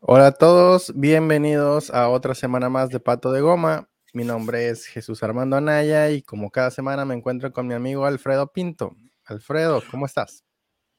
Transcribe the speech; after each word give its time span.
Hola 0.00 0.26
a 0.28 0.32
todos, 0.32 0.92
bienvenidos 0.94 1.90
a 1.90 2.10
otra 2.10 2.34
semana 2.34 2.68
más 2.68 2.90
de 2.90 3.00
Pato 3.00 3.32
de 3.32 3.40
Goma. 3.40 3.88
Mi 4.12 4.24
nombre 4.24 4.68
es 4.68 4.84
Jesús 4.84 5.22
Armando 5.22 5.56
Anaya 5.56 6.10
y 6.10 6.20
como 6.20 6.50
cada 6.50 6.70
semana 6.70 7.06
me 7.06 7.14
encuentro 7.14 7.50
con 7.50 7.66
mi 7.66 7.72
amigo 7.72 8.04
Alfredo 8.04 8.52
Pinto. 8.52 8.94
Alfredo, 9.24 9.82
¿cómo 9.90 10.04
estás? 10.04 10.44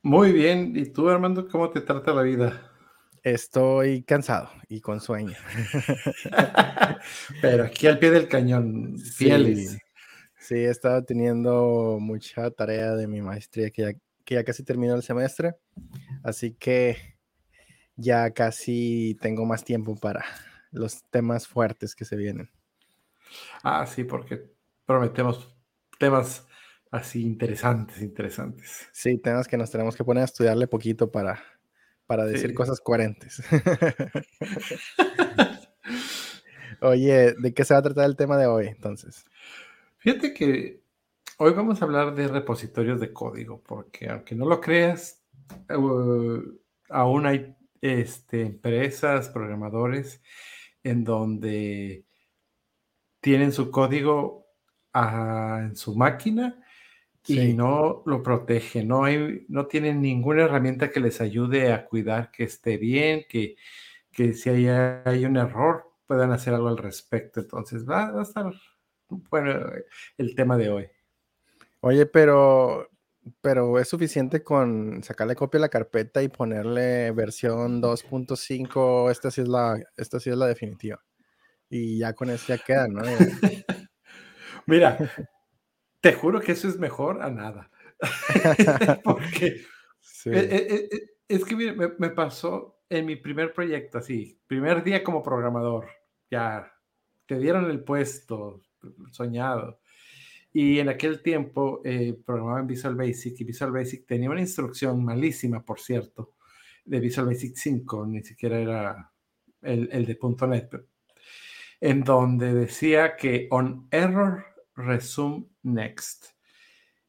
Muy 0.01 0.31
bien, 0.31 0.73
¿y 0.75 0.87
tú 0.87 1.09
Armando, 1.09 1.47
cómo 1.47 1.69
te 1.69 1.81
trata 1.81 2.11
la 2.11 2.23
vida? 2.23 2.71
Estoy 3.21 4.01
cansado 4.01 4.49
y 4.67 4.81
con 4.81 4.99
sueño. 4.99 5.37
Pero 7.41 7.65
aquí 7.65 7.85
al 7.85 7.99
pie 7.99 8.09
del 8.09 8.27
cañón, 8.27 8.97
fieles. 8.97 9.73
Sí, 9.73 9.77
sí, 10.39 10.55
he 10.55 10.69
estado 10.69 11.03
teniendo 11.03 11.97
mucha 12.01 12.49
tarea 12.49 12.95
de 12.95 13.07
mi 13.07 13.21
maestría 13.21 13.69
que 13.69 13.81
ya, 13.83 13.93
que 14.25 14.35
ya 14.35 14.43
casi 14.43 14.63
terminó 14.63 14.95
el 14.95 15.03
semestre, 15.03 15.55
así 16.23 16.55
que 16.55 17.16
ya 17.97 18.31
casi 18.31 19.17
tengo 19.21 19.45
más 19.45 19.63
tiempo 19.63 19.95
para 19.95 20.23
los 20.71 21.03
temas 21.09 21.47
fuertes 21.47 21.95
que 21.95 22.05
se 22.05 22.15
vienen. 22.15 22.49
Ah, 23.63 23.85
sí, 23.85 24.03
porque 24.03 24.49
prometemos 24.85 25.53
temas 25.99 26.47
así 26.91 27.23
interesantes, 27.23 28.01
interesantes. 28.01 28.87
Sí, 28.93 29.17
temas 29.17 29.47
que 29.47 29.57
nos 29.57 29.69
tenemos 29.69 29.95
que 29.95 30.03
poner 30.03 30.21
a 30.21 30.25
estudiarle 30.25 30.67
poquito 30.67 31.11
para, 31.11 31.43
para 32.05 32.25
decir 32.25 32.49
Sí. 32.49 32.55
cosas 32.55 32.79
coherentes. 32.79 33.41
Oye, 36.81 37.33
¿de 37.33 37.53
qué 37.53 37.65
se 37.65 37.73
va 37.73 37.79
a 37.79 37.83
tratar 37.83 38.05
el 38.05 38.15
tema 38.15 38.37
de 38.37 38.45
hoy 38.45 38.67
entonces? 38.67 39.25
Fíjate 39.97 40.33
que 40.33 40.83
hoy 41.37 41.53
vamos 41.53 41.81
a 41.81 41.85
hablar 41.85 42.13
de 42.13 42.27
repositorios 42.27 42.99
de 42.99 43.11
código, 43.11 43.61
porque 43.63 44.09
aunque 44.09 44.35
no 44.35 44.45
lo 44.45 44.61
creas, 44.61 45.23
eh, 45.69 46.41
aún 46.89 47.25
hay 47.25 47.55
este, 47.81 48.41
empresas, 48.41 49.29
programadores, 49.29 50.21
en 50.83 51.03
donde 51.03 52.05
tienen 53.19 53.51
su 53.51 53.71
código 53.71 54.45
ah, 54.93 55.59
en 55.63 55.75
su 55.75 55.95
máquina 55.95 56.63
y 57.25 57.53
no 57.53 58.03
lo 58.05 58.23
protegen, 58.23 58.87
no, 58.87 59.03
hay, 59.03 59.45
no 59.49 59.65
tienen 59.67 60.01
ninguna 60.01 60.43
herramienta 60.43 60.89
que 60.89 61.01
les 61.01 61.19
ayude 61.19 61.73
a 61.73 61.85
cuidar 61.85 62.31
que 62.31 62.45
esté 62.45 62.77
bien, 62.77 63.25
que, 63.27 63.57
que 64.11 64.33
si 64.33 64.49
hay, 64.49 64.67
hay 64.67 65.25
un 65.25 65.35
error 65.35 65.91
puedan 66.07 66.31
hacer 66.31 66.53
algo 66.53 66.69
al 66.69 66.77
respecto. 66.77 67.41
Entonces 67.41 67.87
va, 67.87 68.11
va 68.11 68.21
a 68.21 68.23
estar 68.23 68.51
bueno 69.09 69.71
el 70.17 70.35
tema 70.35 70.57
de 70.57 70.69
hoy. 70.69 70.87
Oye, 71.81 72.05
pero, 72.05 72.89
pero 73.41 73.79
es 73.79 73.87
suficiente 73.87 74.43
con 74.43 75.03
sacarle 75.03 75.35
copia 75.35 75.59
a 75.59 75.61
la 75.61 75.69
carpeta 75.69 76.21
y 76.23 76.29
ponerle 76.29 77.11
versión 77.11 77.81
2.5, 77.81 79.09
esta 79.11 79.31
sí 79.31 79.41
es 79.41 79.47
la, 79.47 79.79
esta 79.97 80.19
sí 80.19 80.29
es 80.29 80.37
la 80.37 80.47
definitiva. 80.47 81.03
Y 81.69 81.99
ya 81.99 82.13
con 82.13 82.29
eso 82.29 82.45
ya 82.47 82.57
queda, 82.57 82.87
¿no? 82.87 83.01
Mira, 84.65 84.97
te 86.01 86.13
juro 86.13 86.39
que 86.39 86.53
eso 86.53 86.67
es 86.67 86.77
mejor 86.77 87.21
a 87.21 87.29
nada. 87.29 87.69
Porque 89.03 89.61
Sí. 90.01 90.29
eh, 90.31 90.47
eh, 90.49 90.89
eh, 90.91 90.99
es 91.27 91.43
que 91.45 91.55
mira, 91.55 91.73
me, 91.73 91.89
me 91.97 92.09
pasó 92.09 92.79
en 92.89 93.05
mi 93.05 93.17
primer 93.17 93.53
proyecto, 93.53 93.97
así, 93.97 94.39
primer 94.47 94.83
día 94.83 95.03
como 95.03 95.21
programador, 95.21 95.87
ya 96.31 96.71
te 97.25 97.37
dieron 97.37 97.69
el 97.69 97.83
puesto 97.83 98.61
soñado. 99.11 99.79
Y 100.59 100.79
en 100.79 100.89
aquel 100.89 101.21
tiempo 101.21 101.81
eh, 101.85 102.17
programaba 102.25 102.61
en 102.61 102.65
Visual 102.65 102.95
Basic 102.95 103.39
y 103.39 103.43
Visual 103.43 103.71
Basic 103.71 104.07
tenía 104.07 104.31
una 104.31 104.41
instrucción 104.41 105.05
malísima, 105.05 105.63
por 105.63 105.79
cierto, 105.79 106.33
de 106.83 106.99
Visual 106.99 107.27
Basic 107.27 107.55
5, 107.55 108.07
ni 108.07 108.23
siquiera 108.23 108.57
era 108.57 109.13
el, 109.61 109.87
el 109.91 110.07
de 110.07 110.17
.NET, 110.47 110.67
pero- 110.67 110.87
en 111.79 112.03
donde 112.03 112.55
decía 112.55 113.15
que 113.15 113.47
on 113.51 113.87
error 113.91 114.45
resume 114.75 115.45
next. 115.61 116.25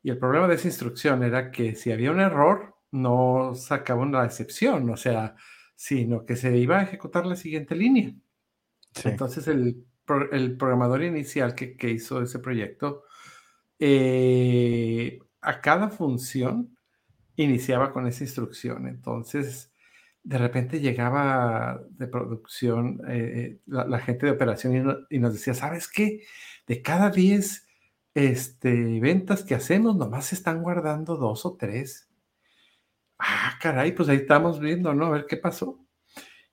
Y 0.02 0.10
el 0.10 0.18
problema 0.18 0.46
de 0.46 0.56
esa 0.56 0.68
instrucción 0.68 1.22
era 1.22 1.50
que 1.50 1.74
si 1.74 1.90
había 1.90 2.10
un 2.10 2.20
error, 2.20 2.76
no 2.90 3.54
sacaba 3.54 4.02
una 4.02 4.26
excepción, 4.26 4.90
o 4.90 4.96
sea, 4.98 5.36
sino 5.74 6.26
que 6.26 6.36
se 6.36 6.54
iba 6.54 6.80
a 6.80 6.82
ejecutar 6.82 7.24
la 7.24 7.34
siguiente 7.34 7.74
línea. 7.74 8.12
Sí. 8.94 9.08
Entonces 9.08 9.48
el, 9.48 9.86
el 10.32 10.56
programador 10.58 11.02
inicial 11.02 11.54
que, 11.54 11.78
que 11.78 11.88
hizo 11.88 12.20
ese 12.20 12.40
proyecto, 12.40 13.04
eh, 13.78 15.20
a 15.40 15.60
cada 15.60 15.90
función 15.90 16.76
iniciaba 17.36 17.92
con 17.92 18.06
esa 18.06 18.24
instrucción. 18.24 18.86
Entonces, 18.88 19.72
de 20.22 20.38
repente 20.38 20.80
llegaba 20.80 21.80
de 21.90 22.06
producción 22.08 23.00
eh, 23.08 23.60
la, 23.66 23.98
gente 24.00 24.26
de 24.26 24.32
operación 24.32 25.06
y 25.10 25.18
nos 25.18 25.32
decía, 25.32 25.54
¿sabes 25.54 25.88
qué? 25.88 26.22
De 26.66 26.82
cada 26.82 27.10
10 27.10 27.66
este, 28.14 29.00
ventas 29.00 29.44
que 29.44 29.54
hacemos, 29.54 29.96
nomás 29.96 30.26
se 30.26 30.34
están 30.34 30.62
guardando 30.62 31.16
dos 31.16 31.46
o 31.46 31.56
tres. 31.56 32.08
Ah, 33.18 33.56
caray, 33.60 33.92
pues 33.92 34.08
ahí 34.08 34.18
estamos 34.18 34.60
viendo, 34.60 34.94
¿no? 34.94 35.06
A 35.06 35.10
ver 35.10 35.26
qué 35.26 35.36
pasó. 35.36 35.78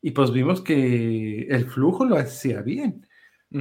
Y 0.01 0.11
pues 0.11 0.31
vimos 0.31 0.61
que 0.61 1.47
el 1.49 1.65
flujo 1.69 2.05
lo 2.05 2.17
hacía 2.17 2.61
bien, 2.61 3.04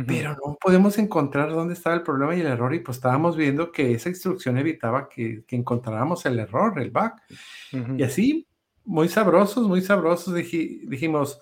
Pero 0.07 0.31
no 0.45 0.57
podemos 0.61 0.99
encontrar 0.99 1.51
dónde 1.51 1.75
estaba 1.75 1.95
el 1.95 2.03
problema 2.03 2.35
y 2.35 2.41
el 2.41 2.47
error. 2.47 2.75
Y 2.75 2.81
pues 2.81 2.97
estábamos 2.97 3.37
viendo 3.37 3.71
que 3.71 3.93
esa 3.93 4.09
instrucción 4.09 4.59
evitaba 4.59 5.09
que, 5.09 5.45
que 5.47 5.55
encontráramos 5.57 6.27
el 6.27 6.39
error, 6.41 6.79
el 6.81 6.91
bug. 6.91 7.13
Ujú. 7.73 7.95
Y 7.97 8.03
así, 8.03 8.49
muy 8.85 9.09
sabrosos, 9.09 9.69
muy 9.69 9.83
sabrosos, 9.83 10.35
diji- 10.35 10.89
dijimos, 10.89 11.41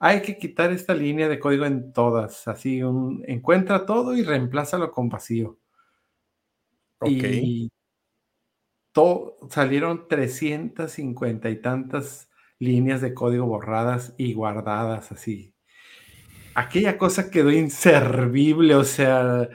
hay 0.00 0.22
que 0.22 0.36
quitar 0.38 0.72
esta 0.72 0.94
línea 0.94 1.28
de 1.28 1.38
código 1.38 1.66
en 1.66 1.92
todas. 1.92 2.48
Así, 2.48 2.82
un, 2.82 3.22
encuentra 3.28 3.86
todo 3.86 4.16
y 4.16 4.22
reemplázalo 4.24 4.90
con 4.90 5.08
vacío. 5.08 5.58
Ok. 7.00 7.10
Y 7.10 7.70
to- 8.92 9.36
salieron 9.50 10.08
350 10.08 11.50
y 11.50 11.60
tantas 11.60 12.30
líneas 12.58 13.00
de 13.00 13.14
código 13.14 13.46
borradas 13.46 14.14
y 14.16 14.34
guardadas 14.34 15.12
así. 15.12 15.53
Aquella 16.54 16.98
cosa 16.98 17.30
quedó 17.30 17.50
inservible, 17.50 18.74
o 18.74 18.84
sea, 18.84 19.48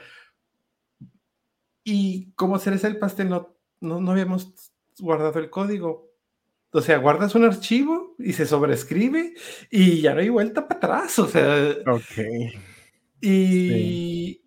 y 1.84 2.32
como 2.34 2.60
cereza 2.60 2.88
el 2.88 3.00
pastel 3.00 3.30
no, 3.30 3.56
no, 3.80 4.00
no 4.00 4.12
habíamos 4.12 4.54
guardado 5.00 5.40
el 5.40 5.50
código. 5.50 6.10
O 6.72 6.82
sea, 6.82 6.98
guardas 6.98 7.34
un 7.34 7.46
archivo 7.46 8.16
y 8.20 8.34
se 8.34 8.46
sobrescribe 8.46 9.34
y 9.72 10.02
ya 10.02 10.14
no 10.14 10.20
hay 10.20 10.30
vuelta 10.30 10.68
para 10.68 10.78
atrás, 10.78 11.18
o 11.18 11.28
sea, 11.28 11.76
Ok. 11.88 12.62
y 13.22 14.44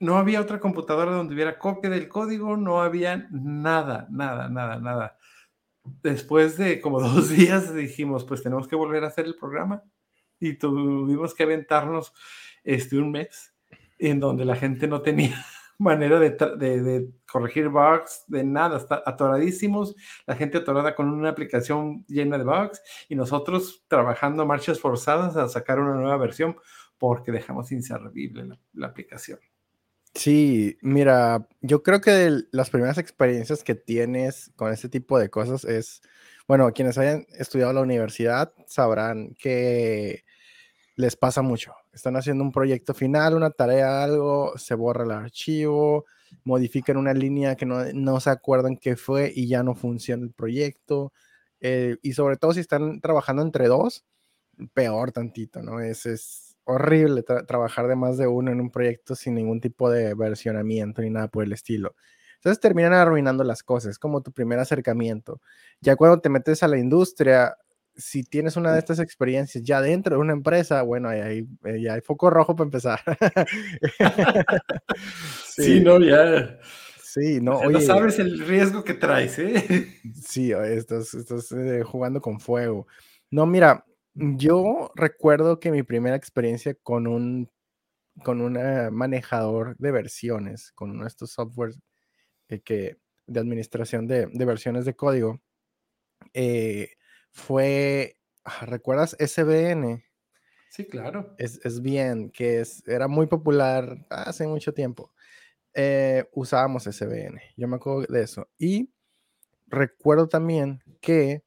no 0.00 0.18
había 0.18 0.40
otra 0.40 0.58
computadora 0.58 1.12
donde 1.12 1.34
hubiera 1.34 1.58
copia 1.58 1.90
del 1.90 2.08
código, 2.08 2.56
no 2.56 2.82
había 2.82 3.28
nada, 3.30 4.08
nada, 4.10 4.48
nada, 4.48 4.80
nada. 4.80 5.16
Después 6.02 6.56
de 6.56 6.80
como 6.80 7.00
dos 7.00 7.28
días 7.28 7.72
dijimos, 7.74 8.24
pues 8.24 8.42
tenemos 8.42 8.66
que 8.66 8.74
volver 8.76 9.04
a 9.04 9.08
hacer 9.08 9.26
el 9.26 9.36
programa 9.36 9.84
y 10.48 10.56
tuvimos 10.58 11.34
que 11.34 11.42
aventarnos 11.44 12.12
este, 12.62 12.96
un 12.98 13.10
mes 13.12 13.54
en 13.98 14.20
donde 14.20 14.44
la 14.44 14.56
gente 14.56 14.86
no 14.86 15.02
tenía 15.02 15.44
manera 15.78 16.18
de, 16.20 16.30
de- 16.56 16.82
de 16.82 17.10
corregir 17.30 17.68
bugs, 17.68 18.24
de 18.28 18.44
nada, 18.44 18.76
está 18.78 19.02
atoradísimos, 19.04 19.96
la 20.26 20.36
gente 20.36 20.58
atorada 20.58 20.94
con 20.94 21.08
una 21.08 21.30
aplicación 21.30 22.04
llena 22.06 22.38
de 22.38 22.44
bugs 22.44 22.80
y 23.08 23.16
nosotros 23.16 23.84
trabajando 23.88 24.46
marchas 24.46 24.78
forzadas 24.80 25.36
a 25.36 25.48
sacar 25.48 25.80
una 25.80 25.94
nueva 25.94 26.16
versión 26.16 26.56
porque 26.98 27.32
dejamos 27.32 27.72
inservible 27.72 28.44
la, 28.44 28.58
la 28.72 28.86
aplicación. 28.86 29.40
Sí, 30.14 30.78
mira, 30.80 31.48
yo 31.60 31.82
creo 31.82 32.00
que 32.00 32.12
de 32.12 32.44
las 32.52 32.70
primeras 32.70 32.98
experiencias 32.98 33.64
que 33.64 33.74
tienes 33.74 34.52
con 34.54 34.72
este 34.72 34.88
tipo 34.88 35.18
de 35.18 35.28
cosas 35.28 35.64
es, 35.64 36.02
bueno, 36.46 36.72
quienes 36.72 36.98
hayan 36.98 37.26
estudiado 37.36 37.72
la 37.72 37.80
universidad 37.80 38.52
sabrán 38.66 39.34
que 39.34 40.23
les 40.96 41.16
pasa 41.16 41.42
mucho. 41.42 41.74
Están 41.92 42.16
haciendo 42.16 42.44
un 42.44 42.52
proyecto 42.52 42.94
final, 42.94 43.34
una 43.34 43.50
tarea, 43.50 44.02
algo, 44.04 44.56
se 44.58 44.74
borra 44.74 45.04
el 45.04 45.10
archivo, 45.12 46.04
modifican 46.44 46.96
una 46.96 47.14
línea 47.14 47.56
que 47.56 47.66
no, 47.66 47.84
no 47.94 48.20
se 48.20 48.30
acuerdan 48.30 48.76
qué 48.76 48.96
fue 48.96 49.32
y 49.34 49.48
ya 49.48 49.62
no 49.62 49.74
funciona 49.74 50.24
el 50.24 50.32
proyecto. 50.32 51.12
eh, 51.60 51.96
y 52.02 52.12
sobre 52.14 52.36
todo 52.36 52.52
si 52.54 52.60
están 52.60 53.00
trabajando 53.00 53.42
entre 53.42 53.68
dos, 53.68 54.04
peor 54.74 55.12
tantito, 55.12 55.62
¿no? 55.62 55.80
Es, 55.80 56.06
es 56.06 56.56
horrible 56.64 57.24
tra- 57.24 57.46
trabajar 57.46 57.88
de 57.88 57.96
más 57.96 58.16
de 58.18 58.26
uno 58.26 58.52
en 58.52 58.60
un 58.60 58.70
proyecto 58.70 59.14
sin 59.14 59.34
ningún 59.34 59.60
tipo 59.60 59.90
de 59.90 60.14
versionamiento 60.14 61.02
ni 61.02 61.10
nada 61.10 61.28
por 61.28 61.44
el 61.44 61.52
estilo. 61.52 61.94
Entonces 62.36 62.60
terminan 62.60 62.92
arruinando 62.92 63.42
las 63.44 63.62
cosas, 63.62 63.98
como 63.98 64.22
tu 64.22 64.32
primer 64.32 64.58
acercamiento. 64.58 65.40
Ya 65.80 65.96
cuando 65.96 66.20
te 66.20 66.28
metes 66.28 66.62
a 66.62 66.68
la 66.68 66.78
industria, 66.78 67.56
si 67.96 68.24
tienes 68.24 68.56
una 68.56 68.72
de 68.72 68.78
estas 68.78 68.98
experiencias 68.98 69.62
ya 69.64 69.80
dentro 69.80 70.16
de 70.16 70.20
una 70.20 70.32
empresa, 70.32 70.82
bueno, 70.82 71.08
ahí 71.08 71.20
hay, 71.20 71.48
eh, 71.64 71.80
ya 71.80 71.94
hay 71.94 72.00
foco 72.00 72.30
rojo 72.30 72.54
para 72.54 72.66
empezar. 72.66 73.00
Sí, 75.46 75.80
no, 75.80 76.00
ya. 76.00 76.58
Sí, 77.00 77.40
no, 77.40 77.52
o 77.52 77.58
sea, 77.60 77.68
no 77.68 77.78
oye, 77.78 77.86
sabes 77.86 78.18
el 78.18 78.40
riesgo 78.40 78.82
que 78.82 78.94
traes, 78.94 79.38
¿eh? 79.38 80.00
sí, 80.14 80.50
estás, 80.50 81.14
estás 81.14 81.52
eh, 81.52 81.84
jugando 81.84 82.20
con 82.20 82.40
fuego. 82.40 82.88
No, 83.30 83.46
mira, 83.46 83.84
Yo 84.14 84.90
recuerdo 84.96 85.60
que 85.60 85.70
mi 85.70 85.84
primera 85.84 86.16
experiencia 86.16 86.74
con 86.82 87.06
un 87.06 87.48
con 88.22 88.40
un 88.40 88.58
manejador 88.92 89.76
de 89.78 89.90
versiones, 89.90 90.72
con 90.72 90.90
uno 90.90 91.02
de 91.02 91.08
estos 91.08 91.32
softwares 91.32 91.80
eh, 92.48 92.60
que, 92.60 92.98
de 93.26 93.40
administración 93.40 94.06
de, 94.06 94.26
versiones 94.26 94.84
de 94.84 94.94
código, 94.94 95.40
eh, 96.34 96.90
fue, 97.34 98.16
ah, 98.44 98.64
¿recuerdas 98.64 99.16
SBN? 99.18 100.02
Sí, 100.70 100.86
claro. 100.86 101.34
Es, 101.36 101.82
bien, 101.82 102.30
que 102.30 102.60
es, 102.60 102.82
era 102.88 103.06
muy 103.06 103.26
popular 103.26 104.06
hace 104.08 104.46
mucho 104.46 104.72
tiempo. 104.72 105.12
Eh, 105.74 106.24
usábamos 106.32 106.84
SBN, 106.86 107.40
yo 107.56 107.68
me 107.68 107.76
acuerdo 107.76 108.06
de 108.12 108.22
eso. 108.22 108.48
Y 108.56 108.92
recuerdo 109.66 110.28
también 110.28 110.82
que 111.00 111.44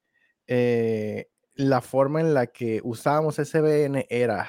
la 1.56 1.82
forma 1.82 2.22
en 2.22 2.34
la 2.34 2.48
que 2.48 2.82
usábamos 2.84 3.36
SBN 3.36 4.06
era, 4.10 4.48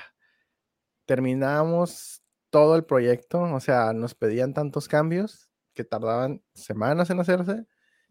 terminábamos 1.06 2.23
todo 2.50 2.76
el 2.76 2.85
proyecto, 2.85 3.40
o 3.40 3.61
sea, 3.61 3.93
nos 3.93 4.14
pedían 4.14 4.55
tantos 4.55 4.88
cambios 4.88 5.50
que 5.75 5.85
tardaban 5.85 6.43
semanas 6.55 7.11
en 7.11 7.20
hacerse, 7.20 7.67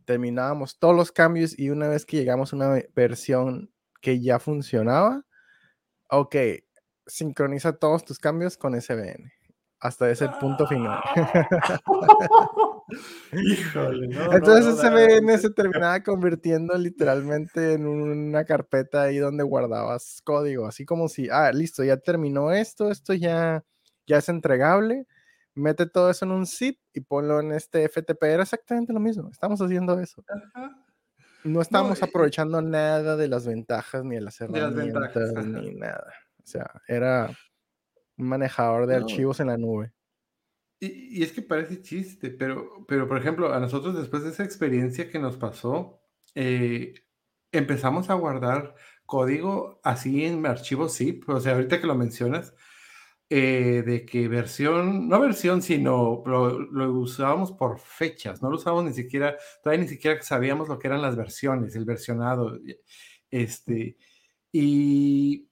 terminábamos 0.07 0.79
todos 0.79 0.95
los 0.95 1.11
cambios 1.11 1.59
y 1.59 1.69
una 1.69 1.89
vez 1.89 2.05
que 2.05 2.17
llegamos 2.17 2.53
a 2.53 2.55
una 2.55 2.81
versión 2.95 3.69
que 4.01 4.21
ya 4.21 4.39
funcionaba, 4.39 5.25
ok, 6.09 6.35
sincroniza 7.05 7.73
todos 7.73 8.05
tus 8.05 8.17
cambios 8.17 8.57
con 8.57 8.79
SBN 8.79 9.31
hasta 9.79 10.09
ese 10.09 10.27
punto 10.39 10.65
final. 10.65 10.99
Híjole, 13.33 14.07
no, 14.07 14.33
Entonces 14.33 14.79
SBN 14.79 15.37
se 15.37 15.49
terminaba 15.55 16.01
convirtiendo 16.01 16.75
literalmente 16.77 17.73
en 17.73 17.85
una 17.85 18.45
carpeta 18.45 19.03
ahí 19.03 19.17
donde 19.17 19.43
guardabas 19.43 20.21
código, 20.23 20.65
así 20.67 20.85
como 20.85 21.09
si, 21.09 21.29
ah, 21.29 21.51
listo, 21.51 21.83
ya 21.83 21.97
terminó 21.97 22.51
esto, 22.53 22.89
esto 22.89 23.13
ya, 23.13 23.65
ya 24.07 24.17
es 24.17 24.29
entregable, 24.29 25.05
mete 25.57 25.85
todo 25.85 26.09
eso 26.09 26.25
en 26.25 26.31
un 26.31 26.45
zip 26.45 26.79
y 26.93 27.01
ponlo 27.01 27.39
en 27.39 27.51
este 27.51 27.87
FTP. 27.87 28.23
Era 28.23 28.43
exactamente 28.43 28.93
lo 28.93 28.99
mismo, 28.99 29.29
estamos 29.29 29.61
haciendo 29.61 29.99
eso. 29.99 30.23
No 31.43 31.61
estamos 31.61 32.01
aprovechando 32.03 32.61
nada 32.61 33.15
de 33.15 33.27
las 33.27 33.45
ventajas 33.45 34.03
ni 34.03 34.15
de 34.15 34.21
las 34.21 34.39
herramientas 34.41 35.45
ni 35.45 35.75
nada. 35.75 36.13
O 36.43 36.45
sea, 36.45 36.81
era 36.87 37.29
un 38.17 38.27
manejador 38.27 38.87
de 38.87 38.95
archivos 38.95 39.39
en 39.39 39.47
la 39.47 39.57
nube. 39.57 39.93
Y, 40.79 41.23
es 41.23 41.31
que 41.31 41.41
parece 41.41 41.81
chiste, 41.81 42.29
pero, 42.29 42.85
pero 42.87 43.07
por 43.07 43.17
ejemplo, 43.17 43.51
a 43.51 43.59
nosotros 43.59 43.97
después 43.97 44.23
de 44.23 44.29
esa 44.29 44.43
experiencia 44.43 45.09
que 45.09 45.17
nos 45.17 45.35
pasó, 45.35 45.99
eh, 46.35 46.93
empezamos 47.51 48.09
a 48.09 48.13
guardar 48.13 48.75
código 49.05 49.79
así 49.83 50.25
en 50.25 50.45
archivos 50.45 50.95
zip. 50.95 51.27
O 51.29 51.39
sea, 51.39 51.53
ahorita 51.53 51.81
que 51.81 51.87
lo 51.87 51.95
mencionas, 51.95 52.53
eh, 53.29 53.83
de 53.85 54.05
que 54.05 54.27
versión, 54.27 55.09
no 55.09 55.19
versión, 55.19 55.61
sino 55.61 56.23
lo, 56.25 56.59
lo, 56.59 56.93
usábamos 56.93 57.51
por 57.51 57.79
fechas, 57.79 58.41
no 58.41 58.49
lo 58.49 58.55
usábamos 58.55 58.85
ni 58.85 58.93
siquiera, 58.93 59.37
todavía 59.61 59.83
ni 59.83 59.89
siquiera 59.89 60.21
sabíamos 60.21 60.69
lo 60.69 60.79
que 60.79 60.87
eran 60.87 61.01
las 61.01 61.15
versiones, 61.17 61.75
el 61.75 61.85
versionado. 61.85 62.57
Este, 63.29 63.97
y 64.51 65.49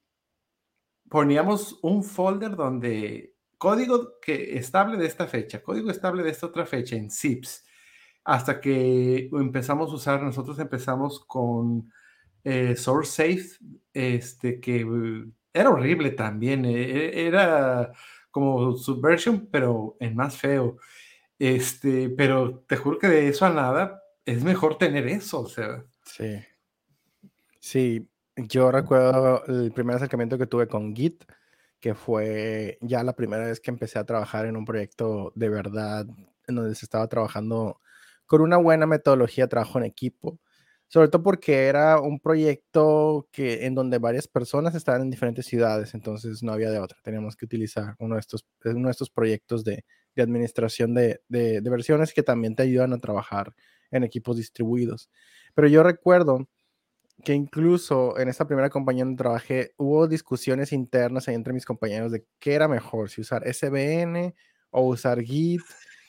poníamos 1.10 1.80
un 1.81 2.04
folder 2.04 2.56
donde 2.56 3.36
código 3.57 4.19
que 4.22 4.57
estable 4.57 4.98
de 4.98 5.07
esta 5.07 5.27
fecha, 5.27 5.62
código 5.62 5.92
estable 5.92 6.24
de 6.24 6.31
esta 6.31 6.48
otra 6.48 6.66
fecha 6.66 6.95
en 6.95 7.10
zips, 7.12 7.66
hasta 8.24 8.60
que 8.60 9.30
empezamos 9.33 9.92
a 9.92 9.95
usar, 9.95 10.22
nosotros 10.24 10.60
empezamos 10.60 11.24
con 11.25 11.92
eh, 12.44 12.75
SourceSafe, 12.75 13.57
este, 13.94 14.60
que 14.60 14.86
era 15.56 15.69
horrible 15.69 16.12
también, 16.12 16.66
eh, 16.66 16.72
e, 16.74 17.28
era 17.28 17.92
como 18.30 18.75
Subversion, 18.75 19.48
pero 19.52 19.96
en 20.00 20.16
más 20.16 20.38
feo. 20.38 20.78
Este, 21.40 22.10
pero 22.10 22.60
te 22.68 22.78
juro 22.78 23.00
que 23.00 23.07
de 23.07 23.30
eso 23.30 23.46
a 23.46 23.50
nada 23.50 24.02
es 24.25 24.44
mejor 24.44 24.78
tener 24.78 25.07
eso, 25.07 25.42
o 25.42 25.48
sea. 25.48 25.84
Sí. 26.04 26.40
Sí, 27.60 28.10
yo 28.36 28.72
recuerdo 28.72 29.44
el 29.48 29.72
primer 29.72 29.96
acercamiento 29.96 30.38
que 30.38 30.48
tuve 30.48 30.68
con 30.68 30.96
Git, 30.96 31.24
que 31.80 31.96
fue 31.96 32.78
ya 32.81 33.04
la 33.04 33.16
primera 33.16 33.46
vez 33.46 33.60
que 33.60 33.72
empecé 33.72 33.98
a 33.98 34.06
trabajar 34.06 34.46
en 34.46 34.58
un 34.58 34.66
proyecto 34.66 35.31
de 35.36 35.50
verdad, 35.50 36.06
en 36.48 36.56
donde 36.56 36.75
se 36.75 36.86
estaba 36.86 37.08
trabajando 37.08 37.80
con 38.25 38.42
una 38.42 38.58
buena 38.58 38.86
metodología 38.86 39.48
trabajo 39.48 39.78
en 39.80 39.86
equipo, 39.86 40.40
sobre 40.96 41.10
todo 41.10 41.24
porque 41.24 41.66
era 41.66 42.00
un 42.00 42.22
proyecto 42.22 43.28
que, 43.34 43.66
en 43.66 43.76
donde 43.76 43.98
varias 43.98 44.30
personas 44.30 44.76
estaban 44.76 45.02
en 45.02 45.10
diferentes 45.10 45.46
ciudades, 45.46 45.94
entonces 45.94 46.42
no 46.42 46.54
había 46.54 46.70
de 46.70 46.80
otra, 46.80 46.98
teníamos 47.04 47.36
que 47.36 47.44
utilizar 47.44 47.96
uno 48.00 48.16
de 48.16 48.22
estos, 48.22 48.46
uno 48.64 48.88
de 48.88 48.92
estos 48.92 49.10
proyectos 49.10 49.66
de, 49.66 49.84
de 50.16 50.24
administración 50.24 50.94
de, 50.94 51.20
de, 51.28 51.60
versiones 51.70 52.14
que 52.14 52.24
también 52.24 52.56
te 52.56 52.64
ayudan 52.64 52.94
a 52.94 52.98
trabajar 52.98 53.54
en 53.92 54.06
equipos 54.06 54.38
distribuidos. 54.38 55.10
Pero 55.54 55.68
yo 55.68 55.84
recuerdo 55.84 56.48
que 57.26 57.34
incluso 57.34 58.18
en 58.18 58.30
esta 58.30 58.48
primera 58.48 58.70
compañía 58.70 59.04
donde 59.04 59.22
trabajé 59.22 59.74
hubo 59.76 60.08
discusiones 60.08 60.72
internas 60.72 61.28
entre 61.28 61.52
mis 61.52 61.66
compañeros 61.66 62.14
de 62.14 62.26
qué 62.40 62.54
era 62.54 62.70
mejor, 62.70 63.10
si 63.10 63.20
usar 63.20 63.44
SBN 63.54 64.34
o 64.70 64.84
usar 64.84 65.22
Git. 65.22 65.60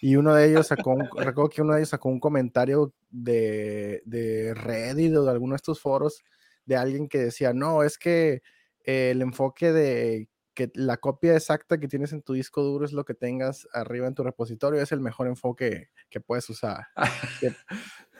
Y 0.00 0.16
uno 0.16 0.34
de 0.34 0.50
ellos 0.50 0.66
sacó, 0.66 0.90
un, 0.90 1.08
recuerdo 1.16 1.48
que 1.48 1.62
uno 1.62 1.72
de 1.72 1.80
ellos 1.80 1.90
sacó 1.90 2.08
un 2.08 2.20
comentario 2.20 2.92
de, 3.10 4.02
de 4.04 4.54
Reddit 4.54 5.14
o 5.16 5.24
de 5.24 5.30
alguno 5.30 5.52
de 5.52 5.56
estos 5.56 5.80
foros 5.80 6.22
de 6.64 6.76
alguien 6.76 7.08
que 7.08 7.18
decía, 7.18 7.52
no, 7.52 7.82
es 7.82 7.96
que 7.96 8.42
el 8.84 9.22
enfoque 9.22 9.72
de 9.72 10.28
que 10.56 10.70
la 10.74 10.96
copia 10.96 11.34
exacta 11.36 11.78
que 11.78 11.86
tienes 11.86 12.12
en 12.12 12.22
tu 12.22 12.32
disco 12.32 12.62
duro 12.62 12.84
es 12.84 12.92
lo 12.92 13.04
que 13.04 13.14
tengas 13.14 13.68
arriba 13.72 14.06
en 14.06 14.14
tu 14.14 14.24
repositorio, 14.24 14.80
es 14.80 14.90
el 14.90 15.00
mejor 15.00 15.28
enfoque 15.28 15.90
que 16.08 16.20
puedes 16.20 16.48
usar. 16.48 16.86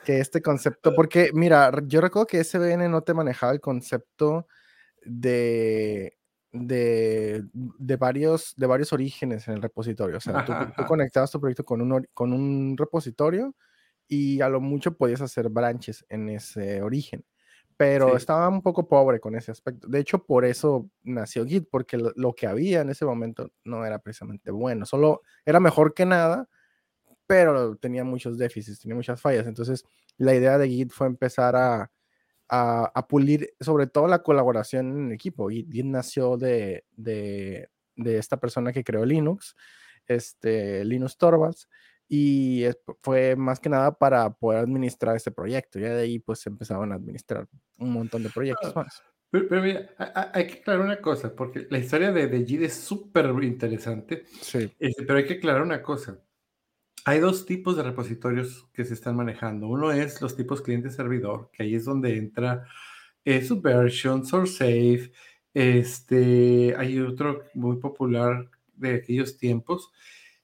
que 0.05 0.19
este 0.21 0.41
concepto, 0.41 0.93
porque 0.93 1.31
mira, 1.33 1.71
yo 1.85 1.99
recuerdo 1.99 2.27
que 2.27 2.43
SBN 2.43 2.89
no 2.89 3.01
te 3.01 3.15
manejaba 3.15 3.53
el 3.53 3.59
concepto 3.59 4.47
de, 5.03 6.15
de, 6.51 7.43
de, 7.87 7.95
varios, 7.95 8.53
de 8.57 8.67
varios 8.67 8.91
orígenes 8.91 9.47
en 9.47 9.55
el 9.55 9.61
repositorio. 9.61 10.17
O 10.17 10.19
sea, 10.19 10.43
tú, 10.75 10.83
conectabas 10.85 11.31
tu 11.31 11.39
proyecto 11.39 11.63
con 11.63 11.81
un, 11.81 12.05
con 12.13 12.33
un 12.33 12.75
repositorio 12.77 13.55
y 14.07 14.41
a 14.41 14.49
lo 14.49 14.59
mucho 14.59 14.97
podías 14.97 15.21
hacer 15.21 15.49
branches 15.49 16.05
en 16.09 16.29
ese 16.29 16.81
origen. 16.81 17.25
Pero 17.77 18.17
estaba 18.17 18.49
un 18.49 18.61
poco 18.61 18.87
pobre 18.87 19.19
con 19.19 19.35
ese 19.35 19.51
aspecto. 19.51 19.87
De 19.87 19.99
hecho, 19.99 20.25
por 20.25 20.43
eso 20.45 20.89
nació 21.03 21.45
Git, 21.45 21.67
porque 21.69 21.97
lo, 21.97 22.11
lo, 22.15 22.33
que 22.33 22.47
había 22.47 22.81
en 22.81 22.89
ese 22.89 23.05
momento 23.05 23.51
no 23.63 23.85
era 23.85 23.99
precisamente 23.99 24.51
bueno. 24.51 24.85
Solo 24.85 25.21
era 25.45 25.59
mejor 25.59 25.93
que 25.93 26.05
nada, 26.05 26.49
pero 27.27 27.75
tenía 27.75 28.03
muchos 28.03 28.37
déficits, 28.37 28.79
tenía 28.79 28.95
muchas 28.95 29.21
fallas. 29.21 29.45
Entonces, 29.47 29.85
la 30.17 30.33
idea 30.33 30.57
de 30.57 30.67
Git 30.67 30.91
fue 30.91 31.05
empezar 31.05 31.55
a, 31.55 31.91
a, 32.49 33.07
pulir 33.07 33.53
sobre 33.59 33.87
todo 33.87 34.07
la 34.07 34.23
colaboración 34.23 34.97
en 34.97 35.11
equipo. 35.11 35.49
Git, 35.49 35.71
Git 35.71 35.85
nació 35.85 36.37
de, 36.37 36.85
de, 36.95 37.69
de, 37.97 38.17
esta 38.17 38.37
persona 38.37 38.71
que 38.71 38.83
creó 38.83 39.05
Linux, 39.05 39.55
este, 40.07 40.85
Linus 40.85 41.17
Torvalds, 41.17 41.67
y 42.07 42.65
fue 43.01 43.35
más 43.35 43.59
que 43.59 43.69
nada 43.69 43.97
para 43.97 44.29
poder 44.29 44.59
administrar 44.59 45.15
este 45.15 45.31
proyecto. 45.31 45.77
Ya 45.79 45.93
de 45.93 46.03
ahí 46.03 46.19
pues 46.19 46.45
empezaban 46.47 46.91
a 46.91 46.95
administrar 46.95 47.47
un 47.79 47.91
montón 47.91 48.23
de 48.23 48.29
proyectos 48.29 48.71
ah, 48.75 48.83
más. 48.83 49.03
Pero, 49.29 49.61
mira, 49.61 49.89
hay 50.33 50.47
que 50.47 50.59
aclarar 50.59 50.85
una 50.85 51.01
cosa, 51.01 51.35
porque 51.35 51.67
la 51.69 51.79
historia 51.79 52.13
de, 52.13 52.27
de 52.27 52.65
es 52.65 52.75
súper 52.75 53.25
interesante, 53.43 54.23
sí. 54.41 54.71
Este, 54.79 55.03
pero 55.03 55.19
hay 55.19 55.25
que 55.25 55.33
aclarar 55.35 55.63
una 55.63 55.81
cosa. 55.83 56.23
Hay 57.03 57.19
dos 57.19 57.45
tipos 57.45 57.75
de 57.75 57.83
repositorios 57.83 58.69
que 58.73 58.85
se 58.85 58.93
están 58.93 59.15
manejando. 59.15 59.67
Uno 59.67 59.91
es 59.91 60.21
los 60.21 60.35
tipos 60.35 60.61
cliente-servidor, 60.61 61.49
que 61.51 61.63
ahí 61.63 61.75
es 61.75 61.85
donde 61.85 62.17
entra 62.17 62.67
eh, 63.23 63.41
Subversion, 63.43 64.25
SourceSafe. 64.25 65.11
Este, 65.53 66.75
hay 66.77 66.99
otro 66.99 67.43
muy 67.53 67.77
popular 67.77 68.49
de 68.75 68.95
aquellos 68.95 69.37
tiempos, 69.37 69.91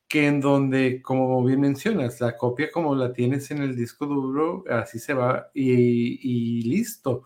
que 0.07 0.27
en 0.27 0.41
donde, 0.41 1.01
como 1.01 1.43
bien 1.43 1.61
mencionas, 1.61 2.21
la 2.21 2.37
copia 2.37 2.71
como 2.71 2.95
la 2.95 3.13
tienes 3.13 3.49
en 3.51 3.61
el 3.61 3.75
disco 3.75 4.05
duro, 4.05 4.63
así 4.69 4.99
se 4.99 5.13
va 5.13 5.49
y, 5.53 6.61
listo. 6.63 7.23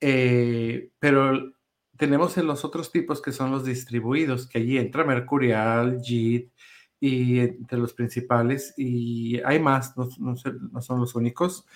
Eh, 0.00 0.90
pero 0.98 1.54
tenemos 1.96 2.36
en 2.38 2.46
los 2.46 2.64
otros 2.64 2.92
tipos 2.92 3.22
que 3.22 3.32
son 3.32 3.50
los 3.50 3.64
distribuidos, 3.64 4.48
que 4.48 4.58
allí 4.58 4.78
entra 4.78 5.04
Mercurial, 5.04 6.00
JIT, 6.02 6.52
y 7.00 7.40
entre 7.40 7.78
los 7.78 7.92
principales, 7.92 8.72
y 8.78 9.38
hay 9.44 9.58
más, 9.60 9.96
no, 9.96 10.08
no, 10.18 10.36
son 10.80 11.00
los 11.00 11.14
únicos, 11.14 11.66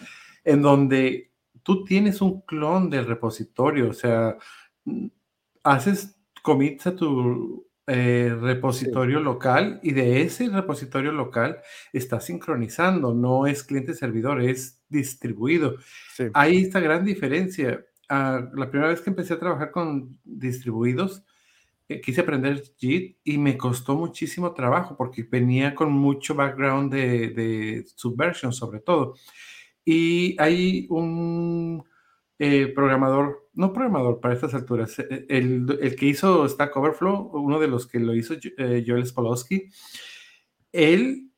en 0.43 0.63
donde 0.63 1.33
tú 1.63 1.85
tienes 1.85 2.23
un 2.23 2.41
clon 2.43 2.89
del 2.89 3.07
repositorio, 3.07 3.91
o 3.91 3.93
sea, 3.93 4.39
haces 5.65 6.17
commits 6.43 6.87
a 6.87 6.97
tu 6.97 7.69
eh, 7.87 8.37
repositorio 8.39 9.21
local 9.21 9.81
y 9.83 9.93
de 9.93 10.21
ese 10.21 10.51
repositorio 10.51 11.11
local 11.11 11.59
está 11.93 12.21
sincronizando, 12.21 13.15
no 13.15 13.47
es 13.47 13.65
cliente-servidor, 13.65 14.43
es 14.43 14.83
distribuido. 14.91 15.77
Hay 16.35 16.59
esta 16.59 16.81
gran 16.81 17.05
diferencia. 17.05 17.85
ah, 18.11 18.47
la 18.55 18.71
primera 18.71 18.91
vez 18.91 19.01
que 19.01 19.11
empecé 19.11 19.35
a 19.35 19.39
trabajar 19.39 19.71
con 19.71 20.19
distribuidos, 20.23 21.25
eh, 21.89 22.03
quise 22.03 22.21
aprender 22.21 22.63
JIT 22.77 23.21
y 23.25 23.39
me 23.39 23.57
costó 23.57 23.97
muchísimo 23.97 24.53
trabajo 24.53 24.95
porque 24.95 25.23
venía 25.23 25.75
con 25.75 25.91
mucho 25.91 26.35
background 26.35 26.93
de, 26.93 27.29
de 27.31 27.87
Subversion 27.97 28.53
sobre 28.53 28.81
todo. 28.81 29.15
Y 29.83 30.37
hay 30.39 30.87
un 30.91 31.88
eh, 32.39 32.73
programador, 32.75 33.49
no 33.55 33.73
programador 33.73 34.21
para 34.21 34.35
estas 34.35 34.55
alturas, 34.55 34.99
eh, 34.99 35.27
el, 35.29 35.79
el, 35.81 35.97
que 35.97 36.07
hizo 36.07 36.49
Stack 36.49 36.77
Overflow, 36.77 37.31
uno 37.33 37.59
de 37.59 37.69
los 37.69 37.87
que 37.87 37.99
lo 37.99 38.15
hizo, 38.15 38.35
Joel 38.57 39.07
Spolowski, 39.07 39.71
él 40.73 41.31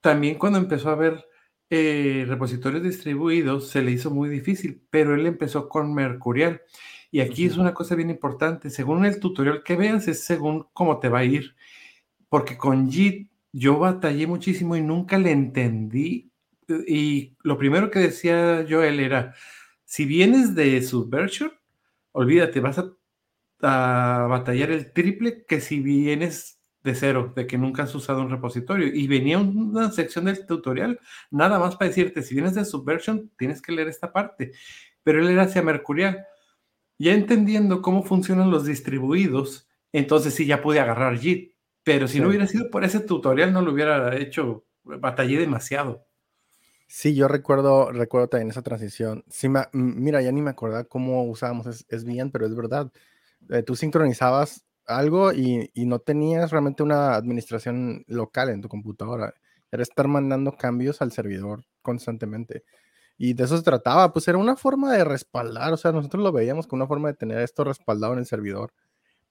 también 0.00 0.36
cuando 0.36 0.58
empezó 0.58 0.90
a 0.90 0.94
ver 0.94 1.24
repositorios 1.70 2.82
distribuidos 2.82 3.68
se 3.68 3.82
le 3.82 3.90
hizo 3.90 4.10
muy 4.10 4.30
difícil, 4.30 4.82
pero 4.88 5.14
él 5.14 5.26
empezó 5.26 5.68
con 5.68 5.92
Mercurial. 5.92 6.62
Y 7.10 7.20
aquí 7.20 7.46
es 7.46 7.56
una 7.56 7.74
cosa 7.74 7.94
bien 7.94 8.10
importante, 8.10 8.70
según 8.70 9.04
el 9.04 9.18
tutorial 9.20 9.62
que 9.62 9.76
veas, 9.76 10.08
es 10.08 10.24
según 10.24 10.66
cómo 10.72 10.98
te 10.98 11.08
va 11.08 11.20
a 11.20 11.24
ir, 11.24 11.56
porque 12.28 12.58
con 12.58 12.90
JIT 12.90 13.30
yo 13.52 13.78
batallé 13.78 14.26
muchísimo 14.26 14.76
y 14.76 14.82
nunca 14.82 15.18
le 15.18 15.32
entendí. 15.32 16.30
Y 16.86 17.36
lo 17.42 17.56
primero 17.56 17.90
que 17.90 17.98
decía 17.98 18.66
Joel 18.68 19.00
era, 19.00 19.34
si 19.88 20.04
vienes 20.04 20.54
de 20.54 20.82
Subversion, 20.82 21.50
olvídate, 22.12 22.60
vas 22.60 22.78
a, 22.78 22.92
a 23.62 24.26
batallar 24.26 24.70
el 24.70 24.92
triple 24.92 25.46
que 25.46 25.62
si 25.62 25.80
vienes 25.80 26.60
de 26.82 26.94
cero, 26.94 27.32
de 27.34 27.46
que 27.46 27.56
nunca 27.56 27.84
has 27.84 27.94
usado 27.94 28.20
un 28.20 28.28
repositorio. 28.28 28.88
Y 28.88 29.08
venía 29.08 29.38
una 29.38 29.90
sección 29.90 30.26
del 30.26 30.44
tutorial, 30.44 31.00
nada 31.30 31.58
más 31.58 31.76
para 31.76 31.88
decirte, 31.88 32.22
si 32.22 32.34
vienes 32.34 32.54
de 32.54 32.66
Subversion, 32.66 33.30
tienes 33.38 33.62
que 33.62 33.72
leer 33.72 33.88
esta 33.88 34.12
parte. 34.12 34.52
Pero 35.02 35.22
él 35.22 35.30
era 35.30 35.44
hacia 35.44 35.62
Mercurial 35.62 36.26
ya 36.98 37.14
entendiendo 37.14 37.80
cómo 37.80 38.02
funcionan 38.02 38.50
los 38.50 38.66
distribuidos, 38.66 39.70
entonces 39.90 40.34
sí 40.34 40.44
ya 40.44 40.60
pude 40.60 40.80
agarrar 40.80 41.18
JIT. 41.18 41.54
Pero 41.82 42.08
si 42.08 42.20
no 42.20 42.28
hubiera 42.28 42.46
sido 42.46 42.68
por 42.70 42.84
ese 42.84 43.00
tutorial, 43.00 43.54
no 43.54 43.62
lo 43.62 43.72
hubiera 43.72 44.14
hecho, 44.18 44.66
batallé 44.82 45.38
demasiado. 45.38 46.07
Sí, 46.90 47.14
yo 47.14 47.28
recuerdo, 47.28 47.92
recuerdo 47.92 48.28
también 48.28 48.50
esa 48.50 48.62
transición. 48.62 49.22
Sí, 49.28 49.48
mira, 49.72 50.22
ya 50.22 50.32
ni 50.32 50.40
me 50.40 50.50
acordaba 50.50 50.84
cómo 50.84 51.22
usábamos 51.24 51.66
es, 51.66 51.84
pero 52.32 52.46
es 52.46 52.56
verdad. 52.56 52.90
Eh, 53.50 53.62
tú 53.62 53.76
sincronizabas 53.76 54.64
algo 54.86 55.32
y, 55.34 55.70
y, 55.74 55.84
no 55.84 55.98
tenías 55.98 56.50
realmente 56.50 56.82
una 56.82 57.14
administración 57.14 58.04
local 58.08 58.48
en 58.48 58.62
tu 58.62 58.68
computadora. 58.70 59.34
Era 59.70 59.82
estar 59.82 60.08
mandando 60.08 60.52
cambios 60.56 61.02
al 61.02 61.12
servidor 61.12 61.64
constantemente. 61.82 62.64
Y 63.18 63.34
de 63.34 63.44
eso 63.44 63.58
se 63.58 63.64
trataba, 63.64 64.12
pues 64.12 64.26
era 64.28 64.38
una 64.38 64.56
forma 64.56 64.92
de 64.94 65.04
respaldar, 65.04 65.72
o 65.72 65.76
sea, 65.76 65.92
nosotros 65.92 66.22
lo 66.22 66.32
veíamos 66.32 66.66
como 66.66 66.82
una 66.82 66.88
forma 66.88 67.08
de 67.08 67.14
tener 67.16 67.40
esto 67.40 67.64
respaldado 67.64 68.14
en 68.14 68.20
el 68.20 68.26
servidor. 68.26 68.72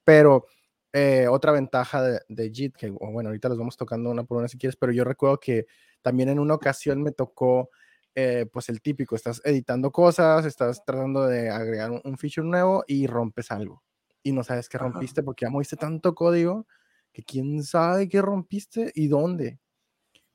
Pero 0.06 0.46
eh, 0.94 1.28
otra 1.28 1.52
ventaja 1.52 2.02
de, 2.02 2.22
de, 2.30 2.52
JIT, 2.52 2.76
que 2.76 2.90
bueno, 2.90 3.30
ahorita 3.30 3.50
los 3.50 3.58
vamos 3.58 3.78
tocando 3.78 4.10
una 4.10 4.24
por 4.24 4.38
una 4.38 4.48
si 4.48 4.58
quieres, 4.58 4.78
pero 4.78 4.92
yo 4.92 5.04
recuerdo 5.04 5.40
que 5.40 5.66
también 6.02 6.30
en 6.30 6.40
una 6.40 6.54
ocasión 6.54 7.04
me 7.04 7.12
tocó, 7.12 7.70
eh, 8.16 8.46
pues 8.52 8.70
el 8.70 8.82
típico, 8.82 9.16
estás 9.16 9.42
editando 9.44 9.92
cosas, 9.92 10.46
estás 10.46 10.84
tratando 10.86 11.28
de 11.28 11.50
agregar 11.50 11.92
un, 11.92 12.18
feature 12.18 12.48
nuevo 12.48 12.84
y 12.88 13.08
rompes 13.08 13.52
algo. 13.52 13.84
Y 14.24 14.32
no 14.32 14.44
sabes 14.44 14.70
qué 14.70 14.78
rompiste 14.78 15.24
porque 15.24 15.46
ya 15.46 15.50
moviste 15.50 15.76
tanto 15.76 16.16
código 16.16 16.68
que 17.14 17.24
quién 17.24 17.64
sabe 17.64 18.10
qué 18.10 18.22
rompiste 18.22 18.92
y 18.96 19.08
dónde. 19.08 19.60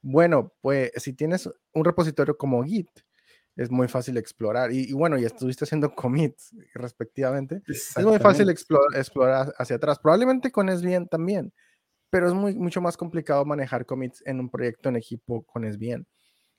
Bueno, 0.00 0.52
pues 0.60 0.90
si 0.96 1.12
tienes 1.12 1.48
un 1.72 1.84
repositorio 1.84 2.36
como 2.36 2.62
Git, 2.64 2.90
es 3.56 3.70
muy 3.70 3.88
fácil 3.88 4.16
explorar. 4.16 4.72
Y, 4.72 4.92
bueno, 4.92 5.18
y 5.18 5.24
estuviste 5.24 5.64
haciendo 5.64 5.94
commits 5.94 6.54
respectivamente. 6.74 7.62
Es 7.66 7.96
muy 8.04 8.18
fácil 8.18 8.50
explorar, 8.50 8.98
explorar 8.98 9.54
hacia 9.58 9.76
atrás. 9.76 9.98
Probablemente 9.98 10.50
con 10.50 10.68
SVN 10.68 11.08
también, 11.08 11.52
pero 12.10 12.28
es 12.28 12.34
muy, 12.34 12.54
mucho 12.54 12.80
más 12.80 12.96
complicado 12.96 13.44
manejar 13.44 13.86
commits 13.86 14.22
en 14.26 14.40
un 14.40 14.50
proyecto 14.50 14.88
en 14.88 14.96
equipo 14.96 15.42
con 15.44 15.70
SVN. 15.70 16.06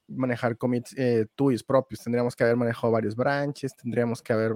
Manejar 0.07 0.57
commits 0.57 0.93
eh, 0.97 1.27
tuyos 1.35 1.63
propios. 1.63 2.03
Tendríamos 2.03 2.35
que 2.35 2.43
haber 2.43 2.57
manejado 2.57 2.91
varios 2.91 3.15
branches, 3.15 3.75
tendríamos 3.75 4.21
que 4.21 4.33
haber 4.33 4.53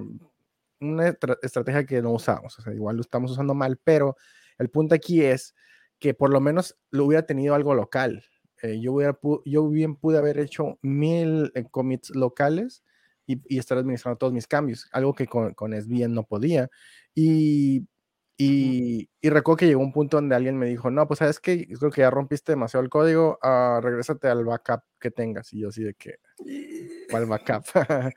una 0.80 1.16
estrategia 1.42 1.84
que 1.84 2.02
no 2.02 2.12
usamos. 2.12 2.58
O 2.58 2.62
sea, 2.62 2.72
igual 2.72 2.96
lo 2.96 3.02
estamos 3.02 3.32
usando 3.32 3.54
mal, 3.54 3.80
pero 3.82 4.16
el 4.58 4.68
punto 4.70 4.94
aquí 4.94 5.22
es 5.22 5.54
que 5.98 6.14
por 6.14 6.30
lo 6.30 6.40
menos 6.40 6.76
lo 6.90 7.06
hubiera 7.06 7.26
tenido 7.26 7.54
algo 7.54 7.74
local 7.74 8.24
eh, 8.62 8.80
yo, 8.80 8.98
yo 9.44 9.68
bien 9.68 9.96
pude 9.96 10.18
haber 10.18 10.38
hecho 10.38 10.78
mil 10.82 11.52
eh, 11.54 11.64
commits 11.70 12.10
locales 12.10 12.82
y, 13.26 13.40
y, 13.46 13.58
estar 13.58 13.78
administrando 13.78 14.18
todos 14.18 14.32
mis 14.32 14.46
cambios, 14.46 14.88
algo 14.92 15.14
que 15.14 15.26
con, 15.26 15.54
con 15.54 15.72
SVN 15.72 16.14
no 16.14 16.24
podía. 16.24 16.68
Y, 17.14 17.86
y, 18.40 19.10
y, 19.20 19.30
recuerdo 19.30 19.56
que 19.56 19.66
llegó 19.66 19.80
un 19.80 19.92
punto 19.92 20.16
donde 20.16 20.36
alguien 20.36 20.56
me 20.56 20.66
dijo, 20.66 20.90
no, 20.90 21.08
pues 21.08 21.18
sabes 21.18 21.40
que 21.40 21.66
creo 21.66 21.90
que 21.90 22.02
ya 22.02 22.10
rompiste 22.10 22.52
demasiado 22.52 22.84
el 22.84 22.90
código, 22.90 23.38
uh, 23.42 23.80
regrésate 23.80 24.28
al 24.28 24.44
backup 24.44 24.82
que 25.00 25.10
tengas. 25.10 25.52
Y 25.52 25.60
yo 25.60 25.70
así 25.70 25.82
de 25.82 25.94
que, 25.94 26.20
¿cuál 27.10 27.26
backup? 27.26 27.64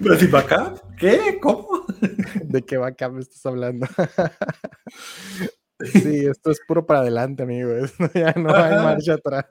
¿Pero 0.00 0.16
si 0.16 0.26
backup? 0.28 0.96
¿Qué? 0.96 1.38
¿Cómo? 1.42 1.84
¿De 2.44 2.62
qué 2.62 2.76
backup 2.76 3.18
estás 3.18 3.44
hablando? 3.44 3.88
Sí, 5.84 6.26
esto 6.26 6.50
es 6.50 6.60
puro 6.66 6.86
para 6.86 7.00
adelante, 7.00 7.42
amigo. 7.42 7.70
ya 8.14 8.32
no 8.36 8.54
hay 8.54 8.74
marcha 8.74 9.14
atrás. 9.14 9.46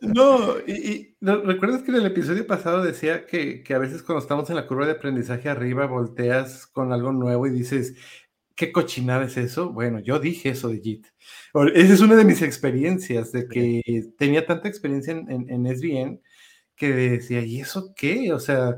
No, 0.00 0.58
y, 0.66 1.16
recuerdas 1.20 1.82
que 1.82 1.90
en 1.90 1.98
el 1.98 2.06
episodio 2.06 2.46
pasado 2.46 2.82
decía 2.82 3.26
que, 3.26 3.62
que, 3.62 3.74
a 3.74 3.78
veces 3.78 4.02
cuando 4.02 4.22
estamos 4.22 4.48
en 4.50 4.56
la 4.56 4.66
curva 4.66 4.86
de 4.86 4.92
aprendizaje 4.92 5.48
arriba, 5.48 5.86
volteas 5.86 6.66
con 6.66 6.92
algo 6.92 7.12
nuevo 7.12 7.46
y 7.46 7.50
dices, 7.50 7.94
¿qué 8.56 8.72
cochinada 8.72 9.24
es 9.24 9.36
eso? 9.36 9.72
Bueno, 9.72 10.00
yo 10.00 10.18
dije 10.18 10.50
eso 10.50 10.68
de 10.68 10.80
JIT. 10.80 11.06
Esa 11.74 11.92
es 11.94 12.00
una 12.00 12.16
de 12.16 12.24
mis 12.24 12.42
experiencias, 12.42 13.32
de 13.32 13.46
que 13.46 13.82
tenía 14.18 14.46
tanta 14.46 14.68
experiencia 14.68 15.12
en, 15.12 15.30
en, 15.30 15.50
en 15.50 15.76
SVN 15.76 16.20
que 16.76 16.92
decía, 16.92 17.42
¿y 17.42 17.60
eso 17.60 17.92
qué? 17.94 18.32
O 18.32 18.40
sea, 18.40 18.76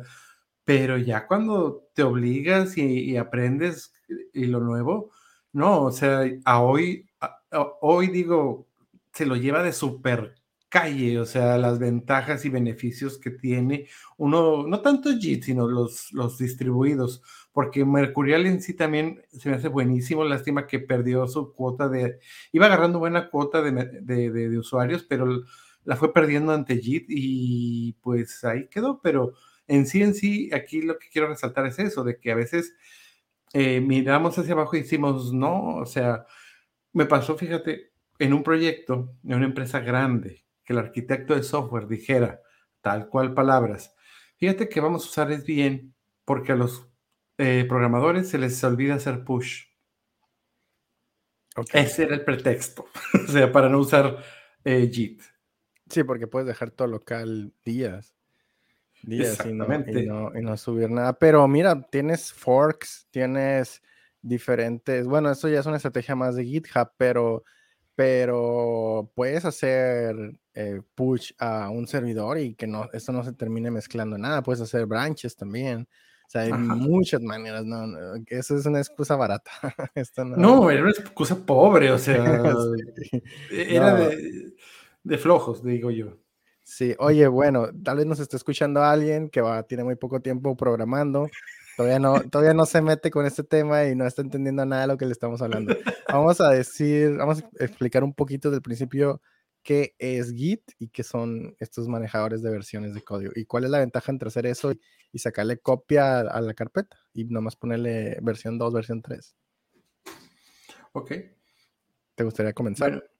pero 0.64 0.98
ya 0.98 1.26
cuando 1.26 1.88
te 1.94 2.02
obligas 2.02 2.76
y, 2.76 2.82
y 3.12 3.16
aprendes 3.16 3.92
y 4.32 4.46
lo 4.46 4.60
nuevo, 4.60 5.10
no, 5.54 5.84
o 5.84 5.92
sea, 5.92 6.24
a 6.44 6.60
hoy, 6.62 7.08
hoy 7.80 8.08
digo, 8.08 8.66
se 9.12 9.24
lo 9.24 9.36
lleva 9.36 9.62
de 9.62 9.72
super 9.72 10.34
calle, 10.68 11.20
o 11.20 11.24
sea, 11.24 11.56
las 11.58 11.78
ventajas 11.78 12.44
y 12.44 12.48
beneficios 12.48 13.16
que 13.18 13.30
tiene 13.30 13.86
uno, 14.16 14.66
no 14.66 14.80
tanto 14.82 15.16
JIT, 15.16 15.44
sino 15.44 15.68
los, 15.68 16.12
los 16.12 16.36
distribuidos, 16.38 17.22
porque 17.52 17.84
Mercurial 17.84 18.46
en 18.46 18.60
sí 18.60 18.74
también 18.74 19.22
se 19.30 19.48
me 19.48 19.54
hace 19.54 19.68
buenísimo, 19.68 20.24
lástima 20.24 20.66
que 20.66 20.80
perdió 20.80 21.28
su 21.28 21.52
cuota 21.54 21.88
de, 21.88 22.18
iba 22.50 22.66
agarrando 22.66 22.98
buena 22.98 23.30
cuota 23.30 23.62
de, 23.62 23.70
de, 24.02 24.30
de 24.30 24.58
usuarios, 24.58 25.04
pero 25.04 25.44
la 25.84 25.94
fue 25.94 26.12
perdiendo 26.12 26.52
ante 26.52 26.80
JIT 26.80 27.06
y 27.08 27.92
pues 28.02 28.42
ahí 28.42 28.66
quedó, 28.68 29.00
pero 29.00 29.34
en 29.68 29.86
sí, 29.86 30.02
en 30.02 30.14
sí, 30.14 30.50
aquí 30.52 30.82
lo 30.82 30.98
que 30.98 31.08
quiero 31.08 31.28
resaltar 31.28 31.66
es 31.66 31.78
eso, 31.78 32.02
de 32.02 32.18
que 32.18 32.32
a 32.32 32.34
veces 32.34 32.74
eh, 33.54 33.80
miramos 33.80 34.36
hacia 34.36 34.52
abajo 34.52 34.76
y 34.76 34.80
decimos, 34.80 35.32
no, 35.32 35.76
o 35.76 35.86
sea, 35.86 36.26
me 36.92 37.06
pasó, 37.06 37.38
fíjate, 37.38 37.92
en 38.18 38.34
un 38.34 38.42
proyecto 38.42 39.16
de 39.22 39.36
una 39.36 39.46
empresa 39.46 39.78
grande, 39.78 40.44
que 40.64 40.72
el 40.72 40.80
arquitecto 40.80 41.36
de 41.36 41.44
software 41.44 41.86
dijera, 41.86 42.42
tal 42.80 43.08
cual 43.08 43.32
palabras, 43.32 43.94
fíjate 44.38 44.68
que 44.68 44.80
vamos 44.80 45.04
a 45.04 45.08
usar 45.08 45.30
es 45.30 45.46
bien 45.46 45.94
porque 46.24 46.52
a 46.52 46.56
los 46.56 46.90
eh, 47.38 47.64
programadores 47.68 48.28
se 48.28 48.38
les 48.38 48.62
olvida 48.64 48.94
hacer 48.94 49.24
push. 49.24 49.66
Ese 51.72 52.02
era 52.02 52.14
el 52.16 52.24
pretexto, 52.24 52.86
o 53.28 53.30
sea, 53.30 53.52
para 53.52 53.68
no 53.68 53.78
usar 53.78 54.18
eh, 54.64 54.90
JIT. 54.92 55.22
Sí, 55.88 56.02
porque 56.02 56.26
puedes 56.26 56.48
dejar 56.48 56.72
todo 56.72 56.88
local 56.88 57.54
días 57.64 58.13
días 59.06 59.38
y 59.46 59.52
no, 59.52 60.32
y, 60.34 60.42
no, 60.42 60.56
subir 60.56 60.90
nada. 60.90 61.12
Pero 61.14 61.46
mira, 61.48 61.80
tienes 61.90 62.32
forks, 62.32 63.06
tienes 63.10 63.82
diferentes, 64.22 65.06
bueno, 65.06 65.30
eso 65.30 65.48
ya 65.48 65.60
es 65.60 65.66
una 65.66 65.76
estrategia 65.76 66.14
más 66.14 66.34
de 66.36 66.44
GitHub, 66.44 66.90
pero, 66.96 67.44
pero 67.94 69.10
puedes 69.14 69.44
hacer 69.44 70.16
eh, 70.54 70.80
push 70.94 71.32
a 71.38 71.68
un 71.68 71.86
servidor 71.86 72.38
y 72.38 72.54
que 72.54 72.66
no, 72.66 72.88
esto 72.92 73.12
no 73.12 73.24
se 73.24 73.32
termine 73.32 73.70
mezclando 73.70 74.16
nada. 74.16 74.42
Puedes 74.42 74.60
hacer 74.60 74.86
branches 74.86 75.36
también. 75.36 75.88
O 76.26 76.30
sea, 76.30 76.42
hay 76.42 76.52
muchas 76.52 77.20
maneras, 77.20 77.64
no, 77.64 77.84
eso 78.28 78.56
es 78.56 78.64
una 78.64 78.78
excusa 78.78 79.14
barata. 79.14 79.50
no... 80.24 80.70
era 80.70 80.82
una 80.82 80.90
excusa 80.90 81.36
pobre, 81.36 81.90
o 81.90 81.98
sea, 81.98 82.42
era 83.50 83.94
de, 83.94 84.54
de 85.02 85.18
flojos, 85.18 85.62
digo 85.62 85.90
yo. 85.90 86.16
Sí, 86.64 86.94
oye, 86.98 87.28
bueno, 87.28 87.68
tal 87.84 87.98
vez 87.98 88.06
nos 88.06 88.18
esté 88.20 88.36
escuchando 88.36 88.82
alguien 88.82 89.28
que 89.28 89.42
va, 89.42 89.62
tiene 89.64 89.84
muy 89.84 89.96
poco 89.96 90.20
tiempo 90.20 90.56
programando, 90.56 91.28
todavía 91.76 91.98
no, 91.98 92.22
todavía 92.30 92.54
no 92.54 92.64
se 92.64 92.80
mete 92.80 93.10
con 93.10 93.26
este 93.26 93.44
tema 93.44 93.84
y 93.84 93.94
no 93.94 94.06
está 94.06 94.22
entendiendo 94.22 94.64
nada 94.64 94.82
de 94.82 94.88
lo 94.88 94.96
que 94.96 95.04
le 95.04 95.12
estamos 95.12 95.42
hablando. 95.42 95.76
Vamos 96.08 96.40
a 96.40 96.50
decir, 96.50 97.16
vamos 97.16 97.42
a 97.42 97.64
explicar 97.64 98.02
un 98.02 98.14
poquito 98.14 98.50
del 98.50 98.62
principio 98.62 99.20
qué 99.62 99.94
es 99.98 100.32
Git 100.32 100.62
y 100.78 100.88
qué 100.88 101.02
son 101.02 101.54
estos 101.58 101.86
manejadores 101.86 102.42
de 102.42 102.50
versiones 102.50 102.94
de 102.94 103.02
código 103.02 103.32
y 103.34 103.44
cuál 103.44 103.64
es 103.64 103.70
la 103.70 103.78
ventaja 103.78 104.10
entre 104.10 104.28
hacer 104.28 104.46
eso 104.46 104.72
y, 104.72 105.18
sacarle 105.18 105.58
copia 105.58 106.20
a, 106.20 106.40
la 106.40 106.54
carpeta 106.54 106.98
y 107.12 107.24
nomás 107.24 107.56
ponerle 107.56 108.18
versión 108.22 108.58
2, 108.58 108.72
versión 108.72 109.02
3. 109.02 109.36
Ok. 110.92 111.12
¿Te 112.14 112.24
gustaría 112.24 112.52
comenzar? 112.52 113.10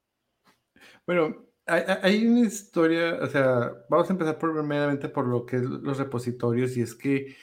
Bueno, 1.06 1.46
hay, 1.66 2.26
una 2.26 2.40
historia, 2.40 3.18
o 3.22 3.26
sea, 3.26 3.72
vamos 3.88 4.08
a 4.08 4.12
empezar 4.12 4.38
primeramente 4.38 5.08
por 5.08 5.26
lo 5.26 5.46
que 5.46 5.56
es 5.56 5.62
los 5.62 5.98
repositorios 5.98 6.76
y 6.76 6.82
es 6.82 6.94
que 6.94 7.36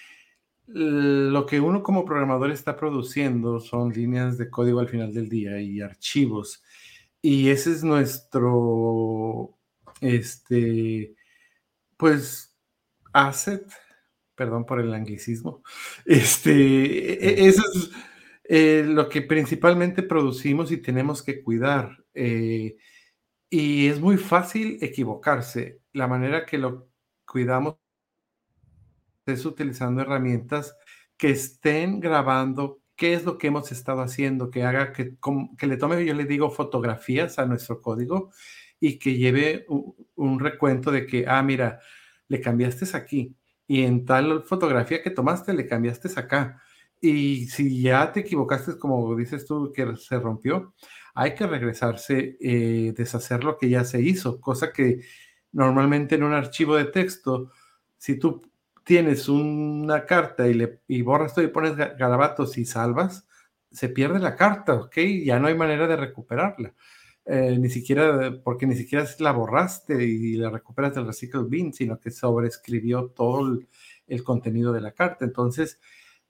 lo 0.68 1.46
que 1.46 1.60
uno 1.60 1.84
como 1.84 2.06
programador 2.06 2.52
está 2.52 2.78
produciendo 2.78 3.60
son 3.60 3.92
líneas 3.92 4.38
de 4.38 4.50
código 4.50 4.80
al 4.80 4.88
final 4.88 5.14
del 5.14 5.28
día 5.28 5.60
y 5.60 5.82
archivos. 5.82 6.64
Y 7.22 7.50
ese 7.50 7.72
es 7.72 7.84
nuestro, 7.84 9.58
este, 10.02 11.16
pues, 11.98 12.56
asset, 13.14 13.68
perdón 14.36 14.66
por 14.66 14.80
el 14.80 14.94
anglicismo, 14.94 15.64
este, 16.06 16.52
e, 16.52 17.46
e, 17.46 17.48
eso 17.48 17.64
es 17.74 17.92
eh, 18.46 18.84
lo 18.88 19.10
que 19.10 19.22
principalmente 19.22 20.04
producimos 20.04 20.72
y 20.72 20.78
tenemos 20.78 21.22
que 21.24 21.44
cuidar. 21.44 22.04
Eh, 22.14 22.78
y 23.52 23.88
es 23.88 24.00
muy 24.00 24.18
fácil 24.18 24.80
equivocarse. 24.82 25.82
La 25.92 26.08
manera 26.08 26.46
que 26.46 26.58
lo 26.58 26.88
cuidamos 27.26 27.76
es 29.26 29.46
utilizando 29.46 30.02
herramientas 30.02 30.76
que 31.18 31.32
estén 31.32 32.00
grabando 32.00 32.82
qué 32.96 33.14
es 33.14 33.26
lo 33.26 33.38
que 33.38 33.48
hemos 33.48 33.72
estado 33.74 34.02
haciendo, 34.02 34.50
que 34.50 34.64
haga 34.64 34.94
que, 34.94 35.16
que 35.58 35.68
le 35.68 35.78
tome, 35.78 36.06
yo 36.06 36.14
le 36.14 36.26
digo, 36.26 36.50
fotografías 36.50 37.40
a 37.40 37.46
nuestro 37.46 37.82
código 37.82 38.32
y 38.80 38.98
que 38.98 39.18
lleve 39.18 39.66
un, 40.16 40.40
recuento 40.40 40.90
de 40.90 41.06
que, 41.06 41.26
ah, 41.28 41.44
mira, 41.44 41.82
le 42.30 42.40
cambiaste 42.40 42.86
aquí 42.98 43.36
y 43.68 43.84
en 43.84 44.06
tal 44.06 44.44
fotografía 44.44 45.04
que 45.04 45.12
tomaste 45.12 45.54
le 45.54 45.68
cambiaste 45.68 46.10
acá. 46.18 46.62
Y 47.02 47.48
si 47.48 47.82
ya 47.82 48.12
te 48.14 48.22
equivocaste, 48.22 48.78
como 48.80 49.14
dices 49.16 49.46
tú, 49.46 49.74
que 49.74 49.96
se 49.98 50.20
rompió, 50.20 50.74
hay 51.14 51.36
que 51.36 51.48
regresarse, 51.48 52.38
eh, 52.40 52.94
deshacer 52.96 53.44
lo 53.44 53.58
que 53.58 53.70
ya 53.70 53.84
se 53.84 54.02
hizo, 54.02 54.40
cosa 54.40 54.72
que 54.72 55.02
normalmente 55.52 56.16
en 56.16 56.24
un 56.24 56.34
archivo 56.34 56.76
de 56.76 56.86
texto, 56.86 57.52
si 57.98 58.18
tú 58.18 58.42
tienes 58.84 59.30
una 59.30 60.06
carta 60.06 60.48
y, 60.48 60.54
le, 60.54 60.82
borras 61.04 61.36
todo 61.36 61.46
y 61.46 61.50
pones 61.50 61.76
garabatos 61.76 62.58
y 62.58 62.66
salvas, 62.66 63.28
se 63.72 63.90
pierde 63.90 64.20
la 64.20 64.36
carta, 64.36 64.74
¿ok? 64.74 64.98
Ya 65.24 65.40
no 65.40 65.48
hay 65.48 65.56
manera 65.56 65.88
de 65.88 65.96
recuperarla. 65.96 66.74
Eh, 67.26 67.58
ni 67.60 67.70
siquiera, 67.70 68.42
porque 68.44 68.66
ni 68.66 68.76
siquiera 68.76 69.06
la 69.20 69.32
borraste 69.32 70.04
y 70.04 70.34
la 70.34 70.50
recuperas 70.50 70.96
del 70.96 71.06
recycle 71.06 71.44
bin, 71.44 71.72
sino 71.72 72.00
que 72.00 72.10
sobreescribió 72.10 73.12
todo 73.16 73.60
el, 74.08 74.24
contenido 74.24 74.74
de 74.74 74.82
la 74.82 74.92
carta. 74.92 75.24
Entonces, 75.24 75.80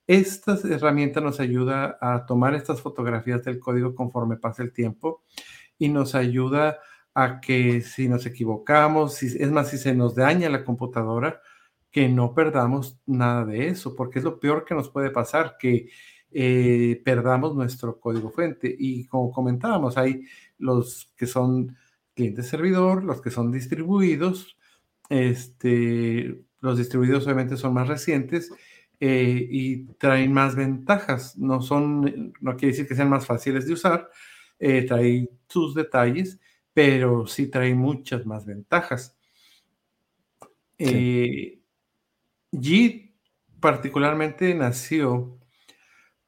esta 0.08 0.58
herramienta 0.70 1.22
nos 1.22 1.40
ayuda 1.40 1.98
a 2.02 2.26
tomar 2.26 2.54
estas 2.54 2.82
fotografías 2.82 3.44
del 3.44 3.60
código 3.60 3.96
conforme 3.96 4.38
pasa 4.38 4.64
el 4.64 4.74
tiempo 4.74 5.24
y 5.78 5.90
nos 5.90 6.16
ayuda 6.16 6.80
a 7.14 7.42
que 7.42 7.82
si 7.82 8.08
nos 8.08 8.26
equivocamos, 8.26 9.16
si, 9.16 9.28
es 9.28 9.52
más, 9.52 9.70
si 9.70 9.78
se 9.78 9.94
nos 9.94 10.16
daña 10.16 10.50
la 10.50 10.64
computadora, 10.64 11.42
que 11.92 12.08
no 12.08 12.34
perdamos 12.34 13.00
nada 13.06 13.46
de 13.46 13.68
eso, 13.68 13.96
porque 13.96 14.20
es 14.20 14.26
lo 14.26 14.40
peor 14.40 14.64
que 14.66 14.76
nos 14.76 14.90
puede 14.90 15.10
pasar, 15.12 15.58
que 15.60 15.90
eh, 16.32 17.02
perdamos 17.04 17.56
nuestro 17.56 18.00
código 18.00 18.32
fuente. 18.32 18.74
Y 18.78 19.08
como 19.08 19.32
comentábamos, 19.32 19.98
hay 19.98 20.24
los 20.58 21.12
que 21.18 21.28
son 21.28 21.76
cliente 22.14 22.44
servidor, 22.44 23.04
los 23.04 23.22
que 23.22 23.32
son 23.32 23.52
distribuidos, 23.52 24.58
este, 25.10 26.46
los 26.62 26.78
distribuidos 26.78 27.26
obviamente 27.26 27.58
son 27.58 27.74
más 27.74 27.88
recientes 27.88 28.52
eh, 29.02 29.48
y 29.50 29.86
traen 29.96 30.32
más 30.32 30.56
ventajas. 30.56 31.38
No 31.38 31.62
son, 31.62 32.34
no 32.40 32.56
quiere 32.56 32.72
decir 32.74 32.88
que 32.88 32.96
sean 32.96 33.10
más 33.10 33.26
fáciles 33.26 33.68
de 33.68 33.74
usar, 33.74 34.10
eh, 34.60 34.86
trae 34.86 35.28
sus 35.50 35.76
detalles, 35.76 36.40
pero 36.74 37.28
sí 37.28 37.48
trae 37.48 37.76
muchas 37.76 38.26
más 38.26 38.46
ventajas. 38.46 39.18
Sí. 40.78 41.62
Git 42.52 43.16
particularmente 43.60 44.54
nació 44.56 45.38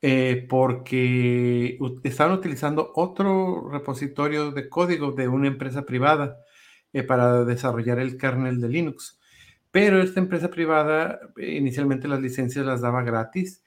eh, 0.02 0.46
porque 0.50 1.78
estaban 2.04 2.38
utilizando 2.38 2.92
otro 2.96 3.70
repositorio 3.70 4.52
de 4.52 4.68
código 4.68 5.12
de 5.12 5.28
una 5.28 5.48
empresa 5.48 5.86
privada 5.86 6.40
eh, 6.92 7.04
para 7.04 7.46
desarrollar 7.46 8.00
el 8.00 8.18
kernel 8.18 8.60
de 8.60 8.68
Linux. 8.70 9.20
Pero 9.74 10.04
esta 10.04 10.20
empresa 10.20 10.52
privada 10.52 11.20
inicialmente 11.36 12.08
las 12.08 12.22
licencias 12.22 12.64
las 12.64 12.82
daba 12.82 13.02
gratis 13.02 13.64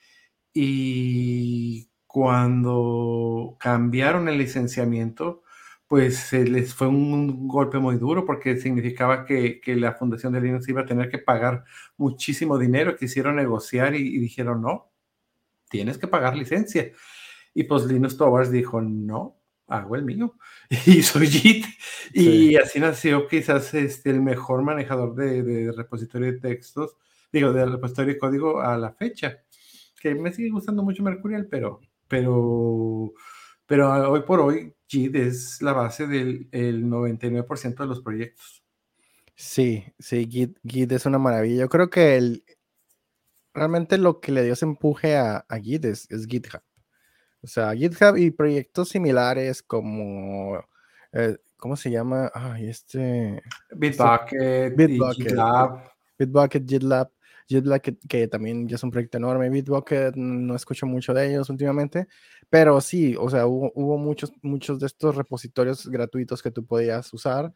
y 0.54 1.90
cuando 2.06 3.56
cambiaron 3.58 4.28
el 4.28 4.38
licenciamiento, 4.38 5.42
pues 5.88 6.16
se 6.18 6.44
les 6.44 6.74
fue 6.74 6.86
un 6.86 7.48
golpe 7.48 7.80
muy 7.80 7.96
duro 7.96 8.24
porque 8.24 8.56
significaba 8.56 9.24
que, 9.24 9.60
la 9.66 9.94
Fundación 9.94 10.32
de 10.32 10.42
Linux 10.42 10.68
iba 10.68 10.82
a 10.82 10.86
tener 10.86 11.10
que 11.10 11.18
pagar 11.18 11.64
muchísimo 11.96 12.56
dinero. 12.56 12.96
Quisieron 12.96 13.34
negociar 13.34 13.96
y, 13.96 14.16
dijeron, 14.20 14.62
no, 14.62 14.92
tienes 15.70 15.98
que 15.98 16.06
pagar 16.06 16.36
licencia. 16.36 16.92
Y 17.52 17.64
pues 17.64 17.84
Linux 17.84 18.16
Towers 18.16 18.52
dijo, 18.52 18.80
no, 18.80 19.40
hago 19.66 19.96
el 19.96 20.04
mío. 20.04 20.36
Y 20.86 21.02
soy 21.02 21.26
JIT. 21.28 21.66
Y 22.12 22.56
así 22.56 22.80
nació 22.80 23.26
quizás 23.28 23.72
este, 23.74 24.10
el 24.10 24.20
mejor 24.20 24.62
manejador 24.62 25.14
de, 25.14 25.42
de, 25.42 25.72
repositorio 25.72 26.32
de 26.32 26.40
textos, 26.40 26.96
digo, 27.32 27.52
de 27.52 27.66
repositorio 27.66 28.14
de 28.14 28.18
código 28.18 28.60
a 28.60 28.76
la 28.76 28.92
fecha. 28.92 29.42
Que 30.00 30.14
me 30.14 30.32
sigue 30.32 30.50
gustando 30.50 30.82
mucho 30.82 31.02
Mercurial, 31.02 31.46
pero, 31.50 31.80
pero, 32.08 33.12
pero 33.66 34.10
hoy 34.10 34.22
por 34.22 34.40
hoy 34.40 34.74
Git 34.88 35.14
es 35.16 35.62
la 35.62 35.72
base 35.72 36.06
del 36.06 36.50
99% 36.50 37.76
de 37.76 37.86
los 37.86 38.02
proyectos. 38.02 38.62
Sí, 39.34 39.84
sí, 39.98 40.26
Git, 40.30 40.92
es 40.92 41.06
una 41.06 41.18
maravilla. 41.18 41.62
Yo 41.62 41.68
creo 41.68 41.90
que 41.90 42.16
el, 42.16 42.44
realmente 43.52 43.98
lo 43.98 44.20
que 44.20 44.32
le 44.32 44.42
dio 44.42 44.54
ese 44.54 44.64
empuje 44.64 45.16
a, 45.16 45.44
Git 45.62 45.84
es, 45.84 46.08
GitHub. 46.28 46.62
O 47.46 47.48
sea, 47.48 47.72
GitHub 47.74 48.16
y 48.16 48.32
proyectos 48.32 48.88
similares 48.88 49.62
como, 49.62 50.60
eh, 51.12 51.36
¿cómo 51.56 51.76
se 51.76 51.92
llama? 51.92 52.28
Ay, 52.34 52.68
este... 52.68 53.40
Bitbucket, 53.70 54.74
Bitbucket, 54.74 55.28
GitLab. 55.28 55.90
Bitbucket, 56.18 56.68
GitLab. 56.68 57.10
JetBlack, 57.48 57.96
que, 58.08 58.26
también 58.26 58.66
ya 58.66 58.74
es 58.74 58.82
un 58.82 58.90
proyecto 58.90 59.18
enorme, 59.18 59.48
Bitbucket, 59.48 60.16
no 60.16 60.56
escucho 60.56 60.84
mucho 60.84 61.14
de 61.14 61.28
ellos 61.28 61.48
últimamente, 61.48 62.08
pero 62.50 62.80
sí, 62.80 63.14
o 63.16 63.30
sea, 63.30 63.46
hubo, 63.46 63.98
muchos, 63.98 64.32
muchos 64.42 64.80
de 64.80 64.86
estos 64.86 65.14
repositorios 65.14 65.86
gratuitos 65.86 66.42
que 66.42 66.50
tú 66.50 66.66
podías 66.66 67.12
usar 67.12 67.54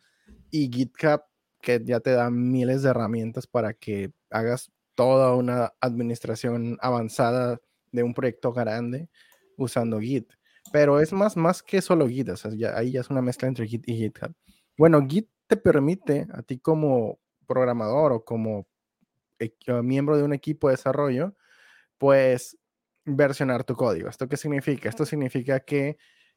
y 0.49 0.71
GitHub 0.73 1.23
que 1.61 1.83
ya 1.85 1.99
te 1.99 2.13
da 2.13 2.31
miles 2.31 2.83
de 2.85 2.91
herramientas 2.91 3.49
para 3.49 3.75
que 3.75 4.13
hagas 4.31 4.71
toda 4.95 5.35
una 5.35 5.73
administración 5.81 6.79
avanzada 6.81 7.59
de 7.91 8.05
un 8.05 8.15
proyecto 8.15 8.53
grande 8.53 9.09
usando 9.65 10.01
Git. 10.01 10.33
Pero 10.73 11.01
es 11.01 11.13
más, 11.13 11.37
más 11.37 11.63
que 11.63 11.81
solo 11.83 12.09
Git, 12.09 12.29
o 12.31 12.37
sea, 12.37 12.53
ahí 12.77 12.93
ya 12.93 13.01
es 13.01 13.11
una 13.11 13.23
mezcla 13.23 13.49
entre 13.49 13.67
Git 13.67 13.89
y 13.89 13.97
GitHub. 13.97 14.35
Bueno, 14.77 15.05
Git 15.09 15.29
te 15.47 15.57
permite 15.57 16.27
a 16.33 16.43
ti 16.43 16.59
como 16.59 17.19
programador 17.47 18.13
o 18.13 18.25
como 18.25 18.67
miembro 19.83 20.17
de 20.17 20.23
un 20.23 20.33
equipo 20.33 20.69
de 20.69 20.75
desarrollo, 20.75 21.35
pues 21.99 22.59
versionar 23.05 23.65
tu 23.65 23.75
código. 23.75 24.09
¿Esto 24.09 24.29
qué 24.29 24.37
significa? 24.37 24.89
Esto 24.89 25.07
significa 25.07 25.61
que 25.61 25.97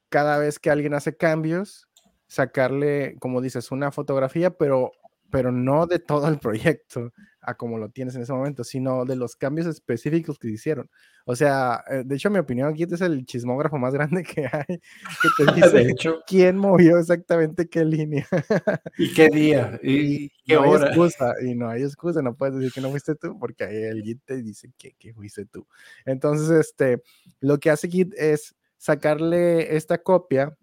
cada 0.10 0.38
vez 0.38 0.60
que 0.60 0.70
alguien 0.70 0.94
hace 0.94 1.16
cambios, 1.18 1.88
sacarle, 2.28 3.18
como 3.20 3.42
dices, 3.42 3.72
una 3.72 3.92
fotografía, 3.92 4.58
pero, 4.58 4.92
pero 5.34 5.52
no 5.52 5.88
de 5.88 5.98
todo 5.98 6.28
el 6.28 6.38
proyecto, 6.38 7.12
a 7.42 7.56
como 7.56 7.80
lo 7.80 7.90
tienes 7.90 8.14
en 8.14 8.22
ese 8.22 8.32
momento, 8.32 8.64
sino 8.64 9.04
de 9.04 9.16
los 9.16 9.36
cambios 9.36 9.66
específicos 9.66 10.38
que 10.38 10.48
hicieron. 10.48 10.92
O 11.26 11.36
sea, 11.36 11.84
eh, 11.90 12.04
de 12.06 12.16
hecho, 12.18 12.30
mi 12.30 12.38
opinión, 12.38 12.70
aquí 12.70 12.84
es 12.84 13.02
el 13.02 13.26
chismógrafo 13.26 13.80
más 13.80 13.94
grande 13.96 14.22
que 14.22 14.42
hay, 14.42 14.66
que 14.68 15.44
te 15.44 15.46
dice 15.56 15.96
quién 16.28 16.56
movió 16.56 17.00
exactamente 17.00 17.68
qué 17.68 17.84
línea. 17.84 18.28
y 19.00 19.12
qué 19.12 19.30
día, 19.30 19.80
y, 19.82 20.30
qué 20.46 20.54
no 20.54 20.70
hora. 20.70 20.84
Hay 20.84 20.90
excusa, 20.90 21.34
y 21.42 21.56
no 21.56 21.68
hay 21.68 21.82
excusa, 21.82 22.22
no 22.22 22.36
puedes 22.36 22.54
decir 22.54 22.72
que 22.72 22.82
no 22.82 22.92
fuiste 22.92 23.16
tú, 23.16 23.40
porque 23.40 23.64
ahí 23.64 23.76
el 23.76 24.04
Git 24.04 24.22
te 24.26 24.40
dice 24.40 24.72
que, 24.78 24.94
que 25.00 25.16
fuiste 25.16 25.48
tú. 25.48 25.66
Entonces, 26.06 26.52
este, 26.52 27.02
lo 27.40 27.58
que 27.58 27.72
hace 27.72 27.90
Git 27.90 28.14
es 28.18 28.56
sacarle 28.78 29.76
esta 29.76 29.98
copia 29.98 30.56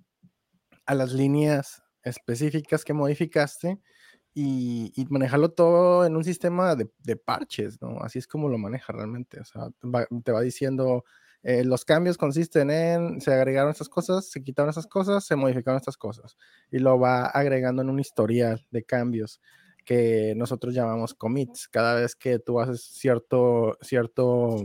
a 0.87 0.95
las 0.95 1.13
líneas 1.13 1.83
específicas 2.05 2.85
que 2.85 2.93
modificaste 2.93 3.81
y, 4.35 4.93
manejarlo 5.11 5.51
todo 5.51 6.07
en 6.07 6.17
un 6.17 6.25
sistema 6.25 6.77
de, 6.77 7.17
parches, 7.17 7.81
¿no? 7.81 7.99
Así 8.01 8.19
es 8.19 8.27
como 8.27 8.49
lo 8.49 8.59
maneja 8.59 8.93
realmente. 8.93 9.41
O 9.41 9.45
sea, 9.45 9.69
te 10.25 10.33
va 10.33 10.41
diciendo 10.41 11.05
eh, 11.43 11.65
los 11.65 11.85
cambios 11.85 12.19
consisten 12.19 12.71
en, 12.71 13.21
se 13.21 13.33
agregaron 13.33 13.71
estas 13.71 13.89
cosas, 13.89 14.31
se 14.31 14.43
quitaron 14.43 14.69
estas 14.69 14.87
cosas, 14.87 15.25
se 15.25 15.37
modificaron 15.37 15.79
estas 15.79 15.97
cosas. 15.97 16.37
Y 16.71 16.79
lo 16.79 16.99
va 16.99 17.27
agregando 17.27 17.83
en 17.83 17.91
un 17.91 17.99
historial 17.99 18.67
de 18.71 18.85
cambios 18.85 19.41
que 19.85 20.35
nosotros 20.37 20.75
llamamos 20.75 21.15
commits. 21.15 21.69
Cada 21.69 21.95
vez 21.95 22.15
que 22.15 22.39
tú 22.39 22.61
haces 22.61 22.83
cierto, 22.83 23.79
cierto 23.81 24.57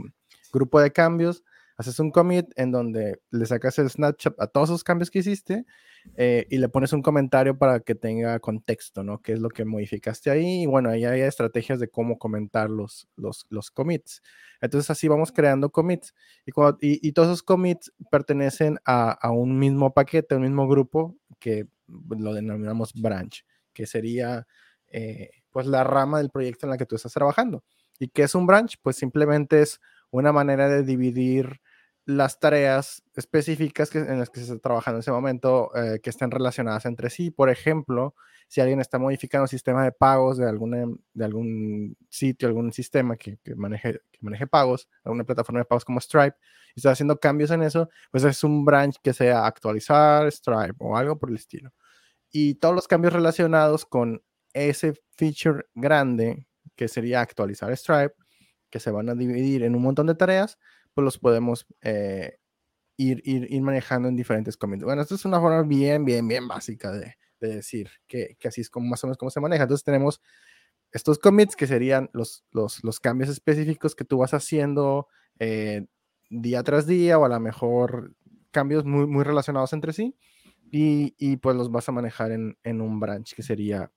grupo 0.51 0.81
de 0.81 0.91
cambios, 0.91 1.43
haces 1.77 1.99
un 1.99 2.11
commit 2.11 2.47
en 2.55 2.71
donde 2.71 3.21
le 3.31 3.45
sacas 3.45 3.77
el 3.79 3.89
snapshot 3.89 4.39
a 4.39 4.47
todos 4.47 4.69
esos 4.69 4.83
cambios 4.83 5.11
que 5.11 5.19
hiciste 5.19 5.65
eh, 6.15 6.45
y 6.49 6.57
le 6.57 6.69
pones 6.69 6.93
un 6.93 7.01
comentario 7.01 7.57
para 7.57 7.79
que 7.79 7.95
tenga 7.95 8.39
contexto, 8.39 9.03
¿no? 9.03 9.21
¿Qué 9.21 9.33
es 9.33 9.39
lo 9.39 9.49
que 9.49 9.65
modificaste 9.65 10.29
ahí? 10.29 10.63
Y 10.63 10.65
bueno, 10.65 10.89
ahí 10.89 11.03
hay 11.05 11.21
estrategias 11.21 11.79
de 11.79 11.89
cómo 11.89 12.17
comentar 12.17 12.69
los, 12.69 13.07
los, 13.15 13.45
los 13.49 13.71
commits. 13.71 14.21
Entonces 14.61 14.89
así 14.89 15.07
vamos 15.07 15.31
creando 15.31 15.69
commits 15.69 16.13
y, 16.45 16.51
y, 16.81 17.11
todos 17.11 17.29
esos 17.29 17.43
commits 17.43 17.91
pertenecen 18.09 18.79
a, 18.85 19.11
a, 19.11 19.31
un 19.31 19.59
mismo 19.59 19.93
paquete, 19.93 20.35
un 20.35 20.43
mismo 20.43 20.67
grupo 20.67 21.17
que 21.39 21.67
lo 21.87 22.33
denominamos 22.33 22.93
branch, 22.93 23.45
que 23.73 23.85
sería 23.85 24.47
eh, 24.87 25.29
pues 25.51 25.67
la 25.67 25.83
rama 25.83 26.19
del 26.19 26.29
proyecto 26.29 26.65
en 26.65 26.71
la 26.71 26.77
que 26.77 26.85
tú 26.85 26.95
estás 26.95 27.13
trabajando. 27.13 27.63
¿Y 27.99 28.09
qué 28.09 28.23
es 28.23 28.35
un 28.35 28.45
branch? 28.45 28.77
Pues 28.81 28.97
simplemente 28.97 29.61
es 29.61 29.79
una 30.11 30.31
manera 30.31 30.69
de 30.69 30.83
dividir 30.83 31.61
las 32.05 32.39
tareas 32.39 33.03
específicas 33.15 33.89
que, 33.89 33.97
en 33.97 34.19
las 34.19 34.29
que 34.29 34.39
se 34.39 34.45
está 34.45 34.59
trabajando 34.59 34.97
en 34.97 35.01
ese 35.01 35.11
momento 35.11 35.71
eh, 35.75 35.99
que 36.01 36.11
estén 36.11 36.31
relacionadas 36.31 36.85
entre 36.85 37.09
sí. 37.09 37.31
Por 37.31 37.49
ejemplo, 37.49 38.15
si 38.47 38.61
alguien 38.61 38.79
está 38.79 38.99
modificando 38.99 39.43
un 39.43 39.47
sistema 39.47 39.83
de 39.83 39.91
pagos 39.91 40.37
de, 40.37 40.47
alguna, 40.47 40.85
de 41.13 41.25
algún 41.25 41.97
sitio, 42.09 42.47
algún 42.47 42.71
sistema 42.71 43.15
que, 43.17 43.39
maneje, 43.55 44.01
que 44.11 44.19
maneje 44.21 44.45
pagos, 44.45 44.87
alguna 45.03 45.23
plataforma 45.23 45.59
de 45.59 45.65
pagos 45.65 45.83
como 45.83 45.99
Stripe, 45.99 46.37
y 46.75 46.79
está 46.79 46.91
haciendo 46.91 47.19
cambios 47.19 47.49
en 47.51 47.63
eso, 47.63 47.89
pues 48.11 48.23
es 48.23 48.43
un 48.43 48.65
branch 48.65 48.97
que 49.01 49.13
sea 49.13 49.45
actualizar 49.47 50.31
Stripe 50.31 50.75
o 50.79 50.95
algo 50.95 51.17
por 51.17 51.29
el 51.29 51.35
estilo. 51.35 51.73
Y 52.31 52.55
todos 52.55 52.75
los 52.75 52.87
cambios 52.87 53.13
relacionados 53.13 53.85
con 53.85 54.21
ese 54.53 54.93
feature 55.15 55.65
grande, 55.73 56.47
que 56.75 56.87
sería 56.87 57.21
actualizar 57.21 57.75
Stripe, 57.75 58.13
que 58.69 58.79
se 58.79 58.91
van 58.91 59.09
a 59.09 59.15
dividir 59.15 59.63
en 59.63 59.75
un 59.75 59.81
montón 59.81 60.07
de 60.07 60.15
tareas, 60.15 60.59
pues 60.95 61.03
los 61.03 61.19
podemos 61.19 61.67
eh, 61.81 62.39
ir, 62.97 63.21
ir, 63.25 63.51
ir, 63.51 63.61
manejando 63.61 64.07
en 64.07 64.15
diferentes 64.15 64.57
commits. 64.57 64.83
Bueno, 64.83 65.01
esto 65.01 65.15
es 65.15 65.25
una 65.25 65.39
forma 65.39 65.61
bien, 65.63 66.05
bien, 66.05 66.27
bien 66.27 66.47
básica 66.47 66.91
de, 66.91 67.15
de 67.39 67.55
decir 67.55 67.89
que, 68.07 68.37
que, 68.39 68.47
así 68.47 68.61
es 68.61 68.69
como 68.69 68.87
más 68.87 69.03
o 69.03 69.07
menos 69.07 69.17
cómo 69.17 69.29
se 69.29 69.41
maneja. 69.41 69.63
Entonces 69.63 69.83
tenemos 69.83 70.21
estos 70.91 71.19
commits 71.19 71.55
que 71.55 71.67
serían 71.67 72.09
los, 72.13 72.45
los, 72.51 72.83
los 72.83 72.99
cambios 72.99 73.29
específicos 73.29 73.93
que 73.95 74.05
tú 74.05 74.19
vas 74.19 74.33
haciendo 74.33 75.07
eh, 75.39 75.85
día 76.29 76.63
tras 76.63 76.87
día 76.87 77.19
o 77.19 77.25
a 77.25 77.29
lo 77.29 77.39
mejor 77.39 78.15
cambios 78.51 78.85
muy, 78.85 79.05
muy 79.05 79.25
relacionados 79.25 79.73
entre 79.73 79.91
sí 79.91 80.15
y, 80.71 81.13
y 81.17 81.37
pues 81.37 81.57
los 81.57 81.69
vas 81.69 81.89
a 81.89 81.91
manejar 81.91 82.31
en, 82.31 82.57
en, 82.63 82.79
un 82.79 83.01
branch 83.01 83.35
que 83.35 83.43
sería 83.43 83.91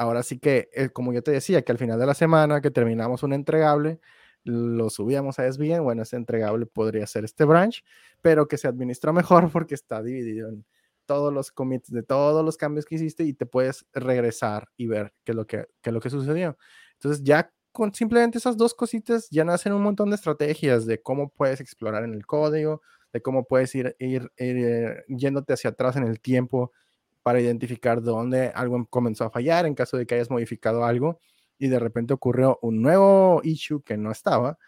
ahora 0.00 0.22
sí 0.22 0.38
que, 0.38 0.70
eh, 0.72 0.88
como 0.88 1.12
yo 1.12 1.22
te 1.22 1.30
decía, 1.30 1.60
que 1.60 1.72
al 1.72 1.78
final 1.78 2.00
de 2.00 2.06
la 2.06 2.14
semana 2.14 2.62
que 2.62 2.70
terminamos 2.70 3.22
un 3.22 3.34
entregable, 3.34 4.00
lo 4.44 4.90
subíamos 4.90 5.38
a 5.38 5.50
SVN, 5.50 5.80
bueno, 5.80 6.02
ese 6.02 6.16
entregable 6.16 6.66
podría 6.66 7.06
ser 7.06 7.24
este 7.24 7.44
branch, 7.44 7.84
pero 8.22 8.48
que 8.48 8.58
se 8.58 8.68
administra 8.68 9.12
mejor 9.12 9.50
porque 9.50 9.74
está 9.74 10.02
dividido 10.02 10.48
en 10.48 10.64
todos 11.06 11.32
los 11.32 11.50
commits 11.50 11.90
de 11.90 12.02
todos 12.02 12.44
los 12.44 12.56
cambios 12.56 12.84
que 12.84 12.94
hiciste 12.94 13.24
y 13.24 13.32
te 13.32 13.44
puedes 13.46 13.84
regresar 13.92 14.68
y 14.76 14.86
ver 14.86 15.12
qué 15.24 15.32
es 15.32 15.36
lo 15.36 15.46
que, 15.46 15.66
qué 15.82 15.90
es 15.90 15.94
lo 15.94 16.00
que 16.00 16.10
sucedió. 16.10 16.56
Entonces 16.94 17.24
ya 17.24 17.52
con 17.72 17.92
simplemente 17.94 18.38
esas 18.38 18.56
dos 18.56 18.74
cositas 18.74 19.28
ya 19.30 19.44
nacen 19.44 19.72
un 19.72 19.82
montón 19.82 20.10
de 20.10 20.16
estrategias 20.16 20.86
de 20.86 21.02
cómo 21.02 21.30
puedes 21.30 21.60
explorar 21.60 22.04
en 22.04 22.14
el 22.14 22.26
código, 22.26 22.82
de 23.12 23.22
cómo 23.22 23.44
puedes 23.44 23.74
ir, 23.74 23.96
ir, 23.98 24.30
ir 24.36 25.04
yéndote 25.08 25.52
hacia 25.52 25.70
atrás 25.70 25.96
en 25.96 26.04
el 26.04 26.20
tiempo 26.20 26.72
para 27.22 27.40
identificar 27.40 28.02
dónde 28.02 28.48
algo 28.54 28.86
comenzó 28.88 29.24
a 29.24 29.30
fallar 29.30 29.66
en 29.66 29.74
caso 29.74 29.96
de 29.96 30.06
que 30.06 30.14
hayas 30.14 30.30
modificado 30.30 30.84
algo 30.84 31.18
y 31.60 31.68
de 31.68 31.78
repente 31.78 32.14
ocurrió 32.14 32.58
un 32.62 32.80
nuevo 32.80 33.42
issue 33.44 33.82
que 33.82 33.98
no 33.98 34.10
estaba, 34.10 34.58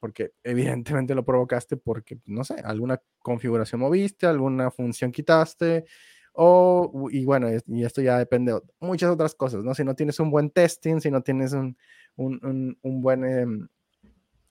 porque 0.00 0.32
evidentemente 0.42 1.14
lo 1.14 1.24
provocaste 1.24 1.76
porque, 1.76 2.18
no 2.26 2.42
sé, 2.42 2.54
alguna 2.64 3.00
configuración 3.20 3.80
moviste, 3.80 4.26
alguna 4.26 4.72
función 4.72 5.12
quitaste, 5.12 5.84
o, 6.32 7.08
y 7.12 7.24
bueno, 7.24 7.48
y 7.68 7.84
esto 7.84 8.02
ya 8.02 8.18
depende 8.18 8.52
de 8.52 8.60
muchas 8.80 9.10
otras 9.10 9.36
cosas, 9.36 9.62
¿no? 9.62 9.74
Si 9.76 9.84
no 9.84 9.94
tienes 9.94 10.18
un 10.18 10.30
buen 10.32 10.50
testing, 10.50 11.00
si 11.00 11.08
no 11.08 11.22
tienes 11.22 11.52
un, 11.52 11.76
un, 12.16 12.76
un, 12.82 13.00
buen... 13.00 13.24
Eh, 13.24 13.46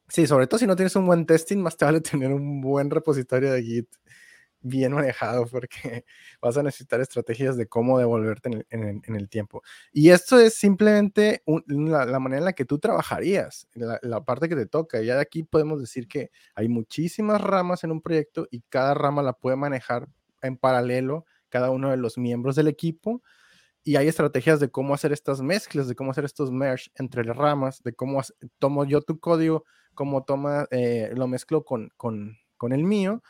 sí, 0.07 0.25
sobre 0.25 0.47
todo 0.47 0.59
si 0.59 0.67
no 0.67 0.77
tienes 0.77 0.95
un 0.95 1.05
buen 1.05 1.25
testing, 1.25 1.57
más 1.57 1.75
te 1.75 1.83
vale 1.83 1.99
tener 2.01 2.31
un 2.31 2.61
buen 2.61 2.89
repositorio 2.89 3.51
de 3.51 3.61
Git 3.61 3.89
bien 4.63 4.93
manejado 4.93 5.45
porque 5.45 6.05
vas 6.41 6.57
a 6.57 6.63
necesitar 6.63 7.01
estrategias 7.01 7.57
de 7.57 7.67
cómo 7.67 7.99
devolverte 7.99 8.65
en 8.69 9.15
el, 9.15 9.29
tiempo. 9.29 9.61
Y 9.91 10.09
esto 10.09 10.39
es 10.39 10.55
simplemente 10.55 11.43
la, 11.67 12.19
manera 12.19 12.39
en 12.39 12.45
la 12.45 12.53
que 12.53 12.65
tú 12.65 12.79
trabajarías, 12.79 13.67
la, 13.73 14.23
parte 14.23 14.49
que 14.49 14.55
te 14.55 14.65
toca. 14.65 15.01
Ya 15.01 15.15
de 15.15 15.21
aquí 15.21 15.43
podemos 15.43 15.79
decir 15.79 16.07
que 16.07 16.31
hay 16.55 16.69
muchísimas 16.69 17.41
ramas 17.41 17.83
en 17.83 17.91
un 17.91 18.01
proyecto 18.01 18.47
y 18.49 18.61
cada 18.69 18.93
rama 18.93 19.21
la 19.21 19.33
puede 19.33 19.57
manejar 19.57 20.07
en 20.41 20.57
paralelo 20.57 21.25
cada 21.49 21.69
uno 21.69 21.91
de 21.91 21.97
los 21.97 22.17
miembros 22.17 22.55
del 22.55 22.67
equipo. 22.67 23.21
Y 23.83 23.97
hay 23.97 24.07
estrategias 24.07 24.61
de 24.61 24.71
cómo 24.71 24.93
hacer 24.93 25.11
estas 25.11 25.41
mezclas, 25.41 25.89
de 25.89 25.95
cómo 25.95 26.11
hacer 26.11 26.23
estos 26.23 26.51
merge 26.51 26.89
entre 26.95 27.25
las 27.25 27.35
ramas, 27.35 27.83
de 27.83 27.93
cómo 27.93 28.21
tomo 28.57 28.85
yo 28.85 29.01
tu 29.01 29.19
código, 29.19 29.65
cómo 29.93 30.23
toma, 30.23 30.67
eh, 30.71 31.11
lo 31.15 31.27
mezclo 31.27 31.65
con, 31.65 31.91
con, 31.97 32.37
con 32.55 32.71
el 32.71 32.85
mío 32.85 33.21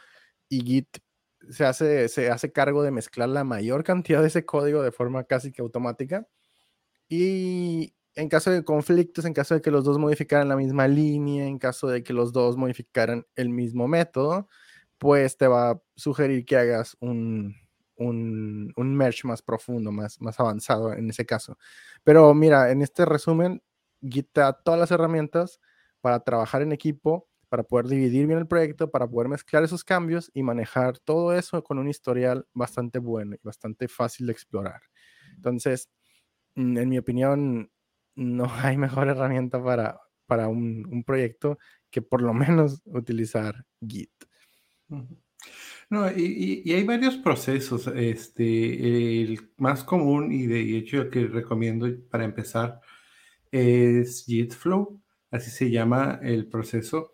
y 0.47 0.61
Git 0.61 0.99
se 1.49 1.65
hace, 1.65 2.07
se 2.09 2.29
hace 2.29 2.51
cargo 2.51 2.83
de 2.83 2.91
mezclar 2.91 3.29
la 3.29 3.43
mayor 3.43 3.83
cantidad 3.83 4.21
de 4.21 4.27
ese 4.27 4.45
código 4.45 4.81
de 4.81 4.91
forma 4.91 5.23
casi 5.25 5.51
que 5.51 5.61
automática. 5.61 6.27
Y 7.09 7.93
en 8.15 8.29
caso 8.29 8.51
de 8.51 8.63
conflictos, 8.63 9.25
en 9.25 9.33
caso 9.33 9.55
de 9.55 9.61
que 9.61 9.71
los 9.71 9.83
dos 9.83 9.97
modificaran 9.99 10.49
la 10.49 10.55
misma 10.55 10.87
línea, 10.87 11.45
en 11.45 11.59
caso 11.59 11.87
de 11.87 12.03
que 12.03 12.13
los 12.13 12.33
dos 12.33 12.57
modificaran 12.57 13.25
el 13.35 13.49
mismo 13.49 13.87
método, 13.87 14.47
pues 14.97 15.37
te 15.37 15.47
va 15.47 15.71
a 15.71 15.81
sugerir 15.95 16.45
que 16.45 16.57
hagas 16.57 16.95
un, 16.99 17.55
un, 17.97 18.73
un 18.75 18.95
merge 18.95 19.27
más 19.27 19.41
profundo, 19.41 19.91
más, 19.91 20.21
más 20.21 20.39
avanzado 20.39 20.93
en 20.93 21.09
ese 21.09 21.25
caso. 21.25 21.57
Pero 22.03 22.33
mira, 22.33 22.71
en 22.71 22.81
este 22.81 23.05
resumen, 23.05 23.61
Git 24.01 24.29
te 24.31 24.41
da 24.41 24.53
todas 24.53 24.79
las 24.79 24.91
herramientas 24.91 25.59
para 26.01 26.19
trabajar 26.21 26.61
en 26.61 26.71
equipo 26.71 27.27
para 27.53 27.61
poder 27.61 27.85
dividir 27.85 28.25
bien 28.25 28.39
el 28.39 28.47
proyecto, 28.47 28.89
para 28.89 29.07
poder 29.07 29.29
mezclar 29.29 29.63
esos 29.63 29.83
cambios 29.83 30.31
y 30.33 30.41
manejar 30.41 30.97
todo 30.97 31.37
eso 31.37 31.63
con 31.63 31.77
un 31.77 31.87
historial 31.87 32.47
bastante 32.51 32.97
bueno 32.97 33.35
y 33.35 33.39
bastante 33.43 33.87
fácil 33.87 34.25
de 34.25 34.33
explorar. 34.33 34.81
Entonces, 35.35 35.87
mm, 36.55 36.79
en 36.79 36.89
mi 36.89 36.97
opinión, 36.97 37.71
no 38.15 38.51
hay 38.51 38.75
mejor 38.75 39.07
herramienta 39.07 39.63
para, 39.63 39.99
para 40.25 40.47
un, 40.47 41.03
proyecto 41.05 41.59
que 41.91 42.01
por 42.01 42.23
lo 42.23 42.33
menos 42.33 42.81
utilizar 42.85 43.63
Git. 43.87 44.09
No, 45.91 46.09
y, 46.09 46.63
hay 46.73 46.83
varios 46.85 47.17
procesos. 47.17 47.85
Este, 47.85 49.21
el 49.21 49.51
más 49.57 49.83
común 49.83 50.31
y 50.31 50.47
de 50.47 50.75
hecho 50.75 51.03
el 51.03 51.11
que 51.11 51.27
recomiendo 51.27 51.87
para 52.09 52.23
empezar 52.23 52.81
es 53.51 54.25
Git 54.25 54.53
Flow, 54.53 54.99
así 55.29 55.51
se 55.51 55.69
llama 55.69 56.19
el 56.23 56.47
proceso. 56.47 57.12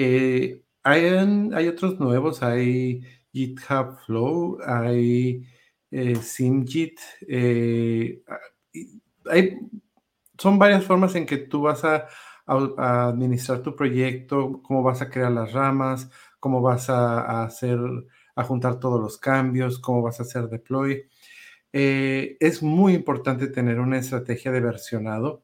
Eh, 0.00 0.62
hay, 0.84 1.06
hay, 1.06 1.66
otros 1.66 1.98
nuevos, 1.98 2.40
hay 2.44 3.02
GitHub 3.32 3.98
Flow, 4.06 4.58
hay 4.64 5.44
eh, 5.90 6.14
SimGit, 6.14 7.00
eh, 7.26 8.22
hay, 9.28 9.58
son 10.38 10.56
varias 10.56 10.84
formas 10.84 11.16
en 11.16 11.26
que 11.26 11.38
tú 11.38 11.62
vas 11.62 11.82
a, 11.84 12.06
administrar 12.46 13.60
tu 13.60 13.74
proyecto, 13.74 14.62
cómo 14.62 14.84
vas 14.84 15.02
a 15.02 15.10
crear 15.10 15.32
las 15.32 15.52
ramas, 15.52 16.08
cómo 16.38 16.62
vas 16.62 16.88
a, 16.90 17.42
hacer, 17.42 17.80
a 18.36 18.44
juntar 18.44 18.78
todos 18.78 19.00
los 19.00 19.18
cambios, 19.18 19.80
cómo 19.80 20.00
vas 20.00 20.20
a 20.20 20.22
hacer 20.22 20.48
deploy. 20.48 21.10
es 21.72 22.62
muy 22.62 22.94
importante 22.94 23.48
tener 23.48 23.80
una 23.80 23.98
estrategia 23.98 24.52
de 24.52 24.60
versionado. 24.60 25.42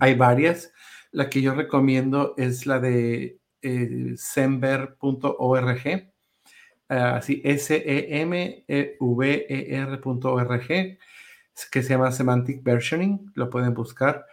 Hay 0.00 0.14
varias. 0.16 0.72
La 1.12 1.30
que 1.30 1.40
yo 1.40 1.54
recomiendo 1.54 2.34
es 2.36 2.66
la 2.66 2.80
de 2.80 3.38
semver.org, 4.16 5.86
eh, 5.86 6.10
así 6.88 7.40
S-E-M-V-E-R.org, 7.44 8.68
que 11.70 11.82
se 11.82 11.88
llama 11.88 12.12
Semantic 12.12 12.62
Versioning, 12.62 13.32
lo 13.34 13.50
pueden 13.50 13.74
buscar. 13.74 14.26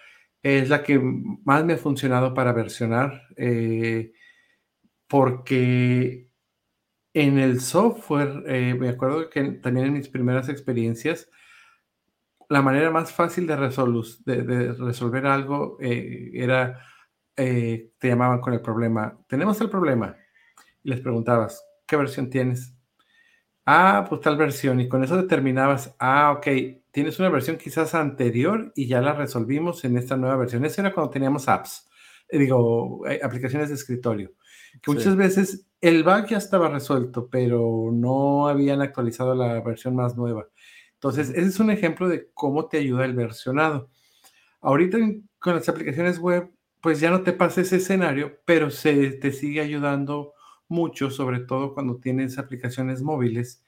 Es 0.44 0.70
la 0.70 0.84
que 0.84 1.00
más 1.00 1.64
me 1.66 1.74
ha 1.74 1.78
funcionado 1.78 2.34
para 2.34 2.52
versionar, 2.52 3.28
eh, 3.38 4.14
porque 5.08 6.28
en 7.14 7.38
el 7.38 7.62
software, 7.62 8.44
me 8.78 8.90
acuerdo 8.90 9.30
que 9.30 9.44
también 9.54 9.88
en 9.88 9.94
mis 9.94 10.10
primeras 10.10 10.50
experiencias, 10.50 11.30
la 12.50 12.62
manera 12.62 12.92
más 12.92 13.12
fácil 13.12 13.48
de, 13.48 13.56
de 14.44 14.74
resolver 14.74 15.26
algo 15.26 15.78
era 15.80 16.82
eh, 17.36 17.92
te 17.98 18.10
llamaban 18.10 18.42
con 18.42 18.54
el 18.54 18.62
problema. 18.62 19.18
Tenemos 19.28 19.60
el 19.62 19.70
problema. 19.70 20.16
Y 20.84 20.90
les 20.90 21.02
preguntabas, 21.02 21.64
¿qué 21.86 21.96
versión 21.96 22.30
tienes? 22.30 22.74
Ah, 23.66 24.06
pues 24.08 24.22
tal 24.22 24.38
versión. 24.38 24.80
Y 24.80 24.90
con 24.90 25.04
eso 25.04 25.18
determinabas, 25.18 25.96
ah, 26.00 26.34
ok, 26.38 26.48
tienes 26.92 27.20
una 27.20 27.30
versión 27.30 27.58
quizás 27.58 27.96
anterior 27.96 28.72
y 28.76 28.88
ya 28.88 29.02
la 29.02 29.14
resolvimos 29.14 29.84
en 29.86 29.98
esta 29.98 30.18
nueva 30.18 30.38
versión. 30.38 30.66
Eso 30.66 30.82
era 30.82 30.94
cuando 30.94 31.12
teníamos 31.12 31.48
apps, 31.48 31.90
eh, 32.30 32.38
digo, 32.38 33.08
eh, 33.08 33.20
aplicaciones 33.24 33.70
de 33.70 33.76
escritorio. 33.76 34.32
Que 34.82 34.92
muchas 34.92 35.16
veces 35.16 35.68
el 35.82 36.04
bug 36.04 36.28
ya 36.28 36.38
estaba 36.38 36.70
resuelto, 36.70 37.30
pero 37.30 37.90
no 37.92 38.48
habían 38.48 38.82
actualizado 38.82 39.36
la 39.36 39.60
versión 39.62 39.96
más 39.96 40.16
nueva. 40.16 40.48
Entonces, 40.94 41.30
ese 41.30 41.48
es 41.48 41.60
un 41.60 41.72
ejemplo 41.72 42.08
de 42.08 42.30
cómo 42.34 42.68
te 42.68 42.78
ayuda 42.78 43.06
el 43.06 43.16
versionado. 43.16 43.90
Ahorita 44.62 44.98
con 45.40 45.56
las 45.56 45.68
aplicaciones 45.68 46.20
web, 46.20 46.52
pues 46.82 47.00
ya 47.00 47.12
no 47.12 47.24
te 47.24 47.34
pasa 47.34 47.62
ese 47.62 47.78
escenario, 47.78 48.40
pero 48.46 48.72
se 48.72 49.12
te 49.12 49.32
sigue 49.32 49.62
ayudando 49.62 50.34
mucho, 50.68 51.12
sobre 51.12 51.40
todo 51.42 51.74
cuando 51.74 51.98
tienes 52.00 52.38
aplicaciones 52.40 53.02
móviles, 53.04 53.64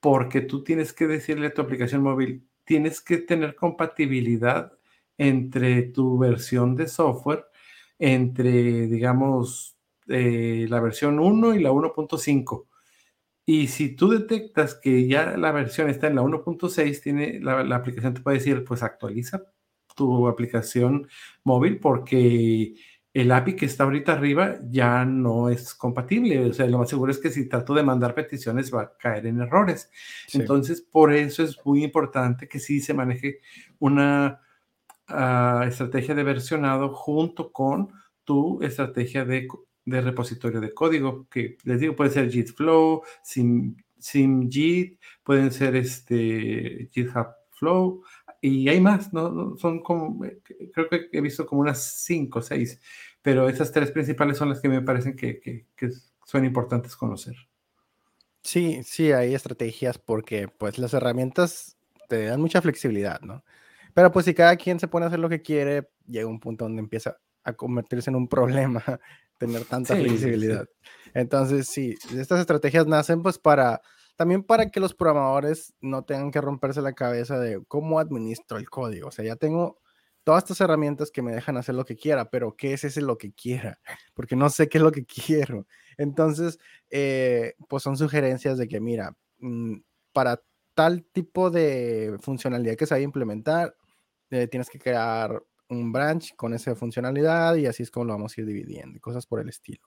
porque 0.00 0.40
tú 0.42 0.62
tienes 0.64 0.92
que 0.92 1.06
decirle 1.06 1.48
a 1.48 1.54
tu 1.54 1.62
aplicación 1.62 2.02
móvil, 2.02 2.46
tienes 2.64 3.00
que 3.00 3.18
tener 3.18 3.56
compatibilidad 3.56 4.72
entre 5.18 5.82
tu 5.82 6.18
versión 6.18 6.76
de 6.76 6.88
software, 6.88 7.46
entre, 7.98 8.86
digamos, 8.88 9.76
eh, 10.08 10.66
la 10.68 10.80
versión 10.80 11.18
1 11.18 11.54
y 11.54 11.60
la 11.60 11.72
1.5. 11.72 12.68
Y 13.46 13.68
si 13.68 13.96
tú 13.96 14.10
detectas 14.10 14.74
que 14.74 15.06
ya 15.08 15.36
la 15.36 15.52
versión 15.52 15.88
está 15.90 16.08
en 16.08 16.16
la 16.16 16.22
1.6, 16.22 17.02
tiene 17.02 17.40
la, 17.40 17.64
la, 17.64 17.76
aplicación 17.76 18.14
te 18.14 18.20
puede 18.20 18.38
decir, 18.38 18.64
pues 18.64 18.82
actualiza 18.82 19.42
tu 19.96 20.28
aplicación 20.28 21.08
móvil 21.42 21.80
porque 21.80 22.74
el 23.12 23.32
API 23.32 23.56
que 23.56 23.66
está 23.66 23.82
ahorita 23.82 24.12
arriba 24.12 24.58
ya 24.70 25.04
no 25.04 25.48
es 25.48 25.74
compatible. 25.74 26.50
O 26.50 26.52
sea, 26.52 26.66
lo 26.66 26.78
más 26.78 26.88
seguro 26.88 27.10
es 27.10 27.18
que 27.18 27.30
si 27.30 27.48
trato 27.48 27.74
de 27.74 27.82
mandar 27.82 28.14
peticiones 28.14 28.72
va 28.72 28.82
a 28.82 28.96
caer 28.96 29.26
en 29.26 29.40
errores. 29.40 29.90
Entonces, 30.32 30.80
por 30.82 31.12
eso 31.12 31.42
es 31.42 31.58
muy 31.64 31.82
importante 31.82 32.46
que 32.46 32.60
sí 32.60 32.80
se 32.80 32.94
maneje 32.94 33.40
una 33.80 34.40
uh, 35.08 35.62
estrategia 35.62 36.14
de 36.14 36.22
versionado 36.22 36.90
junto 36.94 37.50
con 37.50 37.88
tu 38.24 38.62
estrategia 38.62 39.24
de 39.24 39.48
de 39.86 40.00
repositorio 40.00 40.60
de 40.60 40.74
código, 40.74 41.26
que 41.30 41.56
les 41.62 41.80
digo, 41.80 41.96
puede 41.96 42.10
ser 42.10 42.30
Git 42.30 42.48
Flow, 42.54 43.02
Sim, 43.22 43.76
SimGit, 43.98 45.00
pueden 45.22 45.52
ser 45.52 45.76
este 45.76 46.90
GitHub 46.92 47.28
Flow, 47.52 48.02
y 48.46 48.68
hay 48.68 48.80
más, 48.80 49.12
¿no? 49.12 49.56
Son 49.56 49.82
como, 49.82 50.24
eh, 50.24 50.40
creo 50.72 50.88
que 50.88 51.08
he 51.10 51.20
visto 51.20 51.44
como 51.46 51.62
unas 51.62 51.82
cinco 51.82 52.38
o 52.38 52.42
seis, 52.42 52.80
pero 53.20 53.48
esas 53.48 53.72
tres 53.72 53.90
principales 53.90 54.38
son 54.38 54.48
las 54.48 54.60
que 54.60 54.68
me 54.68 54.82
parecen 54.82 55.16
que, 55.16 55.40
que, 55.40 55.66
que 55.74 55.90
son 56.24 56.44
importantes 56.44 56.94
conocer. 56.94 57.34
Sí, 58.42 58.82
sí, 58.84 59.10
hay 59.10 59.34
estrategias 59.34 59.98
porque 59.98 60.46
pues 60.46 60.78
las 60.78 60.94
herramientas 60.94 61.76
te 62.08 62.26
dan 62.26 62.40
mucha 62.40 62.62
flexibilidad, 62.62 63.20
¿no? 63.20 63.44
Pero 63.94 64.12
pues 64.12 64.26
si 64.26 64.34
cada 64.34 64.54
quien 64.56 64.78
se 64.78 64.86
pone 64.86 65.04
a 65.04 65.08
hacer 65.08 65.18
lo 65.18 65.28
que 65.28 65.42
quiere, 65.42 65.90
llega 66.06 66.28
un 66.28 66.38
punto 66.38 66.66
donde 66.66 66.80
empieza 66.80 67.16
a 67.42 67.54
convertirse 67.54 68.10
en 68.10 68.16
un 68.16 68.28
problema 68.28 68.84
tener 69.38 69.64
tanta 69.64 69.96
flexibilidad. 69.96 70.68
Entonces, 71.14 71.66
sí, 71.66 71.96
estas 72.16 72.40
estrategias 72.40 72.86
nacen 72.86 73.22
pues 73.22 73.38
para, 73.38 73.82
también 74.16 74.42
para 74.42 74.70
que 74.70 74.80
los 74.80 74.94
programadores 74.94 75.74
no 75.80 76.04
tengan 76.04 76.30
que 76.30 76.40
romperse 76.40 76.80
la 76.82 76.94
cabeza 76.94 77.38
de 77.38 77.62
cómo 77.68 78.00
administro 78.00 78.58
el 78.58 78.68
código. 78.68 79.08
O 79.08 79.10
sea, 79.10 79.24
ya 79.24 79.36
tengo 79.36 79.78
todas 80.24 80.44
estas 80.44 80.60
herramientas 80.60 81.10
que 81.10 81.22
me 81.22 81.32
dejan 81.32 81.56
hacer 81.56 81.74
lo 81.74 81.84
que 81.84 81.96
quiera, 81.96 82.30
pero 82.30 82.56
¿qué 82.56 82.72
es 82.72 82.84
ese 82.84 83.00
lo 83.02 83.18
que 83.18 83.32
quiera? 83.32 83.78
Porque 84.14 84.36
no 84.36 84.50
sé 84.50 84.68
qué 84.68 84.78
es 84.78 84.84
lo 84.84 84.92
que 84.92 85.04
quiero. 85.54 85.66
Entonces, 85.98 86.58
eh, 86.90 87.54
pues 87.68 87.82
son 87.82 87.96
sugerencias 87.96 88.58
de 88.58 88.68
que, 88.68 88.80
mira, 88.80 89.16
mm, 89.38 89.76
para 90.12 90.42
tal 90.74 91.04
tipo 91.04 91.50
de 91.50 92.16
funcionalidad 92.20 92.76
que 92.76 92.86
se 92.86 92.94
vaya 92.94 93.02
a 93.02 93.04
implementar, 93.04 93.76
eh, 94.30 94.48
tienes 94.48 94.68
que 94.68 94.78
crear 94.78 95.42
un 95.68 95.92
branch 95.92 96.34
con 96.36 96.54
esa 96.54 96.74
funcionalidad 96.74 97.56
y 97.56 97.66
así 97.66 97.82
es 97.82 97.90
como 97.90 98.06
lo 98.06 98.12
vamos 98.14 98.36
a 98.36 98.40
ir 98.40 98.46
dividiendo 98.46 99.00
cosas 99.00 99.26
por 99.26 99.40
el 99.40 99.48
estilo. 99.48 99.82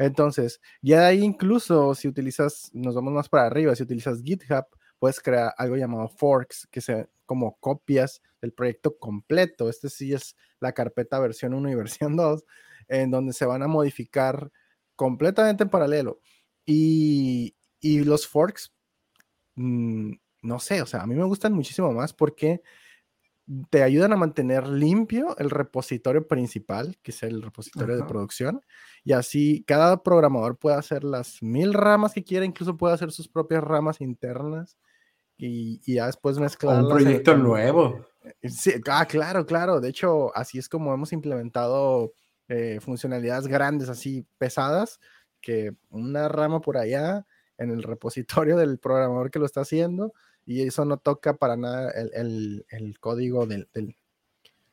Entonces, 0.00 0.62
ya 0.80 1.00
de 1.00 1.06
ahí 1.08 1.22
incluso 1.22 1.94
si 1.94 2.08
utilizas, 2.08 2.70
nos 2.72 2.94
vamos 2.94 3.12
más 3.12 3.28
para 3.28 3.44
arriba, 3.46 3.76
si 3.76 3.82
utilizas 3.82 4.22
GitHub, 4.22 4.64
puedes 4.98 5.20
crear 5.20 5.52
algo 5.58 5.76
llamado 5.76 6.08
forks, 6.08 6.66
que 6.70 6.80
sean 6.80 7.06
como 7.26 7.58
copias 7.60 8.22
del 8.40 8.54
proyecto 8.54 8.96
completo. 8.98 9.68
Este 9.68 9.90
sí 9.90 10.14
es 10.14 10.36
la 10.58 10.72
carpeta 10.72 11.18
versión 11.20 11.52
1 11.52 11.70
y 11.70 11.74
versión 11.76 12.16
2, 12.16 12.44
en 12.88 13.10
donde 13.10 13.34
se 13.34 13.44
van 13.44 13.62
a 13.62 13.68
modificar 13.68 14.50
completamente 14.96 15.64
en 15.64 15.68
paralelo. 15.70 16.18
Y, 16.64 17.54
y 17.78 18.02
los 18.04 18.26
forks, 18.26 18.72
mmm, 19.56 20.12
no 20.42 20.58
sé, 20.60 20.82
o 20.82 20.86
sea, 20.86 21.02
a 21.02 21.06
mí 21.06 21.14
me 21.14 21.24
gustan 21.24 21.52
muchísimo 21.52 21.92
más 21.92 22.14
porque 22.14 22.62
te 23.70 23.82
ayudan 23.82 24.12
a 24.12 24.16
mantener 24.16 24.68
limpio 24.68 25.36
el 25.38 25.50
repositorio 25.50 26.26
principal, 26.28 26.96
que 27.02 27.10
es 27.10 27.22
el 27.22 27.42
repositorio 27.42 27.96
de 27.96 28.04
producción, 28.04 28.60
y 29.02 29.12
así 29.12 29.64
cada 29.66 30.02
programador 30.02 30.56
puede 30.56 30.76
hacer 30.76 31.02
las 31.02 31.42
mil 31.42 31.74
ramas 31.74 32.12
que 32.12 32.22
quiera, 32.22 32.44
incluso 32.44 32.76
puede 32.76 32.94
hacer 32.94 33.10
sus 33.10 33.28
propias 33.28 33.64
ramas 33.64 34.00
internas 34.00 34.76
y, 35.36 35.80
y 35.84 35.94
ya 35.94 36.06
después 36.06 36.38
mezclar. 36.38 36.84
Un 36.84 36.90
proyecto 36.90 37.36
nuevo. 37.36 38.06
Eh, 38.42 38.48
sí, 38.48 38.74
ah, 38.88 39.06
claro, 39.06 39.44
claro. 39.46 39.80
De 39.80 39.88
hecho, 39.88 40.36
así 40.36 40.58
es 40.58 40.68
como 40.68 40.94
hemos 40.94 41.12
implementado 41.12 42.12
eh, 42.48 42.78
funcionalidades 42.80 43.46
grandes, 43.46 43.88
así 43.88 44.26
pesadas, 44.38 45.00
que 45.40 45.72
una 45.88 46.28
rama 46.28 46.60
por 46.60 46.76
allá 46.76 47.26
en 47.58 47.70
el 47.70 47.82
repositorio 47.82 48.56
del 48.56 48.78
programador 48.78 49.30
que 49.30 49.38
lo 49.38 49.46
está 49.46 49.62
haciendo 49.62 50.12
y 50.50 50.62
eso 50.62 50.84
no 50.84 50.96
toca 50.96 51.36
para 51.36 51.56
nada 51.56 51.92
el, 51.92 52.66
el, 52.70 52.98
código 52.98 53.46
del, 53.46 53.68
del, 53.72 53.94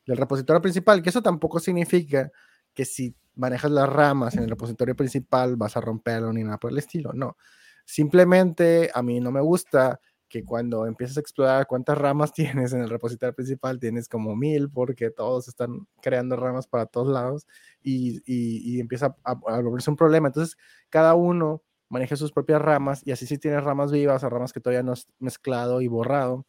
repositorio 0.06 0.60
principal, 0.60 1.00
que 1.00 1.10
eso 1.10 1.22
tampoco 1.22 1.60
significa 1.60 2.32
que 2.74 2.84
si 2.84 3.14
manejas 3.36 3.70
las 3.70 3.88
ramas 3.88 4.34
en 4.34 4.42
el 4.42 4.50
repositorio 4.50 4.96
principal 4.96 5.54
vas 5.54 5.76
a 5.76 5.80
romperlo 5.80 6.32
ni 6.32 6.42
nada 6.42 6.58
por 6.58 6.72
el 6.72 6.78
estilo, 6.78 7.12
no. 7.12 7.36
Simplemente 7.84 8.90
a 8.92 9.02
mí 9.02 9.20
no 9.20 9.30
me 9.30 9.40
gusta 9.40 10.00
que 10.28 10.42
cuando 10.42 10.84
empiezas 10.84 11.16
a 11.16 11.20
explorar 11.20 11.68
cuántas 11.68 11.96
ramas 11.96 12.32
tienes 12.34 12.72
en 12.72 12.80
el 12.80 12.90
repositorio 12.90 13.32
principal, 13.32 13.78
tienes 13.78 14.08
como 14.08 14.34
mil 14.34 14.70
porque 14.70 15.10
todos 15.10 15.46
están 15.46 15.86
creando 16.02 16.34
ramas 16.34 16.66
para 16.66 16.86
todos 16.86 17.06
lados 17.06 17.46
y, 17.84 18.20
y, 18.26 18.80
empieza 18.80 19.14
a, 19.22 19.30
a, 19.30 19.60
volverse 19.60 19.90
un 19.90 19.96
problema. 19.96 20.26
Entonces, 20.26 20.56
cada 20.90 21.14
uno 21.14 21.62
maneje 21.88 22.16
sus 22.16 22.32
propias 22.32 22.60
ramas 22.60 23.02
y 23.04 23.12
así 23.12 23.26
si 23.26 23.38
tienes 23.38 23.64
ramas 23.64 23.92
vivas 23.92 24.22
o 24.24 24.28
ramas 24.28 24.52
que 24.52 24.60
todavía 24.60 24.82
no 24.82 24.92
has 24.92 25.06
mezclado 25.18 25.80
y 25.80 25.88
borrado, 25.88 26.46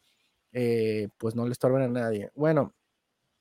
eh, 0.52 1.08
pues 1.18 1.34
no 1.34 1.46
le 1.46 1.52
estorben 1.52 1.82
a 1.82 1.88
nadie. 1.88 2.30
Bueno, 2.34 2.74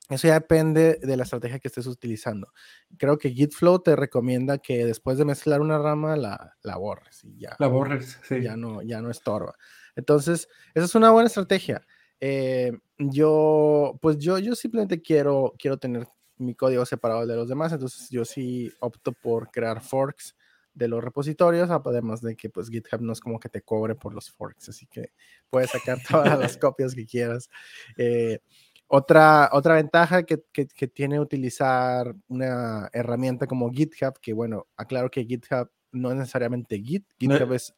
eso 0.10 0.28
ya 0.28 0.34
depende 0.36 1.00
de 1.02 1.18
la 1.18 1.24
estrategia 1.24 1.60
que 1.60 1.68
estés 1.68 1.86
utilizando. 1.86 2.52
Creo 2.98 3.18
que 3.20 3.30
Gitflow 3.30 3.80
te 3.80 3.96
recomienda 3.96 4.58
que 4.58 4.86
después 4.86 5.20
de 5.20 5.26
mezclar 5.26 5.62
una 5.62 5.78
rama 5.78 6.16
la, 6.16 6.58
la 6.64 6.78
borres 6.78 7.24
y 7.24 7.38
ya. 7.38 7.56
La 7.60 7.68
borres, 7.68 8.20
sí. 8.24 8.42
Ya 8.42 8.58
no, 8.58 8.82
ya 8.82 9.02
no 9.02 9.12
estorba. 9.12 9.56
Entonces, 9.96 10.48
esa 10.74 10.86
es 10.86 10.96
una 10.96 11.12
buena 11.12 11.28
estrategia. 11.28 11.86
Eh, 12.20 12.72
yo, 12.98 14.00
pues 14.02 14.18
yo, 14.18 14.40
yo 14.40 14.56
simplemente 14.56 15.02
quiero, 15.02 15.54
quiero 15.60 15.78
tener 15.78 16.08
mi 16.38 16.56
código 16.56 16.86
separado 16.86 17.28
de 17.28 17.36
los 17.36 17.48
demás, 17.48 17.72
entonces 17.72 18.10
yo 18.10 18.26
sí 18.26 18.72
opto 18.80 19.12
por 19.12 19.52
crear 19.52 19.82
forks 19.82 20.36
de 20.80 20.88
los 20.88 21.04
repositorios, 21.04 21.70
además 21.70 22.22
de 22.22 22.36
que 22.36 22.50
pues 22.50 22.70
GitHub 22.70 23.02
no 23.02 23.14
es 23.14 23.20
como 23.20 23.40
que 23.40 23.50
te 23.50 23.62
cobre 23.62 23.96
por 23.96 24.14
los 24.14 24.32
forks, 24.32 24.70
así 24.70 24.88
que 24.88 25.12
puedes 25.50 25.70
sacar 25.70 26.00
todas 26.10 26.40
las 26.40 26.58
copias 26.58 26.96
que 26.96 27.06
quieras. 27.06 27.50
Eh, 27.98 28.40
otra, 28.88 29.50
otra 29.52 29.76
ventaja 29.76 30.24
que, 30.24 30.42
que, 30.52 30.88
tiene 30.88 31.20
utilizar 31.20 32.16
una 32.28 32.90
herramienta 32.92 33.46
como 33.46 33.70
GitHub, 33.70 34.20
que 34.20 34.34
bueno, 34.34 34.66
aclaro 34.78 35.12
que 35.12 35.26
GitHub 35.26 35.70
no 35.92 36.12
es 36.12 36.18
necesariamente 36.18 36.80
Git, 36.80 37.06
GitHub 37.20 37.54
es, 37.54 37.76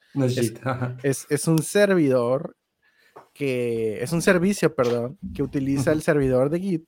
es, 1.04 1.26
es, 1.30 1.48
un 1.48 1.62
servidor 1.64 2.56
que 3.34 4.02
es 4.02 4.14
un 4.14 4.22
servicio, 4.22 4.74
perdón, 4.74 5.18
que 5.34 5.44
utiliza 5.44 5.92
el 5.92 6.02
servidor 6.02 6.50
de 6.50 6.60
Git 6.60 6.86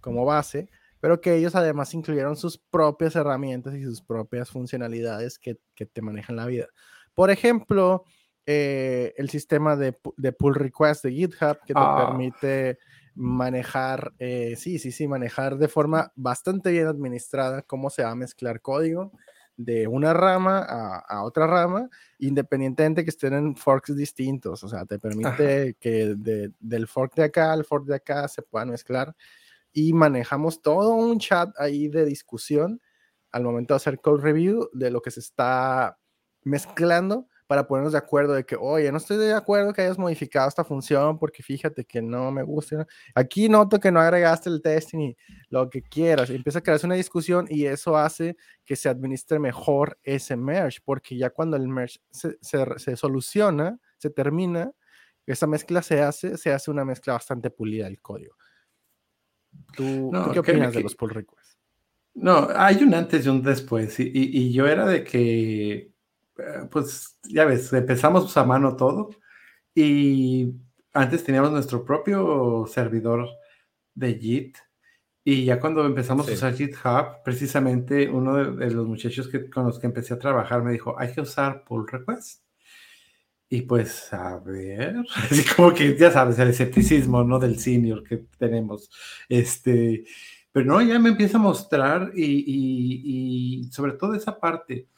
como 0.00 0.24
base 0.24 0.68
pero 1.00 1.20
que 1.20 1.34
ellos 1.36 1.54
además 1.54 1.94
incluyeron 1.94 2.36
sus 2.36 2.58
propias 2.58 3.16
herramientas 3.16 3.74
y 3.74 3.84
sus 3.84 4.02
propias 4.02 4.50
funcionalidades 4.50 5.38
que, 5.38 5.58
que 5.74 5.86
te 5.86 6.02
manejan 6.02 6.36
la 6.36 6.46
vida. 6.46 6.68
Por 7.14 7.30
ejemplo, 7.30 8.04
eh, 8.44 9.14
el 9.16 9.30
sistema 9.30 9.76
de, 9.76 9.96
de, 10.16 10.32
pull 10.32 10.54
request 10.54 11.04
de 11.04 11.12
GitHub 11.12 11.58
que 11.66 11.74
te 11.74 11.80
ah. 11.80 12.06
permite 12.06 12.78
manejar, 13.14 14.12
eh, 14.18 14.54
sí, 14.56 14.78
sí, 14.78 14.92
sí, 14.92 15.08
manejar 15.08 15.56
de 15.56 15.68
forma 15.68 16.12
bastante 16.14 16.70
bien 16.70 16.86
administrada 16.86 17.62
cómo 17.62 17.90
se 17.90 18.02
va 18.02 18.10
a 18.10 18.14
mezclar 18.14 18.60
código 18.60 19.12
de 19.56 19.88
una 19.88 20.12
rama 20.12 20.58
a, 20.58 20.98
a 20.98 21.24
otra 21.24 21.46
rama, 21.46 21.88
independientemente 22.18 23.04
que 23.04 23.10
estén 23.10 23.32
en 23.32 23.56
forks 23.56 23.96
distintos. 23.96 24.62
O 24.62 24.68
sea, 24.68 24.84
te 24.84 24.98
permite 24.98 25.62
Ajá. 25.62 25.72
que 25.80 26.14
de, 26.16 26.52
del 26.60 26.86
fork 26.86 27.14
de 27.14 27.24
acá 27.24 27.52
al 27.52 27.64
fork 27.64 27.86
de 27.86 27.96
acá 27.96 28.28
se 28.28 28.42
puedan 28.42 28.70
mezclar 28.70 29.16
y 29.76 29.92
manejamos 29.92 30.62
todo 30.62 30.94
un 30.94 31.18
chat 31.18 31.50
ahí 31.58 31.88
de 31.88 32.06
discusión 32.06 32.80
al 33.30 33.42
momento 33.42 33.74
de 33.74 33.76
hacer 33.76 34.00
code 34.00 34.22
review 34.22 34.70
de 34.72 34.90
lo 34.90 35.02
que 35.02 35.10
se 35.10 35.20
está 35.20 35.98
mezclando 36.44 37.28
para 37.46 37.66
ponernos 37.68 37.92
de 37.92 37.98
acuerdo 37.98 38.32
de 38.32 38.46
que, 38.46 38.56
oye, 38.58 38.90
no 38.90 38.96
estoy 38.96 39.18
de 39.18 39.34
acuerdo 39.34 39.74
que 39.74 39.82
hayas 39.82 39.98
modificado 39.98 40.48
esta 40.48 40.64
función 40.64 41.18
porque 41.18 41.42
fíjate 41.42 41.84
que 41.84 42.00
no 42.00 42.32
me 42.32 42.42
gusta. 42.42 42.86
Aquí 43.14 43.50
noto 43.50 43.78
que 43.78 43.92
no 43.92 44.00
agregaste 44.00 44.48
el 44.48 44.62
testing 44.62 45.10
y 45.10 45.16
lo 45.50 45.68
que 45.68 45.82
quieras. 45.82 46.30
empieza 46.30 46.60
a 46.60 46.62
crearse 46.62 46.86
una 46.86 46.94
discusión 46.94 47.46
y 47.50 47.66
eso 47.66 47.98
hace 47.98 48.34
que 48.64 48.76
se 48.76 48.88
administre 48.88 49.38
mejor 49.38 49.98
ese 50.04 50.36
merge, 50.36 50.78
porque 50.86 51.18
ya 51.18 51.28
cuando 51.28 51.58
el 51.58 51.68
merge 51.68 52.00
se, 52.10 52.38
se, 52.40 52.96
soluciona, 52.96 53.78
se 53.98 54.08
termina, 54.08 54.72
esa 55.26 55.46
mezcla 55.46 55.82
se 55.82 56.00
hace, 56.00 56.38
se 56.38 56.50
hace 56.50 56.70
una 56.70 56.86
mezcla 56.86 57.12
bastante 57.12 57.50
pulida 57.50 57.84
del 57.84 58.00
código. 58.00 58.36
¿Tú, 59.74 60.10
qué 60.32 60.38
opinas 60.38 60.72
de 60.72 60.82
los 60.82 60.94
pull 60.94 61.10
requests? 61.10 61.56
No, 62.14 62.48
hay 62.54 62.82
un 62.82 62.94
antes 62.94 63.26
y 63.26 63.28
un 63.28 63.42
después. 63.42 64.00
Y, 64.00 64.10
y 64.14 64.52
yo 64.52 64.66
era 64.66 64.86
de 64.86 65.04
que 65.04 65.92
eh, 66.38 66.68
pues 66.70 67.18
ya 67.22 67.44
ves, 67.44 67.72
empezamos 67.72 68.36
a 68.36 68.44
mano 68.44 68.76
todo 68.76 69.10
y 69.74 70.54
antes 70.92 71.24
teníamos 71.24 71.50
nuestro 71.50 71.84
propio 71.84 72.66
servidor 72.66 73.26
de 73.94 74.14
Git 74.18 74.58
y 75.24 75.44
ya 75.44 75.58
cuando 75.58 75.84
empezamos 75.84 76.28
a 76.28 76.32
usar 76.32 76.54
GitHub, 76.54 77.22
precisamente 77.24 78.08
uno 78.08 78.54
de, 78.54 78.70
los 78.70 78.86
muchachos 78.86 79.28
que, 79.28 79.50
con 79.50 79.66
los 79.66 79.78
que 79.80 79.86
empecé 79.86 80.14
a 80.14 80.18
trabajar 80.18 80.62
me 80.62 80.72
dijo, 80.72 80.94
hay 80.98 81.12
que 81.12 81.20
usar 81.20 81.64
pull 81.64 81.88
request. 81.88 82.42
Y 83.48 83.62
pues, 83.62 84.12
a 84.12 84.38
ver, 84.38 84.96
así 85.30 85.44
como 85.54 85.72
que 85.72 85.96
ya 85.96 86.10
sabes, 86.10 86.38
el 86.38 86.48
escepticismo, 86.48 87.24
¿no? 87.24 87.38
Del 87.38 87.58
senior 87.58 88.02
que 88.02 88.24
tenemos. 88.38 88.90
Este, 89.28 90.04
pero 90.52 90.66
no, 90.66 90.82
ya 90.82 90.98
me 90.98 91.10
empieza 91.10 91.38
a 91.38 91.40
mostrar 91.40 92.12
y, 92.14 92.44
y 93.60 93.64
sobre 93.70 93.92
todo 93.92 94.14
esa 94.14 94.38
parte 94.40 94.88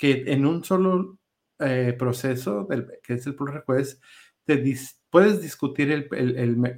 que 0.00 0.24
en 0.28 0.46
un 0.46 0.64
solo 0.64 1.18
eh, 1.58 1.94
proceso, 1.98 2.66
que 3.02 3.14
es 3.14 3.26
el 3.26 3.34
pull 3.34 3.52
request, 3.52 4.02
te 4.46 4.64
puedes 5.10 5.42
discutir 5.42 5.92
el, 5.92 6.08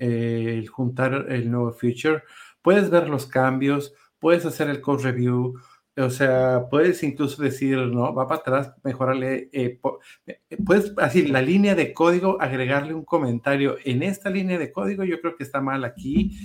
el, 0.01 0.69
juntar 0.69 1.27
el 1.29 1.49
nuevo 1.49 1.73
feature, 1.73 2.25
puedes 2.63 2.91
ver 2.91 3.09
los 3.09 3.27
cambios, 3.27 3.95
puedes 4.19 4.45
hacer 4.45 4.69
el 4.69 4.81
code 4.81 5.05
review, 5.05 5.55
o 5.97 6.11
sea, 6.11 6.69
puedes 6.71 7.03
incluso 7.03 7.43
decir, 7.43 7.77
no, 7.77 8.15
va 8.15 8.27
para 8.27 8.41
atrás, 8.41 8.73
mejorarle, 8.83 9.51
eh, 9.53 9.79
eh, 10.27 10.41
puedes, 10.65 10.93
así, 10.99 11.27
la 11.27 11.43
línea 11.43 11.75
de 11.75 11.93
código, 11.93 12.41
agregarle 12.41 12.95
un 12.95 13.05
comentario. 13.05 13.77
En 13.85 14.03
esta 14.03 14.31
línea 14.31 14.59
de 14.59 14.73
código 14.73 15.05
yo 15.05 15.21
creo 15.21 15.37
que 15.37 15.45
está 15.45 15.61
mal 15.61 15.85
aquí. 15.85 16.37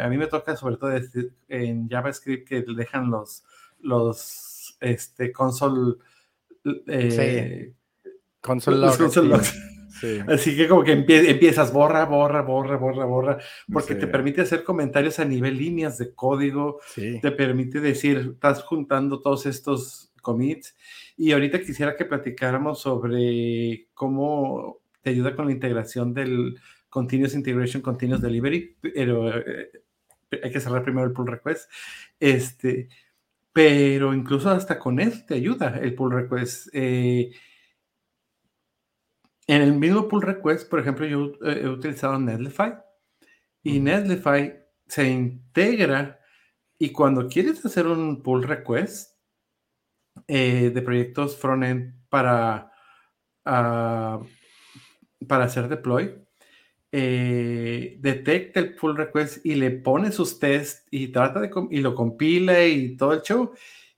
a 0.00 0.08
mí 0.08 0.18
me 0.18 0.26
toca 0.26 0.56
sobre 0.56 0.76
todo 0.76 0.90
en 1.48 1.88
JavaScript 1.88 2.48
que 2.48 2.62
dejan 2.62 3.10
los, 3.10 3.44
los 3.80 4.76
este, 4.80 5.32
console. 5.32 5.96
Eh, 6.88 7.72
console, 8.40 8.86
Así 10.28 10.56
que 10.56 10.68
como 10.68 10.84
que 10.84 10.92
empiezas 10.92 11.72
borra, 11.72 12.04
borra, 12.04 12.42
borra, 12.42 12.76
borra, 12.76 13.04
borra, 13.04 13.38
porque 13.72 13.94
te 13.94 14.06
permite 14.06 14.42
hacer 14.42 14.64
comentarios 14.64 15.18
a 15.18 15.24
nivel 15.24 15.56
líneas 15.56 15.98
de 15.98 16.14
código, 16.14 16.80
te 16.94 17.30
permite 17.32 17.80
decir, 17.80 18.32
estás 18.34 18.62
juntando 18.62 19.20
todos 19.20 19.46
estos 19.46 20.12
commits. 20.22 20.76
Y 21.16 21.32
ahorita 21.32 21.60
quisiera 21.60 21.96
que 21.96 22.04
platicáramos 22.04 22.80
sobre 22.80 23.88
cómo 23.94 24.80
te 25.00 25.10
ayuda 25.10 25.34
con 25.34 25.46
la 25.46 25.52
integración 25.52 26.12
del 26.12 26.58
Continuous 26.88 27.34
Integration, 27.34 27.82
Continuous 27.82 28.20
Delivery, 28.20 28.76
pero 28.80 29.38
eh, 29.38 29.70
hay 30.42 30.50
que 30.50 30.60
cerrar 30.60 30.82
primero 30.82 31.06
el 31.06 31.12
pull 31.12 31.28
request. 31.28 31.70
Este, 32.18 32.88
pero 33.52 34.12
incluso 34.12 34.50
hasta 34.50 34.78
con 34.78 35.00
eso 35.00 35.24
te 35.26 35.34
ayuda 35.34 35.78
el 35.80 35.94
pull 35.94 36.12
request. 36.12 36.68
Eh, 36.72 37.30
en 39.46 39.62
el 39.62 39.72
mismo 39.74 40.08
pull 40.08 40.22
request, 40.22 40.68
por 40.68 40.80
ejemplo, 40.80 41.06
yo 41.06 41.32
he 41.44 41.68
utilizado 41.68 42.18
Netlify 42.18 42.74
y 43.62 43.80
Netlify 43.80 44.54
se 44.86 45.08
integra 45.08 46.20
y 46.78 46.90
cuando 46.90 47.28
quieres 47.28 47.64
hacer 47.64 47.86
un 47.86 48.22
pull 48.22 48.42
request 48.42 49.16
eh, 50.28 50.70
de 50.74 50.82
proyectos 50.82 51.36
frontend 51.36 51.94
para, 52.08 52.72
ah, 53.44 54.20
para 55.28 55.44
hacer 55.44 55.68
deploy, 55.68 56.26
eh, 56.92 57.96
detecta 58.00 58.60
el 58.60 58.74
pull 58.74 58.96
request 58.96 59.44
y 59.44 59.54
le 59.54 59.70
pone 59.70 60.12
sus 60.12 60.38
tests 60.38 60.86
y 60.90 61.08
trata 61.08 61.40
de 61.40 61.50
y 61.70 61.80
lo 61.80 61.94
compila 61.94 62.64
y 62.64 62.96
todo 62.96 63.12
el 63.12 63.22
show 63.22 63.52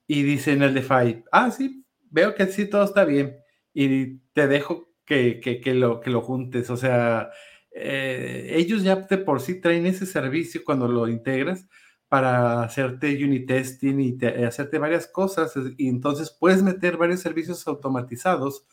y 0.06 0.22
dice 0.22 0.52
en 0.52 0.62
el 0.62 0.74
DeFi, 0.74 1.24
ah, 1.32 1.50
sí, 1.50 1.84
veo 2.11 2.34
que 2.34 2.46
sí 2.46 2.68
todo 2.68 2.84
está 2.84 3.04
bien 3.04 3.37
y 3.74 4.18
te 4.32 4.48
dejo 4.48 4.88
que, 5.08 5.40
que, 5.40 5.74
lo, 5.74 6.00
que 6.00 6.10
lo 6.10 6.20
juntes. 6.20 6.68
O 6.70 6.76
sea, 6.76 7.30
eh, 7.72 8.52
ellos 8.54 8.82
ya 8.82 8.96
de 8.96 9.18
por 9.18 9.40
sí 9.40 9.60
traen 9.60 9.86
ese 9.86 10.06
servicio 10.06 10.62
cuando 10.64 10.86
lo 10.86 11.08
integras 11.08 11.66
para 12.08 12.62
hacerte 12.62 13.22
unit 13.22 13.46
testing 13.46 13.98
y 14.00 14.24
hacerte 14.44 14.78
varias 14.78 15.06
cosas 15.06 15.52
y 15.76 15.88
entonces 15.88 16.34
puedes 16.38 16.62
meter 16.62 16.96
varios 16.96 17.20
servicios 17.20 17.66
automatizados 17.68 18.66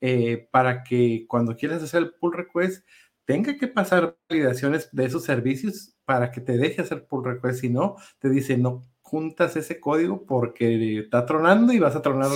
eh, 0.00 0.48
para 0.50 0.82
que 0.82 1.26
cuando 1.28 1.56
quieras 1.56 1.82
hacer 1.82 2.02
el 2.02 2.14
pull 2.14 2.32
request 2.32 2.84
tenga 3.24 3.56
que 3.56 3.68
pasar 3.68 4.16
validaciones 4.28 4.88
de 4.92 5.04
esos 5.06 5.24
servicios 5.24 5.96
para 6.04 6.32
que 6.32 6.40
te 6.40 6.58
deje 6.58 6.82
hacer 6.82 7.06
pull 7.06 7.24
request. 7.24 7.60
Si 7.60 7.70
no, 7.70 7.96
te 8.18 8.28
dice 8.30 8.56
no 8.58 8.82
juntas 9.12 9.56
ese 9.56 9.78
código 9.78 10.24
porque 10.24 11.00
está 11.00 11.26
tronando 11.26 11.74
y 11.74 11.78
vas 11.78 11.94
a 11.94 12.00
tronar 12.00 12.30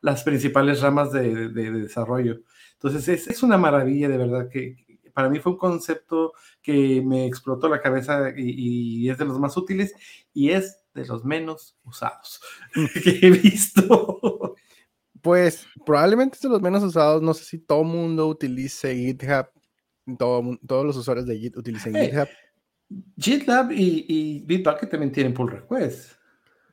las 0.00 0.22
principales 0.22 0.80
ramas 0.80 1.10
de, 1.10 1.48
desarrollo. 1.48 2.42
Entonces, 2.82 3.08
es, 3.08 3.28
es, 3.28 3.42
una 3.42 3.58
maravilla 3.58 4.08
de 4.08 4.16
verdad 4.16 4.48
que 4.48 4.76
para 5.12 5.28
mí 5.28 5.38
fue 5.38 5.52
un 5.52 5.58
concepto 5.58 6.32
que 6.62 7.02
me 7.02 7.26
explotó 7.26 7.68
la 7.68 7.80
cabeza 7.80 8.32
y, 8.36 9.04
y 9.04 9.10
es 9.10 9.18
de 9.18 9.26
los 9.26 9.38
más 9.38 9.56
útiles 9.56 9.92
y 10.32 10.50
es 10.50 10.78
de 10.94 11.04
los 11.04 11.24
menos 11.24 11.76
usados 11.84 12.40
que 13.04 13.18
he 13.22 13.30
visto. 13.30 14.56
Pues 15.20 15.66
probablemente 15.84 16.36
es 16.36 16.42
de 16.42 16.48
los 16.48 16.62
menos 16.62 16.82
usados. 16.82 17.20
No 17.20 17.34
sé 17.34 17.44
si 17.44 17.58
todo 17.58 17.82
el 17.82 17.88
mundo 17.88 18.26
utilice 18.28 18.94
GitHub 18.96 19.48
todos 20.16 20.86
los 20.86 20.96
usuarios 20.96 21.26
de 21.26 21.38
Git 21.38 21.56
utilizan 21.56 21.94
GitHub. 21.94 22.28
GitLab 23.18 23.72
y, 23.72 24.06
y, 24.08 24.40
Bitbucket 24.40 24.90
también 24.90 25.12
tienen 25.12 25.34
pull 25.34 25.50
request. 25.50 26.12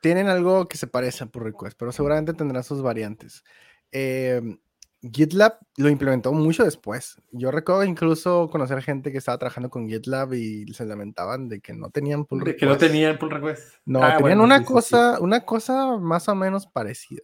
Tienen 0.01 0.27
algo 0.27 0.67
que 0.67 0.77
se 0.77 0.87
parece 0.87 1.23
a 1.23 1.27
pull 1.27 1.43
request, 1.43 1.77
pero 1.77 1.91
seguramente 1.91 2.33
tendrán 2.33 2.63
sus 2.63 2.81
variantes. 2.81 3.43
Em, 3.91 4.57
GitLab 5.01 5.59
lo 5.77 5.89
implementó 5.89 6.33
mucho 6.33 6.63
después. 6.63 7.21
Yo 7.31 7.51
recuerdo 7.51 7.83
incluso 7.83 8.49
conocer 8.49 8.81
gente 8.81 9.11
que 9.11 9.19
estaba 9.19 9.37
trabajando 9.37 9.69
con 9.69 9.87
GitLab 9.87 10.33
y 10.33 10.65
se 10.73 10.85
lamentaban 10.85 11.47
de 11.49 11.59
que 11.59 11.73
no 11.73 11.89
tenían 11.89 12.25
pull 12.25 12.39
request. 12.39 12.55
De 12.55 12.59
que 12.59 12.65
no 12.65 12.77
tenían 12.77 13.17
pull 13.19 13.29
request. 13.29 13.75
No, 13.85 14.03
ah, 14.03 14.17
tenían 14.17 14.41
una 14.41 14.63
cosa, 14.63 15.19
una 15.19 15.41
cosa 15.41 15.97
más 15.97 16.27
o 16.27 16.35
menos 16.35 16.65
parecida. 16.65 17.21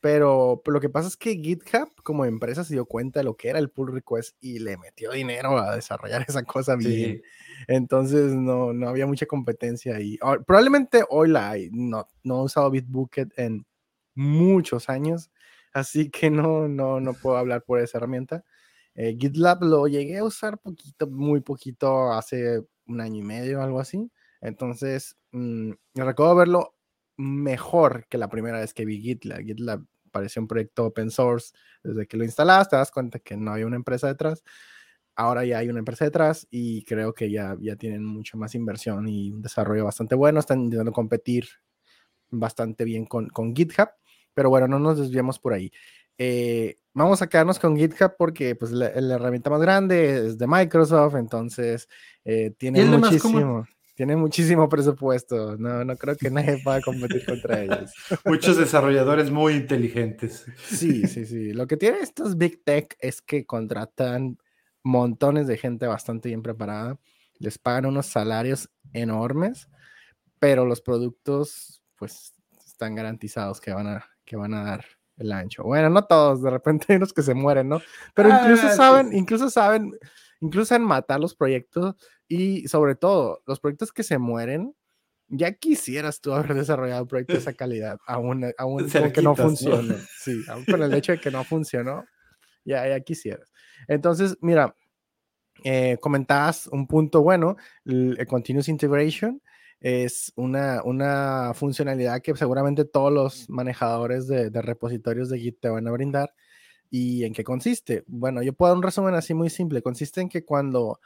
Pero, 0.00 0.62
lo 0.66 0.80
que 0.80 0.90
pasa 0.90 1.08
es 1.08 1.16
que 1.16 1.34
GitHub 1.34 1.90
como 2.02 2.24
empresa 2.26 2.62
se 2.62 2.74
dio 2.74 2.84
cuenta 2.84 3.20
de 3.20 3.24
lo 3.24 3.34
que 3.34 3.48
era 3.48 3.58
el 3.58 3.70
pull 3.70 3.92
request 3.92 4.36
y 4.40 4.58
le 4.58 4.76
metió 4.76 5.10
dinero 5.10 5.58
a 5.58 5.74
desarrollar 5.74 6.24
esa 6.28 6.42
cosa 6.44 6.76
bien. 6.76 7.22
Entonces 7.66 8.32
no, 8.32 8.72
no 8.72 8.88
había 8.88 9.06
mucha 9.06 9.26
competencia 9.26 9.96
ahí. 9.96 10.18
Ah, 10.20 10.36
probablemente 10.46 11.02
hoy 11.08 11.28
la 11.30 11.50
hay. 11.50 11.70
No, 11.72 12.06
no 12.22 12.40
he 12.40 12.44
usado 12.44 12.70
Bitbucket 12.70 13.36
en 13.38 13.66
muchos 14.14 14.88
años, 14.88 15.30
así 15.76 16.10
que 16.10 16.30
no, 16.30 16.68
no, 16.68 17.00
no 17.00 17.12
puedo 17.14 17.36
hablar 17.36 17.62
por 17.62 17.80
esa 17.80 17.98
herramienta. 17.98 18.44
Eh, 18.94 19.16
GitLab 19.18 19.62
lo 19.62 19.86
llegué 19.86 20.18
a 20.18 20.24
usar 20.24 20.58
poquito, 20.58 21.06
muy 21.06 21.40
poquito, 21.42 22.12
hace 22.12 22.62
un 22.86 23.00
año 23.00 23.20
y 23.20 23.24
medio, 23.24 23.62
algo 23.62 23.78
así. 23.80 24.10
Entonces, 24.40 25.16
mm, 25.32 25.72
me 25.94 26.04
recuerdo 26.04 26.34
verlo 26.36 26.74
mejor 27.18 28.06
que 28.08 28.18
la 28.18 28.28
primera 28.28 28.60
vez 28.60 28.72
que 28.72 28.86
vi 28.86 29.00
GitLab. 29.00 29.42
GitLab 29.42 29.84
parecía 30.10 30.40
un 30.40 30.48
proyecto 30.48 30.86
open 30.86 31.10
source. 31.10 31.52
Desde 31.82 32.06
que 32.06 32.16
lo 32.16 32.24
instalas, 32.24 32.68
te 32.70 32.76
das 32.76 32.90
cuenta 32.90 33.18
que 33.18 33.36
no 33.36 33.52
hay 33.52 33.64
una 33.64 33.76
empresa 33.76 34.06
detrás. 34.08 34.42
Ahora 35.14 35.44
ya 35.44 35.58
hay 35.58 35.68
una 35.68 35.80
empresa 35.80 36.06
detrás 36.06 36.46
y 36.50 36.84
creo 36.84 37.12
que 37.14 37.30
ya, 37.30 37.56
ya 37.60 37.76
tienen 37.76 38.04
mucho 38.04 38.38
más 38.38 38.54
inversión 38.54 39.08
y 39.08 39.30
un 39.32 39.42
desarrollo 39.42 39.84
bastante 39.84 40.14
bueno. 40.14 40.40
Están 40.40 40.60
intentando 40.60 40.92
competir 40.92 41.48
bastante 42.30 42.84
bien 42.84 43.06
con, 43.06 43.28
con 43.28 43.54
GitHub, 43.54 43.88
pero 44.36 44.50
bueno, 44.50 44.68
no 44.68 44.78
nos 44.78 44.98
desviamos 44.98 45.38
por 45.38 45.54
ahí. 45.54 45.72
Eh, 46.18 46.76
vamos 46.92 47.22
a 47.22 47.26
quedarnos 47.26 47.58
con 47.58 47.74
GitHub 47.74 48.16
porque 48.18 48.54
pues, 48.54 48.70
la, 48.70 48.88
herramienta 48.88 49.48
más 49.48 49.62
grande 49.62 50.26
es 50.26 50.36
de 50.36 50.46
Microsoft, 50.46 51.14
entonces 51.14 51.88
eh, 52.22 52.52
tiene 52.58 52.84
muchísimo 52.84 53.66
tiene 53.94 54.14
muchísimo 54.14 54.68
presupuesto. 54.68 55.56
No, 55.56 55.82
no 55.82 55.96
creo 55.96 56.16
que 56.16 56.30
nadie 56.30 56.60
pueda 56.62 56.82
competir 56.82 57.24
contra 57.24 57.62
ellos. 57.62 57.92
Muchos 58.26 58.58
desarrolladores 58.58 59.30
muy 59.30 59.54
inteligentes. 59.54 60.44
Sí, 60.66 61.06
sí, 61.06 61.24
sí. 61.24 61.54
Lo 61.54 61.66
que 61.66 61.78
tienen 61.78 62.02
estos 62.02 62.36
Big 62.36 62.62
Tech 62.62 62.94
es 63.00 63.22
que 63.22 63.46
contratan 63.46 64.36
montones 64.82 65.46
de 65.46 65.56
gente 65.56 65.86
bastante 65.86 66.28
bien 66.28 66.42
preparada. 66.42 66.98
les 67.38 67.56
pagan 67.56 67.86
unos 67.86 68.04
salarios 68.04 68.68
enormes, 68.92 69.70
pero 70.38 70.66
los 70.66 70.82
productos 70.82 71.82
pues 71.96 72.34
están 72.66 72.94
garantizados 72.94 73.62
que 73.62 73.72
van 73.72 73.86
a, 73.86 74.15
que 74.26 74.36
van 74.36 74.52
a 74.52 74.64
dar 74.64 74.84
el 75.16 75.32
ancho. 75.32 75.62
Bueno, 75.62 75.88
no 75.88 76.04
todos, 76.04 76.42
de 76.42 76.50
repente 76.50 76.86
hay 76.92 76.96
unos 76.96 77.12
que 77.12 77.22
se 77.22 77.34
mueren, 77.34 77.68
¿no? 77.68 77.80
Pero 78.14 78.28
incluso 78.28 78.66
ah, 78.66 78.72
saben, 78.72 79.16
incluso 79.16 79.50
saben, 79.50 79.92
incluso 80.40 80.74
en 80.74 80.82
matar 80.82 81.20
los 81.20 81.34
proyectos 81.34 81.94
y 82.28 82.68
sobre 82.68 82.94
todo 82.94 83.42
los 83.46 83.60
proyectos 83.60 83.92
que 83.92 84.02
se 84.02 84.18
mueren. 84.18 84.74
Ya 85.28 85.52
quisieras 85.52 86.20
tú 86.20 86.32
haber 86.32 86.54
desarrollado 86.54 87.02
un 87.02 87.08
proyecto 87.08 87.32
de 87.32 87.40
esa 87.40 87.54
calidad, 87.54 87.98
aún, 88.06 88.44
aún 88.58 88.88
que 89.12 89.22
no 89.22 89.34
funcione. 89.34 89.96
Sí, 90.18 90.42
aún 90.48 90.64
con 90.64 90.82
el 90.82 90.92
hecho 90.94 91.12
de 91.12 91.20
que 91.20 91.30
no 91.30 91.42
funcionó, 91.44 92.04
ya, 92.64 92.86
ya 92.86 93.00
quisieras. 93.00 93.50
Entonces, 93.88 94.36
mira, 94.40 94.74
eh, 95.64 95.96
comentabas 96.00 96.66
un 96.66 96.86
punto 96.86 97.22
bueno, 97.22 97.56
el, 97.84 98.24
Continuous 98.28 98.68
Integration 98.68 99.40
es 99.80 100.32
una, 100.36 100.82
una, 100.84 101.52
funcionalidad 101.54 102.22
que 102.22 102.34
seguramente 102.36 102.84
todos 102.84 103.12
los 103.12 103.50
manejadores 103.50 104.26
de, 104.26 104.50
repositorios 104.50 105.28
de 105.28 105.38
Git 105.38 105.60
te 105.60 105.68
van 105.68 105.86
a 105.86 105.92
brindar. 105.92 106.34
¿Y 106.90 107.24
en 107.24 107.32
qué 107.34 107.44
consiste? 107.44 108.04
Bueno, 108.06 108.42
yo 108.42 108.52
puedo 108.52 108.70
dar 108.70 108.76
un 108.78 108.82
resumen 108.82 109.14
así 109.14 109.34
muy 109.34 109.50
simple. 109.50 109.82
Consiste 109.82 110.20
en 110.20 110.28
que 110.28 110.44
cuando 110.44 111.00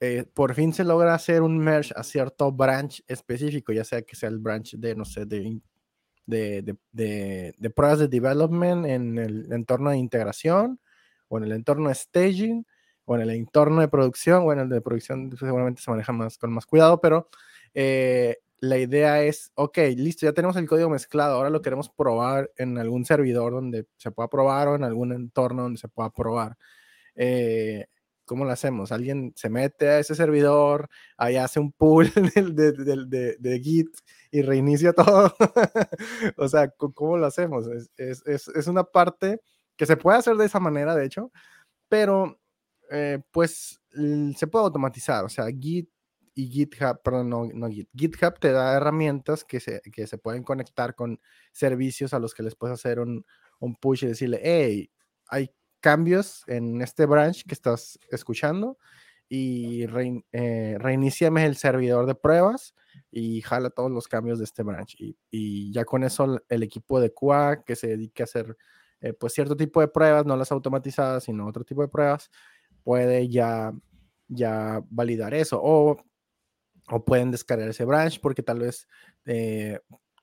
eh, 0.00 0.24
por 0.34 0.54
fin 0.54 0.72
se 0.72 0.84
logra 0.84 1.14
hacer 1.14 1.42
un 1.42 1.58
merge 1.58 1.94
a 1.96 2.02
cierto 2.02 2.52
branch 2.52 3.02
específico, 3.08 3.72
ya 3.72 3.84
sea 3.84 4.02
que 4.02 4.14
sea 4.14 4.28
el 4.28 4.38
branch 4.38 4.76
de, 4.76 4.94
no 4.94 5.04
sé, 5.04 5.24
de, 5.26 5.60
de, 6.26 6.76
de, 6.92 7.54
de 7.56 7.70
pruebas 7.70 7.98
de 7.98 8.08
development 8.08 8.86
en 8.86 9.18
el 9.18 9.52
entorno 9.52 9.90
de 9.90 9.98
integración 9.98 10.80
o 11.28 11.38
en 11.38 11.44
el 11.44 11.52
entorno 11.52 11.88
de 11.88 11.94
staging 11.94 12.66
o 13.06 13.14
en 13.16 13.22
el 13.22 13.30
entorno 13.30 13.80
de 13.80 13.88
producción, 13.88 14.44
bueno, 14.44 14.62
el 14.62 14.68
de 14.68 14.80
producción 14.80 15.34
seguramente 15.38 15.80
se 15.80 15.90
maneja 15.90 16.12
más 16.12 16.36
con 16.38 16.52
más 16.52 16.66
cuidado, 16.66 17.00
pero 17.00 17.30
eh, 17.78 18.38
la 18.60 18.78
idea 18.78 19.22
es, 19.22 19.52
ok, 19.54 19.76
listo, 19.96 20.24
ya 20.24 20.32
tenemos 20.32 20.56
el 20.56 20.66
código 20.66 20.88
mezclado, 20.88 21.34
ahora 21.36 21.50
lo 21.50 21.60
queremos 21.60 21.90
probar 21.90 22.50
en 22.56 22.78
algún 22.78 23.04
servidor 23.04 23.52
donde 23.52 23.86
se 23.98 24.10
pueda 24.10 24.28
probar 24.30 24.68
o 24.68 24.76
en 24.76 24.84
algún 24.84 25.12
entorno 25.12 25.64
donde 25.64 25.78
se 25.78 25.88
pueda 25.88 26.08
probar. 26.08 26.56
Eh, 27.16 27.86
¿Cómo 28.24 28.46
lo 28.46 28.52
hacemos? 28.52 28.92
Alguien 28.92 29.34
se 29.36 29.50
mete 29.50 29.88
a 29.88 29.98
ese 29.98 30.14
servidor, 30.14 30.88
ahí 31.18 31.36
hace 31.36 31.60
un 31.60 31.70
pull 31.70 32.10
de, 32.54 32.72
de, 32.72 33.36
de, 33.38 33.60
Git 33.60 33.88
y 34.30 34.40
reinicia 34.40 34.94
todo. 34.94 35.34
o 36.38 36.48
sea, 36.48 36.70
¿cómo 36.70 37.18
lo 37.18 37.26
hacemos? 37.26 37.66
Es, 37.68 37.90
es, 38.26 38.48
es, 38.48 38.66
una 38.68 38.84
parte 38.84 39.42
que 39.76 39.84
se 39.84 39.98
puede 39.98 40.16
hacer 40.18 40.36
de 40.36 40.46
esa 40.46 40.60
manera, 40.60 40.94
de 40.94 41.04
hecho, 41.04 41.30
pero 41.88 42.40
eh, 42.90 43.20
pues 43.30 43.80
se 44.34 44.46
puede 44.46 44.64
automatizar, 44.64 45.26
o 45.26 45.28
sea, 45.28 45.46
Git 45.48 45.90
y 46.36 46.48
GitHub, 46.48 47.00
perdón, 47.02 47.30
no, 47.30 47.48
no 47.54 47.68
Git, 47.68 47.88
GitHub 47.96 48.38
te 48.38 48.52
da 48.52 48.76
herramientas 48.76 49.42
que 49.42 49.58
se, 49.58 49.80
que 49.80 50.06
se 50.06 50.18
pueden 50.18 50.42
conectar 50.44 50.94
con 50.94 51.18
servicios 51.50 52.12
a 52.12 52.18
los 52.18 52.34
que 52.34 52.42
les 52.42 52.54
puedes 52.54 52.74
hacer 52.74 53.00
un, 53.00 53.24
un 53.58 53.74
push 53.74 54.04
y 54.04 54.08
decirle, 54.08 54.40
hey, 54.42 54.90
hay 55.28 55.50
cambios 55.80 56.44
en 56.46 56.82
este 56.82 57.06
branch 57.06 57.46
que 57.46 57.54
estás 57.54 57.98
escuchando 58.10 58.76
y 59.30 59.86
re, 59.86 60.24
eh, 60.32 60.78
el 60.78 61.56
servidor 61.56 62.04
de 62.04 62.14
pruebas 62.14 62.74
y 63.10 63.40
jala 63.40 63.70
todos 63.70 63.90
los 63.90 64.06
cambios 64.06 64.38
de 64.38 64.44
este 64.44 64.62
branch. 64.62 64.94
Y, 65.30 65.72
ya 65.72 65.86
con 65.86 66.04
eso 66.04 66.42
el 66.50 66.62
equipo 66.62 67.00
de 67.00 67.14
QA 67.14 67.64
que 67.64 67.76
se 67.76 67.88
dedique 67.88 68.22
a 68.22 68.24
hacer 68.24 68.58
eh, 69.00 69.14
pues 69.14 69.32
cierto 69.32 69.56
tipo 69.56 69.80
de 69.80 69.88
pruebas, 69.88 70.26
no 70.26 70.36
las 70.36 70.52
automatizadas, 70.52 71.24
sino 71.24 71.46
otro 71.46 71.64
tipo 71.64 71.80
de 71.80 71.88
pruebas, 71.88 72.30
puede 72.84 73.26
ya, 73.30 73.72
ya 74.28 74.82
validar 74.90 75.32
eso. 75.32 75.60
O, 75.62 75.96
o 76.88 77.04
pueden 77.04 77.30
descargar 77.30 77.68
ese 77.68 77.84
branch 77.84 78.20
porque 78.20 78.42
tal 78.42 78.60
vez 78.60 78.88
eh, 79.24 79.80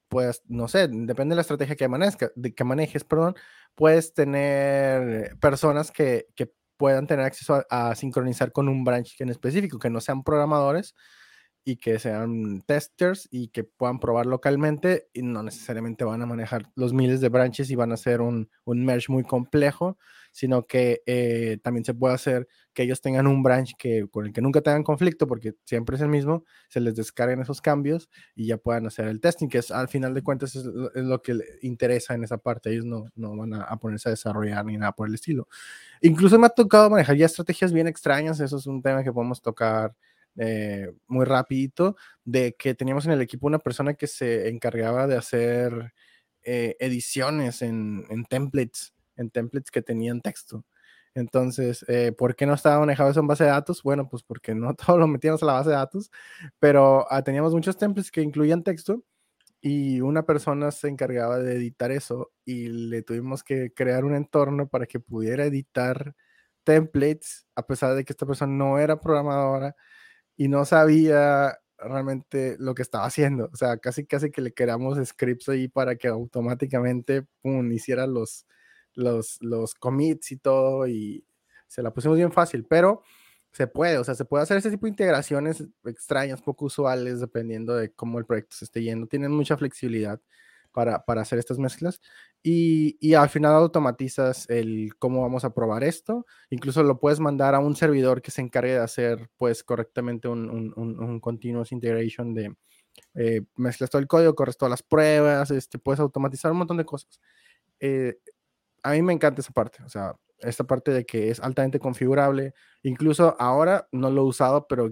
puedas, 0.07 0.43
no 0.47 0.67
sé, 0.67 0.87
depende 0.87 1.33
de 1.33 1.37
la 1.37 1.41
estrategia 1.41 1.75
que, 1.75 1.87
manejes, 1.87 2.31
de, 2.35 2.53
que 2.53 2.63
manejes, 2.63 3.03
perdón, 3.03 3.35
puedes 3.75 4.13
tener 4.13 5.37
personas 5.39 5.91
que, 5.91 6.27
que 6.35 6.53
puedan 6.77 7.07
tener 7.07 7.25
acceso 7.25 7.65
a, 7.69 7.95
sincronizar 7.95 8.51
con 8.51 8.69
un 8.69 8.83
branch 8.83 9.19
en 9.21 9.29
específico, 9.29 9.79
que 9.79 9.89
no 9.89 10.01
sean 10.01 10.23
programadores 10.23 10.95
y 11.65 11.77
que 11.77 11.99
sean 11.99 12.61
testers 12.65 13.27
y 13.31 13.47
que 13.47 13.63
puedan 13.63 13.99
probar 13.99 14.25
localmente 14.25 15.07
y 15.13 15.21
no 15.21 15.43
necesariamente 15.43 16.03
van 16.03 16.21
a 16.21 16.25
manejar 16.25 16.71
los 16.75 16.93
miles 16.93 17.21
de 17.21 17.29
branches 17.29 17.69
y 17.69 17.75
van 17.75 17.91
a 17.91 17.95
hacer 17.95 18.21
un, 18.21 18.49
un 18.65 18.83
merge 18.83 19.11
muy 19.11 19.23
complejo, 19.23 19.97
sino 20.33 20.65
que 20.65 21.03
eh, 21.05 21.59
también 21.63 21.85
se 21.85 21.93
puede 21.93 22.15
hacer 22.15 22.47
que 22.73 22.83
ellos 22.83 23.01
tengan 23.01 23.27
un 23.27 23.43
branch 23.43 23.75
que, 23.77 24.07
con 24.09 24.25
el 24.25 24.33
que 24.33 24.41
nunca 24.41 24.61
tengan 24.61 24.83
conflicto, 24.83 25.27
porque 25.27 25.53
siempre 25.63 25.95
es 25.95 26.01
el 26.01 26.09
mismo, 26.09 26.43
se 26.69 26.79
les 26.79 26.95
descarguen 26.95 27.39
esos 27.39 27.61
cambios 27.61 28.09
y 28.35 28.47
ya 28.47 28.57
puedan 28.57 28.87
hacer 28.87 29.07
el 29.07 29.21
testing, 29.21 29.47
que 29.47 29.59
es 29.59 29.71
al 29.71 29.87
final 29.87 30.13
de 30.13 30.23
cuentas 30.23 30.55
es, 30.55 30.65
lo 30.65 31.21
que 31.21 31.35
les 31.35 31.63
interesa 31.63 32.15
en 32.15 32.23
esa 32.23 32.39
parte. 32.39 32.71
Ellos 32.71 32.85
no, 32.85 33.05
no 33.15 33.37
van 33.37 33.53
a, 33.53 33.77
ponerse 33.77 34.09
a 34.09 34.11
desarrollar 34.11 34.65
ni 34.65 34.75
nada 34.77 34.91
por 34.91 35.07
el 35.07 35.13
estilo. 35.13 35.47
Incluso 36.01 36.39
me 36.39 36.47
ha 36.47 36.49
tocado 36.49 36.89
manejar 36.89 37.15
ya 37.15 37.27
estrategias 37.27 37.71
bien 37.71 37.87
extrañas, 37.87 38.39
eso 38.39 38.57
es 38.57 38.65
un 38.65 38.81
tema 38.81 39.03
que 39.03 39.13
podemos 39.13 39.41
tocar. 39.41 39.95
Eh, 40.37 40.91
muy 41.07 41.25
rapidito 41.25 41.95
de 42.25 42.55
que 42.57 42.73
teníamos 42.73 43.05
en 43.05 43.11
el 43.11 43.21
equipo 43.21 43.47
una 43.47 43.59
persona 43.59 43.93
que 43.93 44.07
se 44.07 44.49
encargaba 44.49 45.07
de 45.07 45.15
hacer 45.17 45.93
eh, 46.43 46.75
ediciones 46.79 47.61
en, 47.61 48.05
en 48.09 48.25
templates 48.25 48.93
en 49.17 49.29
templates 49.29 49.71
que 49.71 49.81
tenían 49.81 50.21
texto. 50.21 50.65
Entonces, 51.15 51.85
eh, 51.87 52.11
¿por 52.11 52.35
qué 52.35 52.45
no 52.45 52.53
estaba 52.55 52.79
manejado 52.79 53.11
eso 53.11 53.19
en 53.19 53.27
base 53.27 53.43
de 53.43 53.51
datos? 53.51 53.83
Bueno, 53.83 54.09
pues 54.09 54.23
porque 54.23 54.55
no 54.55 54.73
todo 54.75 54.97
lo 54.97 55.07
metíamos 55.07 55.43
a 55.43 55.45
la 55.47 55.53
base 55.53 55.69
de 55.69 55.75
datos, 55.75 56.11
pero 56.59 57.05
ah, 57.11 57.23
teníamos 57.23 57.53
muchos 57.53 57.77
templates 57.77 58.11
que 58.11 58.21
incluían 58.21 58.63
texto 58.63 59.03
y 59.61 60.01
una 60.01 60.23
persona 60.25 60.71
se 60.71 60.89
encargaba 60.89 61.39
de 61.39 61.55
editar 61.55 61.91
eso 61.91 62.31
y 62.45 62.67
le 62.69 63.01
tuvimos 63.03 63.43
que 63.43 63.71
crear 63.73 64.05
un 64.05 64.15
entorno 64.15 64.67
para 64.67 64.85
que 64.87 64.99
pudiera 64.99 65.45
editar 65.45 66.15
templates, 66.63 67.47
a 67.55 67.65
pesar 67.67 67.95
de 67.95 68.05
que 68.05 68.13
esta 68.13 68.25
persona 68.25 68.53
no 68.53 68.79
era 68.79 68.99
programadora 68.99 69.75
y 70.37 70.47
no 70.47 70.65
sabía 70.65 71.57
realmente 71.77 72.55
lo 72.59 72.75
que 72.75 72.81
estaba 72.81 73.05
haciendo. 73.05 73.49
O 73.53 73.55
sea, 73.55 73.77
casi 73.77 74.05
casi 74.05 74.31
que 74.31 74.41
le 74.41 74.53
creamos 74.53 74.97
scripts 75.05 75.49
ahí 75.49 75.67
para 75.67 75.95
que 75.95 76.07
automáticamente 76.07 77.25
hiciera 77.71 78.07
los, 78.07 78.45
los, 78.95 79.37
los 79.41 79.75
commits 79.75 80.31
y 80.31 80.37
todo, 80.37 80.87
y 80.87 81.25
se 81.67 81.81
la 81.83 81.93
pusimos 81.93 82.17
bien 82.17 82.31
fácil, 82.31 82.65
pero 82.65 83.01
se 83.51 83.67
puede, 83.67 83.97
o 83.99 84.03
sea, 84.03 84.15
se 84.15 84.25
puede 84.25 84.43
hacer 84.43 84.57
ese 84.57 84.71
tipo 84.71 84.85
de 84.87 84.91
integraciones 84.91 85.63
extrañas, 85.85 86.41
poco 86.41 86.65
usuales, 86.65 87.19
dependiendo 87.19 87.75
de 87.75 87.91
cómo 87.93 88.19
el 88.19 88.25
proyecto 88.25 88.55
se 88.55 88.65
esté 88.65 88.81
yendo. 88.83 89.07
Tienen 89.07 89.31
mucha 89.31 89.57
flexibilidad 89.57 90.19
para, 90.73 91.05
para 91.05 91.21
hacer 91.21 91.39
estas 91.39 91.59
mezclas 91.59 92.01
y, 92.41 92.97
y, 92.99 93.13
al 93.13 93.29
final 93.29 93.53
automatizas 93.53 94.49
el 94.49 94.95
cómo 94.99 95.21
vamos 95.21 95.45
a 95.45 95.53
probar 95.53 95.83
esto. 95.83 96.25
Incluso 96.49 96.83
lo 96.83 96.99
puedes 96.99 97.19
mandar 97.21 97.55
a 97.55 97.59
un 97.59 97.75
servidor 97.75 98.21
que 98.21 98.31
se 98.31 98.41
encargue 98.41 98.73
de 98.73 98.79
hacer, 98.79 99.29
pues, 99.37 99.63
correctamente 99.63 100.27
un, 100.27 100.49
un, 100.49 100.73
un, 100.75 101.19
continuous 101.21 101.71
integration 101.71 102.33
de 102.33 102.53
eh, 103.15 103.41
mezclas 103.55 103.89
todo 103.89 104.01
el 104.01 104.07
código, 104.07 104.35
corres 104.35 104.57
todas 104.57 104.71
las 104.71 104.83
pruebas, 104.83 105.51
este, 105.51 105.79
puedes 105.79 105.99
automatizar 106.01 106.51
un 106.51 106.57
montón 106.59 106.77
de 106.77 106.85
cosas. 106.85 107.21
Eh, 107.79 108.17
a 108.83 108.91
mí 108.91 109.01
me 109.01 109.13
encanta 109.13 109.41
esa 109.41 109.53
parte, 109.53 109.81
o 109.83 109.89
sea, 109.89 110.15
esta 110.39 110.65
parte 110.65 110.91
de 110.91 111.05
que 111.05 111.29
es 111.29 111.39
altamente 111.39 111.79
configurable. 111.79 112.53
Incluso 112.83 113.35
ahora 113.39 113.87
no 113.91 114.09
lo 114.09 114.23
he 114.23 114.25
usado, 114.25 114.67
pero 114.67 114.89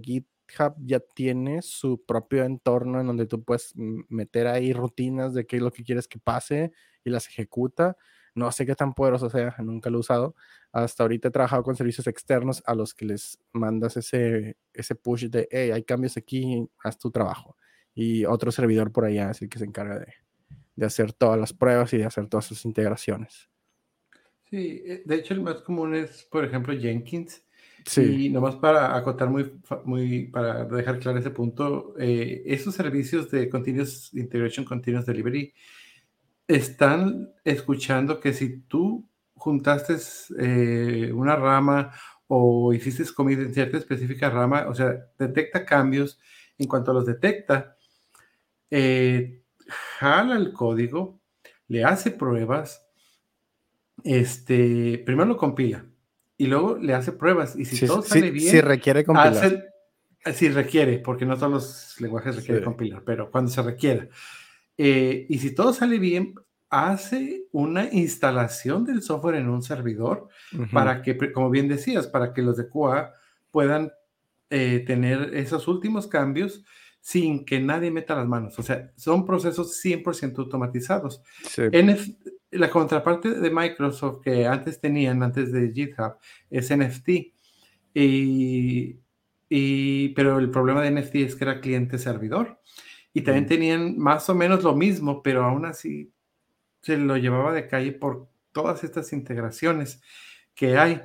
GitHub 0.52 0.76
ya 0.86 0.99
tiene 0.99 1.62
su 1.62 2.04
propio 2.06 2.43
entorno 2.43 2.99
en 2.99 3.08
donde 3.08 3.26
tú 3.26 3.43
puedes 3.43 3.74
meter 3.76 4.47
ahí 4.47 4.74
rutinas 4.74 5.34
de 5.34 5.45
qué 5.45 5.58
es 5.58 5.62
lo 5.62 5.72
que 5.72 5.84
quieres 5.84 6.08
que 6.08 6.20
pase 6.20 6.72
y 7.04 7.10
las 7.10 7.28
ejecuta. 7.28 7.97
No 8.34 8.52
sé 8.52 8.66
qué 8.66 8.76
tan 8.76 8.93
poderoso 8.93 9.30
sea, 9.30 9.56
nunca 9.60 9.89
lo 9.89 9.97
he 9.97 9.99
usado. 10.02 10.36
Hasta 10.72 11.04
ahorita 11.04 11.28
he 11.28 11.32
trabajado 11.32 11.64
con 11.64 11.76
servicios 11.76 12.08
externos 12.08 12.64
a 12.66 12.76
los 12.76 12.93
que 12.93 13.06
les 13.06 13.39
mandas 13.52 13.97
ese, 13.97 14.58
ese 14.74 14.95
push 14.95 15.26
de, 15.26 15.47
hey, 15.52 15.72
hay 15.72 15.84
cambios 15.84 16.16
aquí, 16.18 16.66
haz 16.84 16.97
tu 16.97 17.12
trabajo. 17.12 17.58
Y 17.93 18.24
otro 18.26 18.52
servidor 18.52 18.91
por 18.91 19.06
allá 19.06 19.32
es 19.32 19.41
el 19.41 19.49
que 19.49 19.60
se 19.60 19.66
encarga 19.66 19.99
de, 19.99 20.14
de 20.76 20.86
hacer 20.86 21.12
todas 21.14 21.39
las 21.39 21.54
pruebas 21.54 21.93
y 21.93 21.97
de 21.97 22.06
hacer 22.06 22.28
todas 22.28 22.52
esas 22.52 22.66
integraciones. 22.66 23.49
Sí, 24.49 24.84
eh, 24.86 25.04
de 25.06 25.16
hecho 25.16 25.34
el 25.34 25.41
más 25.41 25.62
común 25.62 25.95
es, 25.95 26.24
por 26.32 26.43
ejemplo, 26.43 26.78
Jenkins. 26.78 27.43
Sí. 27.86 28.26
Y 28.26 28.30
nomás 28.30 28.56
para 28.56 28.96
acotar 28.96 29.30
muy, 29.30 29.52
muy 29.86 30.28
para 30.28 30.66
dejar 30.66 31.00
claro 31.00 31.18
ese 31.18 31.32
punto, 31.32 31.96
eh, 31.98 32.44
esos 32.46 32.76
servicios 32.76 33.32
de 33.32 33.50
Continuous 33.50 34.14
Integration, 34.14 34.66
Continuous 34.66 35.06
Delivery, 35.06 35.54
están 36.48 37.34
escuchando 37.44 38.20
que 38.20 38.34
si 38.34 38.62
tú 38.62 39.08
juntaste 39.34 39.96
eh, 40.40 41.12
una 41.14 41.36
rama 41.36 41.92
o 42.28 42.74
hiciste 42.74 43.04
commit 43.14 43.40
en 43.40 43.54
cierta 43.54 43.78
específica 43.78 44.30
rama, 44.30 44.68
o 44.68 44.76
sea, 44.76 44.96
detecta 45.18 45.66
cambios, 45.66 46.20
en 46.58 46.68
cuanto 46.68 46.94
los 46.94 47.06
detecta, 47.06 47.78
jala 50.00 50.38
el 50.38 50.54
código, 50.54 51.20
le 51.68 51.84
hace 51.84 52.12
pruebas, 52.12 52.86
este, 54.04 55.02
primero 55.06 55.30
lo 55.30 55.38
compila 55.38 55.91
y 56.42 56.48
luego 56.48 56.76
le 56.76 56.96
hace 56.96 57.12
pruebas. 57.12 57.56
Y 57.56 57.66
si 57.66 57.86
todo 57.86 58.02
sale 58.02 58.32
bien, 58.32 58.50
si 58.50 58.62
requiere 58.62 59.04
compilar. 59.04 59.72
Sí, 60.34 60.50
requiere, 60.50 60.98
porque 60.98 61.24
no 61.24 61.38
todos 61.38 61.52
los 61.52 62.02
lenguajes 62.02 62.36
requieren 62.36 62.64
compilar, 62.64 63.04
pero 63.06 63.30
cuando 63.30 63.52
se 63.52 63.62
requiera. 63.62 64.08
Eh, 64.76 65.28
y 65.30 65.38
si 65.38 65.54
todo 65.54 65.72
sale 65.72 66.00
bien, 66.00 66.34
hace 66.72 67.44
una 67.52 67.94
instalación 67.94 68.86
del 68.86 69.04
software 69.04 69.36
en 69.36 69.50
un 69.50 69.62
servidor 69.62 70.30
para 70.74 71.04
que, 71.04 71.32
como 71.32 71.52
bien 71.52 71.68
decías, 71.68 72.08
para 72.08 72.34
que 72.34 72.42
los 72.42 72.58
de 72.58 72.68
QA 72.68 73.14
puedan 73.52 73.92
eh, 74.50 74.84
tener 74.88 75.36
esos 75.36 75.68
últimos 75.68 76.08
cambios 76.08 76.66
sin 77.02 77.43
que 77.43 77.60
nadie 77.60 77.91
meta 77.91 78.16
las 78.16 78.28
manos. 78.28 78.58
O 78.60 78.64
sea, 78.64 78.91
son 78.95 79.26
procesos 79.26 79.84
100% 79.84 80.38
automatizados. 80.38 81.22
la 82.52 82.70
contraparte 82.70 83.32
de 83.32 83.49
Microsoft 83.49 84.22
que 84.22 84.45
antes 84.45 84.80
tenían, 84.80 85.24
antes 85.24 85.52
de 85.52 85.72
GitHub, 85.74 86.16
es 86.49 86.70
NFT. 86.76 87.10
Y, 87.93 88.99
y, 89.49 90.10
pero 90.10 90.38
el 90.38 90.52
problema 90.52 90.82
de 90.82 90.91
NFT 90.91 91.16
es 91.16 91.36
que 91.36 91.43
era 91.43 91.60
cliente-servidor. 91.60 92.60
Y 93.14 93.22
también 93.22 93.47
tenían 93.47 93.97
más 93.97 94.30
o 94.30 94.36
menos 94.36 94.64
lo 94.64 94.76
mismo, 94.76 95.22
pero 95.22 95.43
aún 95.43 95.66
así 95.66 96.14
se 96.82 96.97
lo 96.97 97.18
llevaba 97.18 97.52
de 97.54 97.68
calle 97.68 97.91
por 97.91 98.30
todas 98.52 98.84
estas 98.84 99.12
integraciones 99.14 100.02
que 100.56 100.78
hay, 100.78 101.02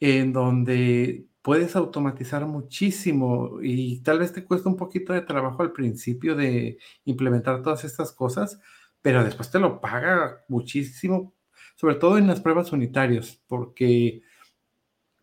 en 0.00 0.32
donde 0.32 1.29
puedes 1.42 1.76
automatizar 1.76 2.46
muchísimo 2.46 3.60
y 3.62 4.00
tal 4.02 4.18
vez 4.18 4.32
te 4.32 4.44
cuesta 4.44 4.68
un 4.68 4.76
poquito 4.76 5.12
de 5.12 5.22
trabajo 5.22 5.62
al 5.62 5.72
principio 5.72 6.36
de 6.36 6.78
implementar 7.04 7.62
todas 7.62 7.84
estas 7.84 8.12
cosas, 8.12 8.60
pero 9.02 9.24
después 9.24 9.50
te 9.50 9.58
lo 9.58 9.80
paga 9.80 10.44
muchísimo, 10.48 11.34
sobre 11.76 11.94
todo 11.94 12.18
en 12.18 12.26
las 12.26 12.40
pruebas 12.40 12.72
unitarias, 12.72 13.42
porque 13.46 14.22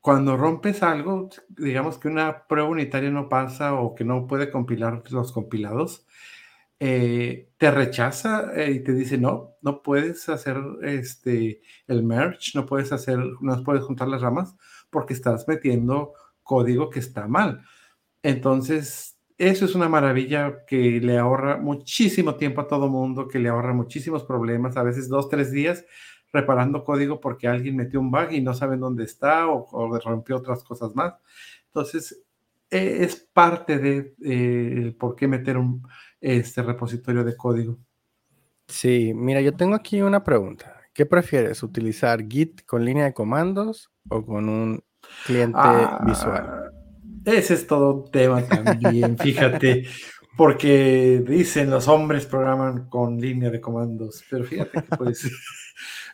cuando 0.02 0.38
rompes 0.38 0.84
algo, 0.84 1.30
digamos 1.50 1.98
que 2.00 2.08
una 2.08 2.48
prueba 2.48 2.70
unitaria 2.70 3.12
no 3.12 3.30
pasa 3.30 3.74
o 3.76 3.94
que 3.94 4.04
no 4.04 4.26
puede 4.28 4.50
compilar 4.50 5.04
los 5.12 5.32
compilados, 5.32 6.08
eh, 6.80 7.50
te 7.58 7.72
rechaza 7.72 8.54
eh, 8.56 8.72
y 8.72 8.84
te 8.84 8.94
dice, 8.94 9.18
no, 9.18 9.56
no 9.62 9.82
puedes 9.82 10.30
hacer 10.30 10.58
este, 10.84 11.62
el 11.88 12.04
merge, 12.04 12.52
no 12.56 12.66
puedes 12.66 12.92
hacer, 12.92 13.20
no 13.42 13.64
puedes 13.64 13.84
juntar 13.84 14.08
las 14.08 14.22
ramas 14.22 14.56
porque 14.90 15.14
estás 15.14 15.48
metiendo 15.48 16.14
código 16.44 16.90
que 16.90 17.00
está 17.00 17.28
mal. 17.28 17.62
Entonces, 18.24 19.18
eso 19.38 19.66
es 19.66 19.76
una 19.76 19.90
maravilla 19.90 20.66
que 20.66 21.00
le 21.00 21.18
ahorra 21.18 21.58
muchísimo 21.58 22.36
tiempo 22.36 22.62
a 22.62 22.68
todo 22.68 22.90
mundo, 22.90 23.28
que 23.28 23.40
le 23.40 23.50
ahorra 23.50 23.74
muchísimos 23.74 24.24
problemas, 24.24 24.78
a 24.78 24.84
veces 24.84 25.10
dos, 25.10 25.30
tres 25.30 25.52
días 25.52 25.86
reparando 26.34 26.84
código 26.84 27.20
porque 27.20 27.48
alguien 27.48 27.76
metió 27.76 28.00
un 28.00 28.12
bug 28.12 28.32
y 28.32 28.42
no 28.42 28.54
saben 28.54 28.80
dónde 28.80 29.04
está 29.04 29.48
o, 29.48 30.00
rompió 30.00 30.38
otras 30.38 30.64
cosas 30.64 30.96
más. 30.96 31.14
Entonces, 31.68 32.24
e, 32.70 33.04
es 33.04 33.16
parte 33.16 33.78
de 33.78 34.16
eh, 34.24 34.96
por 35.00 35.16
qué 35.16 35.28
meter 35.28 35.58
un 35.58 35.88
este 36.20 36.62
repositorio 36.64 37.24
de 37.24 37.38
código. 37.38 37.78
Sí, 38.68 39.14
mira, 39.16 39.42
yo 39.42 39.54
tengo 39.54 39.76
aquí 39.76 40.02
una 40.02 40.24
pregunta. 40.24 40.82
¿Qué 40.94 41.06
prefieres, 41.06 41.64
utilizar 41.64 42.28
Git 42.28 42.66
con 42.66 42.84
línea 42.84 43.06
de 43.06 43.14
comandos 43.14 43.92
o 44.10 44.26
con 44.26 44.50
un 44.50 44.84
cliente 45.26 45.58
ah, 45.60 46.04
visual? 46.06 46.72
Ese 47.26 47.56
es 47.56 47.68
todo 47.68 47.94
un 47.94 48.12
tema 48.12 48.42
también, 48.44 49.18
fíjate, 49.18 49.86
porque 50.38 51.24
dicen 51.28 51.70
los 51.70 51.88
hombres 51.88 52.26
programan 52.26 52.88
con 52.90 53.20
línea 53.20 53.50
de 53.50 53.60
comandos, 53.60 54.24
pero 54.30 54.46
fíjate 54.46 54.84
que 54.84 54.96
pues, 54.98 55.30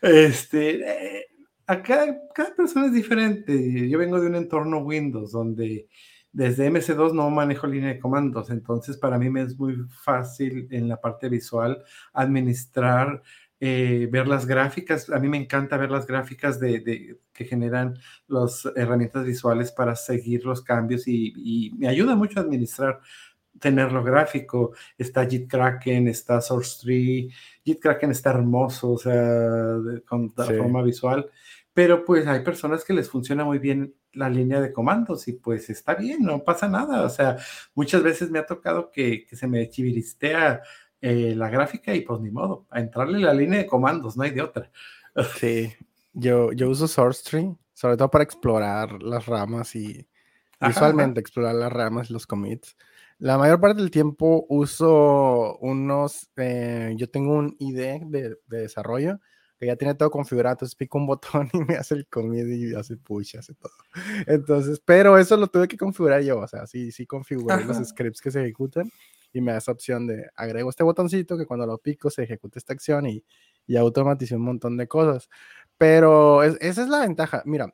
este, 0.02 1.18
eh, 1.18 1.28
acá 1.68 2.18
cada 2.34 2.56
persona 2.56 2.88
es 2.88 2.94
diferente. 2.94 3.89
Yo 3.89 4.00
vengo 4.00 4.20
de 4.20 4.28
un 4.28 4.36
entorno 4.36 4.80
Windows 4.80 5.32
donde 5.32 5.88
desde 6.32 6.70
MC2 6.72 7.14
no 7.14 7.30
manejo 7.30 7.68
línea 7.68 7.89
de 7.89 8.00
comandos, 8.00 8.50
entonces 8.50 8.98
para 8.98 9.20
mí 9.20 9.30
me 9.30 9.44
es 9.44 9.58
muy 9.58 9.76
fácil 10.04 10.68
en 10.72 10.88
la 10.88 11.00
parte 11.00 11.30
visual 11.30 11.84
administrar, 12.12 13.22
eh, 13.66 14.09
ver 14.11 14.28
las 14.28 14.45
gráficas. 14.45 15.09
A 15.09 15.20
mí 15.20 15.30
me 15.30 15.38
encanta 15.38 15.78
ver 15.78 15.89
las 15.89 16.05
gráficas 16.05 16.59
de, 16.59 17.18
que 17.32 17.45
generan 17.45 17.97
las 18.28 18.66
herramientas 18.76 19.24
visuales 19.24 19.72
para 19.72 19.95
seguir 19.95 20.43
los 20.43 20.61
cambios 20.61 21.07
y, 21.07 21.72
me 21.78 21.88
ayuda 21.88 22.14
mucho 22.14 22.41
a 22.41 22.43
administrar 22.43 22.99
tenerlo 23.61 24.03
gráfico. 24.03 24.74
Está 24.97 25.26
JitKraken, 25.26 26.09
está 26.09 26.41
SourceTree. 26.41 27.30
JitKraken 27.64 28.11
está 28.11 28.32
hermoso, 28.32 28.91
o 28.91 28.97
sea, 28.97 29.78
con 30.05 30.34
la 30.36 30.43
forma 30.43 30.84
visual. 30.84 31.30
Pero 31.72 32.03
pues 32.03 32.28
hay 32.28 32.41
personas 32.41 32.84
que 32.84 32.91
les 32.91 33.09
funciona 33.09 33.45
muy 33.45 33.59
bien 33.59 33.95
la 34.11 34.30
línea 34.30 34.59
de 34.59 34.74
comandos 34.74 35.28
y 35.30 35.34
pues 35.34 35.70
está 35.70 35.95
bien, 35.95 36.22
no 36.24 36.43
pasa 36.43 36.68
nada. 36.68 37.03
O 37.03 37.09
sea, 37.09 37.38
muchas 37.76 38.03
veces 38.03 38.30
me 38.30 38.39
ha 38.39 38.45
tocado 38.45 38.91
que, 38.91 39.26
se 39.32 39.47
me 39.47 39.70
chiviristea 39.70 40.61
eh, 41.06 41.36
la 41.36 41.49
gráfica 41.49 41.93
y 41.93 42.01
pues 42.01 42.22
ni 42.22 42.32
modo, 42.32 42.66
a 42.70 42.80
entrarle 42.80 43.20
la 43.20 43.34
línea 43.34 43.60
de 43.60 43.68
comandos, 43.68 44.18
no 44.18 44.24
hay 44.24 44.32
de 44.32 44.41
otra. 44.41 44.72
Sí, 45.39 45.72
yo, 46.14 46.54
yo 46.54 46.70
uso 46.70 46.88
SourceTree, 46.88 47.56
sobre 47.72 47.97
todo 47.97 48.10
para 48.10 48.24
explorar 48.24 49.04
las 49.04 49.28
ramas 49.28 49.76
y 49.76 50.08
visualmente 50.60 51.20
explorar 51.20 51.54
las 51.54 51.72
ramas 51.72 52.10
y 52.10 52.14
los 52.14 52.26
commits. 52.26 52.76
La 53.20 53.38
mayor 53.38 53.62
parte 53.62 53.80
del 53.80 53.91
tiempo 53.91 54.47
uso 54.49 55.58
unos, 55.58 56.32
eh, 56.38 56.95
yo 56.97 57.08
tengo 57.08 57.34
un 57.34 57.56
ID 57.60 58.08
de, 58.08 58.38
de 58.47 58.58
desarrollo 58.58 59.20
ya 59.66 59.76
tiene 59.76 59.95
todo 59.95 60.10
configurado, 60.12 60.54
entonces 60.54 60.76
pico 60.76 60.97
un 60.97 61.06
botón 61.08 61.49
y 61.54 61.60
me 61.60 61.76
hace 61.76 61.95
el 61.95 62.08
commit 62.08 62.47
y 62.47 62.76
hace 62.76 62.97
push, 62.97 63.38
hace 63.38 63.54
todo. 63.56 63.72
Entonces, 64.28 64.82
pero 64.84 65.18
eso 65.18 65.38
lo 65.38 65.47
tuve 65.47 65.68
que 65.68 65.78
configurar 65.78 66.22
yo, 66.22 66.39
o 66.39 66.47
sea, 66.47 66.68
sí, 66.68 66.91
sí 66.91 67.06
configuré 67.06 67.64
los 67.66 67.78
scripts 67.78 68.22
que 68.22 68.32
se 68.32 68.41
ejecutan 68.41 68.89
y 69.34 69.42
me 69.42 69.52
da 69.52 69.58
esa 69.58 69.72
opción 69.72 70.08
de 70.08 70.30
agrego 70.36 70.70
este 70.70 70.84
botoncito 70.84 71.38
que 71.38 71.46
cuando 71.46 71.66
lo 71.66 71.80
pico 71.80 72.10
se 72.10 72.24
ejecute 72.24 72.60
esta 72.60 72.74
acción 72.74 73.08
y, 73.08 73.26
y 73.66 73.76
automaticé 73.76 74.36
un 74.36 74.44
montón 74.44 74.78
de 74.78 74.88
cosas. 74.88 75.30
Pero 75.78 76.44
esa 76.44 76.84
es 76.84 76.88
la 76.88 77.00
ventaja. 77.00 77.42
Mira, 77.46 77.74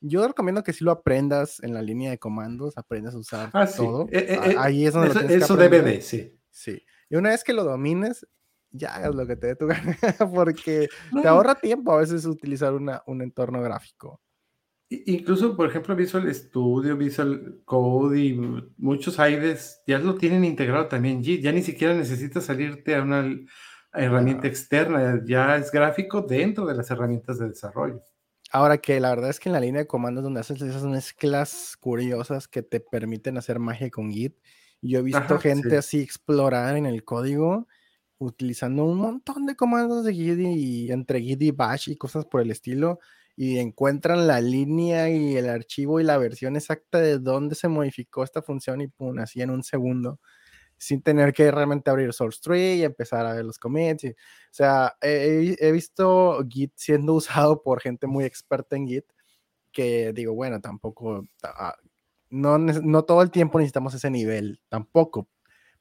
yo 0.00 0.26
recomiendo 0.26 0.62
que 0.62 0.72
si 0.72 0.84
lo 0.84 0.90
aprendas 0.90 1.62
en 1.62 1.74
la 1.74 1.82
línea 1.82 2.10
de 2.10 2.18
comandos, 2.18 2.76
aprendas 2.76 3.14
a 3.14 3.18
usar 3.18 3.50
ah, 3.52 3.66
todo. 3.66 4.08
Eh, 4.10 4.26
eh, 4.28 4.40
eh, 4.50 4.54
ahí 4.58 4.86
es 4.86 4.94
donde 4.94 5.10
eso, 5.10 5.20
lo 5.22 5.28
eso 5.28 5.56
debe 5.56 5.82
de, 5.82 6.00
sí. 6.00 6.38
Sí. 6.50 6.82
Y 7.08 7.16
una 7.16 7.30
vez 7.30 7.44
que 7.44 7.52
lo 7.52 7.64
domines, 7.64 8.26
ya 8.70 8.94
hagas 8.94 9.14
lo 9.14 9.26
que 9.26 9.36
te 9.36 9.48
dé 9.48 9.56
tu 9.56 9.66
gana, 9.68 9.96
porque 10.34 10.88
te 11.22 11.28
ahorra 11.28 11.54
tiempo 11.54 11.92
a 11.92 11.98
veces 11.98 12.26
utilizar 12.26 12.74
una, 12.74 13.02
un 13.06 13.22
entorno 13.22 13.62
gráfico. 13.62 14.20
Incluso, 14.88 15.56
por 15.56 15.68
ejemplo, 15.68 15.96
Visual 15.96 16.32
Studio, 16.32 16.96
Visual 16.96 17.60
Code 17.64 18.20
y 18.20 18.34
muchos 18.76 19.18
IDEs 19.18 19.82
ya 19.84 19.98
lo 19.98 20.14
tienen 20.14 20.44
integrado 20.44 20.86
también. 20.86 21.24
Ya 21.24 21.50
ni 21.50 21.62
siquiera 21.62 21.92
necesitas 21.92 22.44
salirte 22.44 22.94
a 22.94 23.02
una 23.02 23.28
herramienta 23.92 24.46
externa, 24.46 25.22
ya 25.24 25.56
es 25.56 25.72
gráfico 25.72 26.22
dentro 26.22 26.66
de 26.66 26.74
las 26.74 26.88
herramientas 26.90 27.38
de 27.38 27.48
desarrollo. 27.48 28.00
Ahora 28.52 28.78
que 28.78 29.00
la 29.00 29.10
verdad 29.10 29.30
es 29.30 29.40
que 29.40 29.48
en 29.48 29.54
la 29.54 29.60
línea 29.60 29.80
de 29.80 29.86
comandos 29.88 30.22
donde 30.22 30.38
haces 30.38 30.62
esas 30.62 30.84
mezclas 30.84 31.76
curiosas 31.80 32.46
que 32.46 32.62
te 32.62 32.78
permiten 32.78 33.38
hacer 33.38 33.58
magia 33.58 33.90
con 33.90 34.12
Git, 34.12 34.36
yo 34.80 35.00
he 35.00 35.02
visto 35.02 35.38
gente 35.40 35.76
así 35.78 36.00
explorar 36.00 36.76
en 36.76 36.86
el 36.86 37.02
código 37.02 37.66
utilizando 38.18 38.84
un 38.84 38.98
montón 38.98 39.46
de 39.46 39.56
comandos 39.56 40.04
de 40.04 40.14
Git 40.14 40.38
y 40.38 40.92
entre 40.92 41.20
Git 41.20 41.42
y 41.42 41.50
Bash 41.50 41.90
y 41.90 41.96
cosas 41.96 42.24
por 42.24 42.40
el 42.40 42.52
estilo 42.52 43.00
y 43.36 43.58
encuentran 43.58 44.26
la 44.26 44.40
línea 44.40 45.10
y 45.10 45.36
el 45.36 45.48
archivo 45.50 46.00
y 46.00 46.04
la 46.04 46.16
versión 46.16 46.56
exacta 46.56 46.98
de 46.98 47.18
dónde 47.18 47.54
se 47.54 47.68
modificó 47.68 48.24
esta 48.24 48.40
función 48.40 48.80
y 48.80 48.88
pum, 48.88 49.18
así 49.18 49.42
en 49.42 49.50
un 49.50 49.62
segundo, 49.62 50.20
sin 50.78 51.02
tener 51.02 51.34
que 51.34 51.50
realmente 51.50 51.90
abrir 51.90 52.12
source 52.14 52.40
tree 52.42 52.76
y 52.76 52.84
empezar 52.84 53.26
a 53.26 53.34
ver 53.34 53.44
los 53.44 53.58
commits. 53.58 54.04
o 54.04 54.14
sea, 54.50 54.96
he, 55.02 55.70
visto 55.70 56.42
Git 56.48 56.72
siendo 56.76 57.14
usado 57.14 57.62
por 57.62 57.80
gente 57.80 58.06
muy 58.06 58.24
experta 58.24 58.74
en 58.76 58.88
Git, 58.88 59.04
que 59.70 60.12
digo, 60.14 60.34
bueno, 60.34 60.60
tampoco, 60.60 61.22
ah, 61.44 61.74
no, 62.30 62.58
no 62.58 63.04
todo 63.04 63.20
el 63.22 63.30
tiempo 63.30 63.58
necesitamos 63.58 63.94
ese 63.94 64.10
nivel, 64.10 64.60
tampoco, 64.70 65.28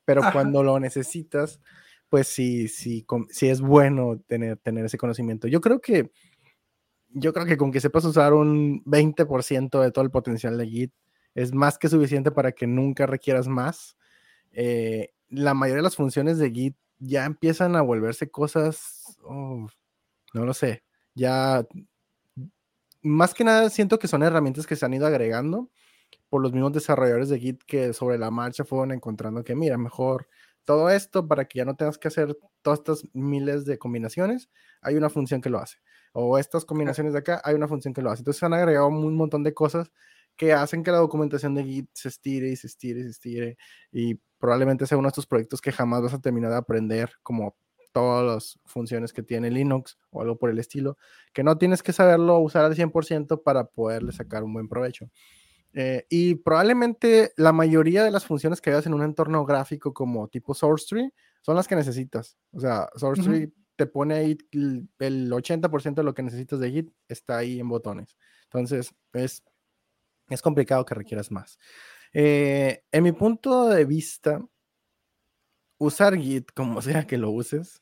pero 0.04 0.22
cuando 0.34 0.62
lo 0.62 0.80
necesitas, 0.80 1.62
pues 2.10 2.28
sí, 2.28 2.68
sí, 2.68 3.06
sí 3.30 3.48
es 3.48 3.62
bueno 3.62 4.20
tener, 4.28 4.58
tener 4.58 4.86
ese 4.86 4.98
conocimiento. 4.98 5.48
Yo 5.48 5.62
creo 5.62 5.80
que, 5.82 6.12
yo 7.16 7.34
creo 7.34 7.46
que 7.46 7.58
con 7.58 7.72
que 7.72 7.80
sepas 7.80 8.06
usar 8.06 8.34
un 8.34 8.84
20% 8.86 9.82
de 9.82 9.92
todo 9.92 10.04
el 10.04 10.12
potencial 10.12 10.58
de 10.58 10.68
Git 10.68 10.94
es 11.34 11.54
más 11.54 11.78
que 11.78 11.90
suficiente 11.90 12.32
para 12.32 12.52
que 12.52 12.68
nunca 12.68 13.06
requieras 13.06 13.48
más. 13.48 13.98
Eh, 14.52 15.14
la 15.30 15.54
mayoría 15.54 15.78
de 15.78 15.84
las 15.84 15.96
funciones 15.96 16.38
de 16.38 16.52
Git 16.52 16.78
ya 17.00 17.26
empiezan 17.26 17.76
a 17.78 17.82
volverse 17.82 18.30
cosas, 18.30 19.18
oh, 19.24 19.68
no 20.34 20.46
lo 20.46 20.54
sé, 20.54 20.84
ya 21.14 21.66
más 23.02 23.34
que 23.34 23.44
nada 23.46 23.70
siento 23.70 23.98
que 23.98 24.08
son 24.08 24.24
herramientas 24.24 24.68
que 24.68 24.76
se 24.76 24.86
han 24.86 24.94
ido 24.94 25.08
agregando 25.08 25.70
por 26.30 26.42
los 26.42 26.52
mismos 26.52 26.74
desarrolladores 26.74 27.30
de 27.30 27.40
Git 27.40 27.64
que 27.66 27.94
sobre 27.94 28.18
la 28.18 28.32
marcha 28.32 28.66
fueron 28.66 28.92
encontrando 28.92 29.44
que, 29.44 29.56
mira, 29.56 29.78
mejor 29.78 30.28
todo 30.66 30.90
esto 30.90 31.28
para 31.28 31.46
que 31.46 31.60
ya 31.60 31.66
no 31.66 31.76
tengas 31.76 31.98
que 31.98 32.10
hacer 32.10 32.38
todas 32.62 32.80
estas 32.80 33.04
miles 33.14 33.64
de 33.66 33.78
combinaciones, 33.78 34.50
hay 34.82 34.96
una 34.96 35.10
función 35.10 35.40
que 35.40 35.50
lo 35.50 35.60
hace. 35.60 35.78
O 36.18 36.38
estas 36.38 36.64
combinaciones 36.64 37.12
de 37.12 37.20
acá, 37.20 37.42
hay 37.44 37.56
una 37.56 37.68
función 37.68 37.94
que 37.94 38.02
lo 38.02 38.10
hace. 38.10 38.22
Entonces 38.22 38.40
se 38.40 38.46
han 38.46 38.54
agregado 38.54 38.88
un 38.88 39.16
montón 39.16 39.44
de 39.44 39.54
cosas 39.54 39.92
que 40.38 40.54
hacen 40.54 40.82
que 40.82 40.92
la 40.92 40.98
documentación 40.98 41.56
de 41.56 41.64
Git 41.66 41.90
se 41.94 42.08
estire 42.08 42.50
y 42.50 42.56
se 42.56 42.68
estire 42.68 43.02
y 43.02 43.04
se 43.04 43.10
estire 43.10 43.58
y 43.92 44.16
probablemente 44.38 44.86
sea 44.88 44.98
uno 44.98 45.08
de 45.08 45.12
estos 45.12 45.28
proyectos 45.28 45.60
que 45.62 45.72
jamás 45.72 46.02
vas 46.04 46.14
a 46.14 46.22
terminar 46.22 46.52
de 46.52 46.58
aprender 46.58 47.12
como 47.22 47.58
todas 47.92 48.26
las 48.26 48.60
funciones 48.66 49.12
que 49.12 49.24
tiene 49.24 49.50
Linux 49.50 49.98
o 50.10 50.22
algo 50.22 50.38
por 50.38 50.50
el 50.50 50.60
estilo, 50.60 50.98
que 51.34 51.44
no 51.44 51.58
tienes 51.58 51.84
que 51.84 51.94
saberlo 51.94 52.40
usar 52.40 52.66
al 52.66 52.76
100% 52.76 53.44
para 53.44 53.66
poderle 53.66 54.12
sacar 54.12 54.44
un 54.44 54.54
buen 54.54 54.68
provecho. 54.70 55.10
Eh, 55.74 56.06
y 56.10 56.36
probablemente 56.36 57.34
la 57.36 57.52
mayoría 57.52 58.04
de 58.06 58.12
las 58.12 58.26
funciones 58.26 58.62
que 58.62 58.70
veas 58.70 58.86
en 58.86 58.94
un 58.94 59.04
entorno 59.04 59.46
gráfico 59.46 59.94
como 59.94 60.30
tipo 60.30 60.54
SourceTree 60.54 61.12
son 61.42 61.56
las 61.56 61.68
que 61.68 61.76
necesitas. 61.76 62.38
O 62.54 62.62
sea, 62.62 62.90
SourceTree 62.96 63.52
te 63.76 63.86
pone 63.86 64.16
ahí 64.16 64.38
el 65.00 65.32
80% 65.32 65.96
de 65.96 66.04
lo 66.04 66.14
que 66.14 66.24
necesitas 66.24 66.60
de 66.60 66.72
Git, 66.72 66.94
está 67.08 67.38
ahí 67.38 67.60
en 67.60 67.70
botones. 67.70 68.18
Entonces, 68.44 68.94
es, 69.14 69.44
es 70.30 70.42
complicado 70.42 70.86
que 70.86 70.96
requieras 70.96 71.32
más. 71.32 71.60
Eh, 72.14 72.84
en 72.92 73.04
mi 73.04 73.12
punto 73.12 73.68
de 73.70 73.86
vista, 73.86 74.42
usar 75.78 76.18
Git, 76.18 76.52
como 76.54 76.82
sea 76.82 77.06
que 77.08 77.18
lo 77.18 77.32
uses, 77.32 77.82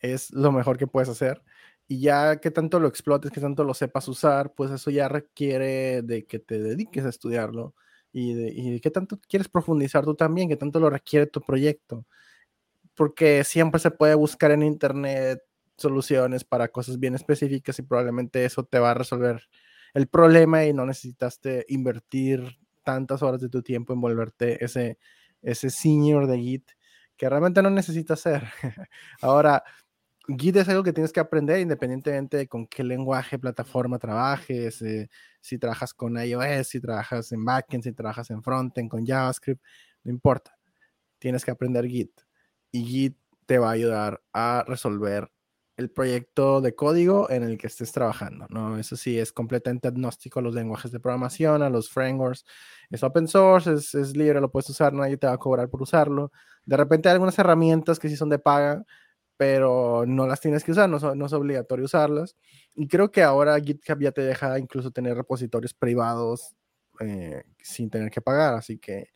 es 0.00 0.30
lo 0.32 0.52
mejor 0.52 0.78
que 0.78 0.86
puedes 0.86 1.08
hacer. 1.08 1.42
Y 1.88 2.00
ya 2.00 2.36
que 2.36 2.50
tanto 2.50 2.80
lo 2.80 2.88
explotes, 2.88 3.30
que 3.32 3.40
tanto 3.40 3.64
lo 3.64 3.74
sepas 3.74 4.08
usar, 4.08 4.54
pues 4.54 4.70
eso 4.70 4.90
ya 4.90 5.08
requiere 5.08 6.02
de 6.02 6.26
que 6.26 6.38
te 6.38 6.60
dediques 6.62 7.04
a 7.04 7.10
estudiarlo 7.10 7.74
y 8.12 8.34
de, 8.34 8.52
y 8.54 8.80
que 8.80 8.90
tanto 8.90 9.18
quieres 9.28 9.48
profundizar 9.48 10.04
tú 10.04 10.14
también, 10.14 10.48
que 10.48 10.56
tanto 10.56 10.80
lo 10.80 10.90
requiere 10.90 11.26
tu 11.26 11.40
proyecto. 11.40 12.06
Porque 12.94 13.44
siempre 13.44 13.80
se 13.80 13.90
puede 13.90 14.14
buscar 14.14 14.50
en 14.50 14.62
internet 14.62 15.42
soluciones 15.76 16.44
para 16.44 16.68
cosas 16.68 16.98
bien 16.98 17.14
específicas 17.14 17.78
y 17.78 17.82
probablemente 17.82 18.44
eso 18.44 18.64
te 18.64 18.78
va 18.78 18.92
a 18.92 18.94
resolver 18.94 19.42
el 19.94 20.06
problema 20.06 20.64
y 20.64 20.72
no 20.72 20.86
necesitaste 20.86 21.66
invertir 21.68 22.58
tantas 22.82 23.22
horas 23.22 23.40
de 23.40 23.48
tu 23.48 23.62
tiempo 23.62 23.92
en 23.92 24.00
volverte 24.00 24.64
ese, 24.64 24.98
ese 25.42 25.70
senior 25.70 26.26
de 26.26 26.38
Git 26.38 26.70
que 27.16 27.28
realmente 27.28 27.62
no 27.62 27.70
necesitas 27.70 28.20
hacer. 28.20 28.44
Ahora, 29.20 29.62
Git 30.26 30.56
es 30.56 30.68
algo 30.68 30.82
que 30.82 30.92
tienes 30.92 31.12
que 31.12 31.20
aprender 31.20 31.60
independientemente 31.60 32.36
de 32.36 32.48
con 32.48 32.66
qué 32.66 32.84
lenguaje, 32.84 33.38
plataforma 33.38 33.98
trabajes, 33.98 34.80
eh, 34.82 35.08
si 35.40 35.58
trabajas 35.58 35.94
con 35.94 36.16
iOS, 36.16 36.68
si 36.68 36.80
trabajas 36.80 37.32
en 37.32 37.44
backend, 37.44 37.84
si 37.84 37.92
trabajas 37.92 38.30
en 38.30 38.42
frontend, 38.42 38.88
con 38.88 39.04
JavaScript, 39.04 39.62
no 40.04 40.12
importa. 40.12 40.56
Tienes 41.18 41.44
que 41.44 41.50
aprender 41.50 41.86
Git. 41.86 42.12
Y 42.72 42.84
Git 42.84 43.16
te 43.46 43.58
va 43.58 43.68
a 43.68 43.72
ayudar 43.72 44.22
a 44.32 44.64
resolver 44.66 45.30
el 45.76 45.90
proyecto 45.90 46.60
de 46.60 46.74
código 46.74 47.30
en 47.30 47.42
el 47.42 47.58
que 47.58 47.66
estés 47.66 47.92
trabajando, 47.92 48.46
¿no? 48.50 48.78
Eso 48.78 48.96
sí, 48.96 49.18
es 49.18 49.32
completamente 49.32 49.88
agnóstico 49.88 50.38
a 50.38 50.42
los 50.42 50.54
lenguajes 50.54 50.92
de 50.92 51.00
programación, 51.00 51.62
a 51.62 51.70
los 51.70 51.90
frameworks. 51.90 52.44
Es 52.90 53.02
open 53.02 53.26
source, 53.26 53.72
es, 53.72 54.16
libre, 54.16 54.40
lo 54.40 54.50
puedes 54.50 54.68
usar, 54.70 54.92
nadie 54.92 55.16
te 55.16 55.26
va 55.26 55.34
a 55.34 55.38
cobrar 55.38 55.68
por 55.70 55.82
usarlo. 55.82 56.30
De 56.64 56.76
repente 56.76 57.08
hay 57.08 57.14
algunas 57.14 57.38
herramientas 57.38 57.98
que 57.98 58.08
sí 58.08 58.16
son 58.16 58.28
de 58.28 58.38
paga, 58.38 58.84
pero 59.36 60.04
no 60.06 60.26
las 60.26 60.40
tienes 60.40 60.62
que 60.62 60.72
usar, 60.72 60.88
no, 60.88 60.98
no, 61.14 61.26
es 61.26 61.32
obligatorio 61.32 61.86
usarlas. 61.86 62.36
Y 62.74 62.86
creo 62.86 63.10
que 63.10 63.22
ahora 63.22 63.58
GitHub 63.60 64.00
ya 64.00 64.12
te 64.12 64.22
deja 64.22 64.58
incluso 64.58 64.90
tener 64.90 65.16
repositorios 65.16 65.74
privados 65.74 66.54
eh, 67.00 67.42
sin 67.58 67.90
tener 67.90 68.10
que 68.10 68.20
pagar, 68.20 68.54
así 68.54 68.78
que 68.78 69.08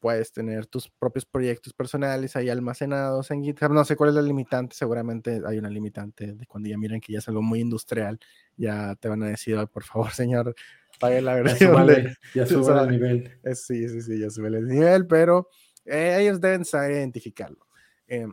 puedes 0.00 0.32
tener 0.32 0.66
tus 0.66 0.88
propios 0.88 1.26
proyectos 1.26 1.72
personales 1.72 2.34
ahí 2.34 2.48
almacenados 2.48 3.30
en 3.30 3.44
GitHub. 3.44 3.72
No 3.72 3.84
sé 3.84 3.96
cuál 3.96 4.10
es 4.10 4.16
la 4.16 4.22
limitante, 4.22 4.74
seguramente 4.74 5.40
hay 5.46 5.58
una 5.58 5.68
limitante 5.68 6.32
de 6.32 6.46
cuando 6.46 6.68
ya 6.68 6.78
miren 6.78 7.00
que 7.00 7.12
ya 7.12 7.18
es 7.18 7.28
algo 7.28 7.42
muy 7.42 7.60
industrial, 7.60 8.18
ya 8.56 8.96
te 8.96 9.08
van 9.08 9.22
a 9.22 9.28
decir, 9.28 9.56
por 9.72 9.84
favor, 9.84 10.10
señor, 10.12 10.54
pague 10.98 11.20
la 11.20 11.34
versión. 11.34 11.86
Ya, 12.34 12.46
sube 12.46 12.80
el 12.80 12.90
nivel. 12.90 13.40
Eh, 13.44 13.54
sí, 13.54 13.88
sí, 13.88 14.02
sí, 14.02 14.18
ya 14.18 14.30
sube 14.30 14.48
el 14.48 14.66
nivel, 14.66 15.06
pero 15.06 15.48
eh, 15.84 16.16
ellos 16.20 16.40
deben 16.40 16.64
saber 16.64 16.92
identificarlo. 16.92 17.66
Eh, 18.08 18.26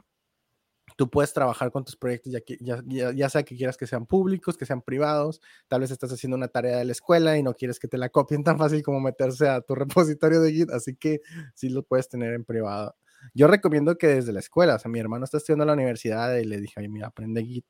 tú 0.97 1.09
puedes 1.09 1.31
trabajar 1.31 1.71
con 1.71 1.85
tus 1.85 1.95
proyectos, 1.95 2.33
ya, 2.33 2.41
ya, 2.59 3.11
ya, 3.13 3.29
sea 3.29 3.43
que 3.43 3.55
quieras 3.55 3.77
que 3.77 3.85
sean 3.85 4.07
públicos, 4.07 4.57
que 4.57 4.65
sean 4.65 4.81
privados, 4.81 5.41
tal 5.67 5.81
vez 5.81 5.91
estás 5.91 6.11
haciendo 6.11 6.35
una 6.35 6.47
tarea 6.47 6.77
de 6.77 6.85
la 6.85 6.91
escuela 6.91 7.37
y 7.37 7.43
no 7.43 7.53
quieres 7.53 7.79
que 7.79 7.87
te 7.87 7.99
la 7.99 8.09
copien 8.09 8.43
tan 8.43 8.57
fácil 8.57 8.81
como 8.81 8.99
meterse 8.99 9.47
a 9.47 9.61
tu 9.61 9.75
repositorio 10.15 10.41
de 10.41 10.51
Git, 10.51 10.71
así 10.71 10.95
que 10.95 11.21
sí 11.53 11.69
lo 11.69 11.83
puedes 11.83 12.09
tener 12.09 12.33
en 12.33 12.43
privado. 12.43 12.95
Yo 13.35 13.47
recomiendo 13.47 13.95
que 13.97 14.07
desde 14.07 14.33
la 14.33 14.39
escuela, 14.39 14.75
o 14.75 14.79
sea, 14.79 14.89
mi 14.89 14.99
hermano 14.99 15.23
está 15.23 15.37
estudiando 15.37 15.63
en 15.63 15.67
la 15.67 15.73
universidad 15.73 16.35
y 16.35 16.45
le 16.45 16.59
dije, 16.59 16.87
mira, 16.89 17.07
aprende 17.07 17.45
Git 17.45 17.65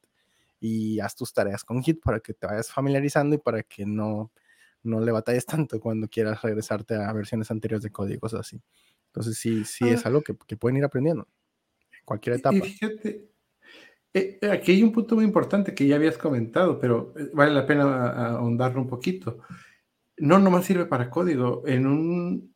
y 0.61 1.01
haz 1.01 1.15
tus 1.15 1.33
tareas 1.33 1.65
con 1.65 1.83
Git 1.83 2.01
para 2.01 2.21
que 2.21 2.33
te 2.33 2.47
vayas 2.47 2.71
familiarizando 2.71 3.35
y 3.35 3.39
para 3.39 3.61
que 3.63 3.85
no, 3.85 4.31
no 4.83 5.01
le 5.01 5.11
batalles 5.11 5.45
tanto 5.45 5.81
cuando 5.81 6.07
quieras 6.07 6.41
regresarte 6.41 6.95
a 6.95 7.11
versiones 7.11 7.51
anteriores 7.51 7.83
de 7.83 7.91
códigos 7.91 8.33
así. 8.33 8.61
Entonces 9.07 9.37
sí, 9.37 9.65
sí 9.65 9.89
es 9.89 10.05
ah. 10.05 10.09
algo 10.09 10.21
que, 10.21 10.33
que 10.47 10.55
pueden 10.55 10.77
ir 10.77 10.85
aprendiendo 10.85 11.27
cualquier 12.07 12.37
etapa. 12.37 12.55
Y 12.55 12.61
fíjate, 12.61 13.27
eh, 14.13 14.39
eh, 14.41 14.49
aquí 14.49 14.71
hay 14.71 14.81
un 14.81 14.93
punto 14.93 15.15
muy 15.15 15.25
importante 15.25 15.75
que 15.75 15.85
ya 15.85 15.97
habías 15.97 16.17
comentado, 16.17 16.79
pero 16.79 17.13
eh, 17.17 17.29
vale 17.33 17.53
la 17.53 17.65
pena 17.65 18.35
ahondarlo 18.35 18.81
un 18.81 18.87
poquito. 18.87 19.39
No 20.17 20.39
nomás 20.39 20.65
sirve 20.65 20.85
para 20.85 21.09
código. 21.09 21.63
En 21.67 21.85
un, 21.85 22.55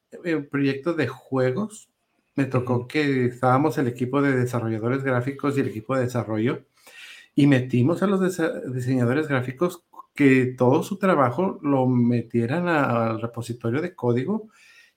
proyecto 0.50 0.94
de 0.94 1.08
juegos, 1.08 1.90
me 2.36 2.46
tocó 2.46 2.88
que 2.88 3.26
estábamos 3.26 3.78
el 3.78 3.88
equipo 3.88 4.22
de 4.22 4.36
desarrolladores 4.36 5.04
gráficos 5.04 5.58
y 5.58 5.62
el 5.62 5.70
equipo 5.70 5.96
de 5.96 6.04
desarrollo, 6.04 6.66
y 7.36 7.48
metimos 7.48 8.04
a 8.04 8.08
los 8.08 8.20
diseñadores 8.74 9.28
gráficos 9.28 9.86
que 10.14 10.54
todo 10.58 10.84
su 10.84 10.98
trabajo 10.98 11.60
lo 11.62 11.88
metieran 11.88 12.68
al 12.68 13.22
repositorio 13.22 13.82
de 13.82 13.96
código 13.96 14.50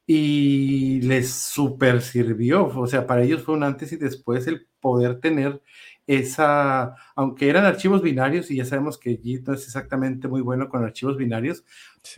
y 0.07 1.01
les 1.03 1.33
super 1.33 2.03
sirvió. 2.03 2.67
O 2.67 2.87
sea, 2.87 3.07
para 3.07 3.23
ellos 3.23 3.43
fue 3.43 3.55
un 3.55 3.63
antes 3.63 3.93
y 3.93 3.97
después 3.97 4.47
el 4.47 4.67
poder 4.81 5.21
tener 5.21 5.63
esa, 6.07 6.95
aunque 7.17 7.49
eran 7.49 7.65
archivos 7.65 8.03
binarios 8.03 8.51
y 8.51 8.57
ya 8.57 8.67
sabemos 8.67 8.99
que 8.99 9.17
Git 9.17 9.49
no 9.49 9.55
es 9.55 9.65
exactamente 9.65 10.29
muy 10.29 10.43
bueno 10.43 10.69
con 10.69 10.85
archivos 10.85 11.17
binarios, 11.17 11.65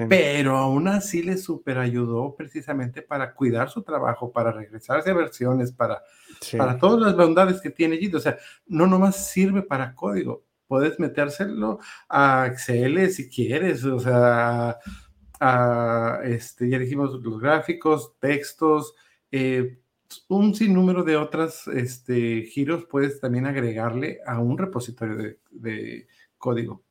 pero 0.09 0.57
aún 0.57 0.89
así 0.89 1.22
les 1.22 1.45
super 1.45 1.78
ayudó 1.78 2.34
precisamente 2.34 3.03
para 3.03 3.32
cuidar 3.34 3.70
su 3.70 3.82
trabajo, 3.82 4.32
para 4.32 4.51
regresarse 4.51 5.11
a 5.11 5.14
versiones, 5.14 5.70
para, 5.70 6.03
para 6.59 6.78
todas 6.78 7.01
las 7.01 7.16
bondades 7.16 7.61
que 7.61 7.70
tiene 7.70 7.99
Git. 7.99 8.16
O 8.16 8.20
sea, 8.20 8.37
no 8.66 8.89
nomás 8.89 9.30
sirve 9.30 9.62
para 9.62 9.95
código, 9.95 10.45
puedes 10.66 10.99
metérselo 10.99 11.78
a 12.09 12.49
Excel 12.49 13.09
si 13.12 13.28
quieres, 13.28 13.84
o 13.84 14.01
sea, 14.01 14.78
este, 16.24 16.68
ya 16.68 16.78
dijimos 16.78 17.12
los 17.22 17.41
gráficos, 17.41 18.12
textos, 18.18 18.95
eh, 19.30 19.78
un 20.28 20.55
sinnúmero 20.55 21.03
de 21.03 21.16
otras 21.16 21.66
este, 21.68 22.43
giros 22.43 22.84
puedes 22.84 23.20
también 23.20 23.47
agregarle 23.47 24.20
a 24.26 24.39
un 24.39 24.57
repositorio 24.57 25.37
de, 25.51 26.07
código. 26.39 26.84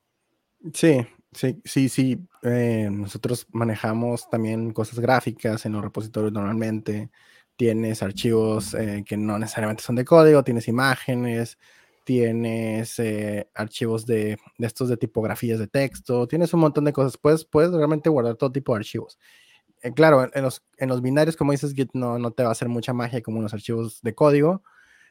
Sí, 0.74 1.06
sí, 1.32 1.62
sí, 1.64 1.90
sí. 1.90 2.28
Eh, 2.44 2.90
nosotros 2.92 3.48
manejamos 3.52 4.30
también 4.30 4.72
cosas 4.74 5.00
gráficas 5.00 5.66
en 5.66 5.74
los 5.74 5.84
repositorios 5.84 6.34
normalmente. 6.34 7.10
Tienes 7.56 8.04
archivos 8.04 8.74
eh, 8.74 9.04
que 9.08 9.16
no 9.16 9.40
necesariamente 9.40 9.84
son 9.84 9.96
de 9.96 10.04
código, 10.04 10.44
tienes 10.44 10.68
imágenes, 10.68 11.58
tienes 12.06 13.00
eh, 13.00 13.50
archivos 13.54 14.06
de, 14.06 14.38
estos 14.60 14.88
de 14.88 14.96
tipografías 14.96 15.60
de 15.60 15.68
texto, 15.68 16.28
tienes 16.28 16.54
un 16.54 16.62
montón 16.62 16.86
de 16.86 16.94
cosas, 16.94 17.18
puedes, 17.18 17.44
puedes 17.44 17.72
realmente 17.72 18.10
guardar 18.10 18.36
todo 18.36 18.52
tipo 18.52 18.74
de 18.74 18.80
archivos. 18.80 19.20
Eh, 19.82 19.92
claro, 19.92 20.30
en 20.32 20.44
los, 20.44 20.64
en 20.78 20.88
los 20.88 21.02
binarios, 21.02 21.36
como 21.36 21.52
dices, 21.52 21.74
Git 21.74 21.90
no, 21.94 22.18
no 22.20 22.32
te 22.32 22.44
va 22.44 22.50
a 22.50 22.52
hacer 22.54 22.70
mucha 22.70 22.94
magia 22.94 23.22
como 23.22 23.38
en 23.38 23.44
los 23.44 23.54
archivos 23.54 24.02
de 24.02 24.14
código, 24.14 24.64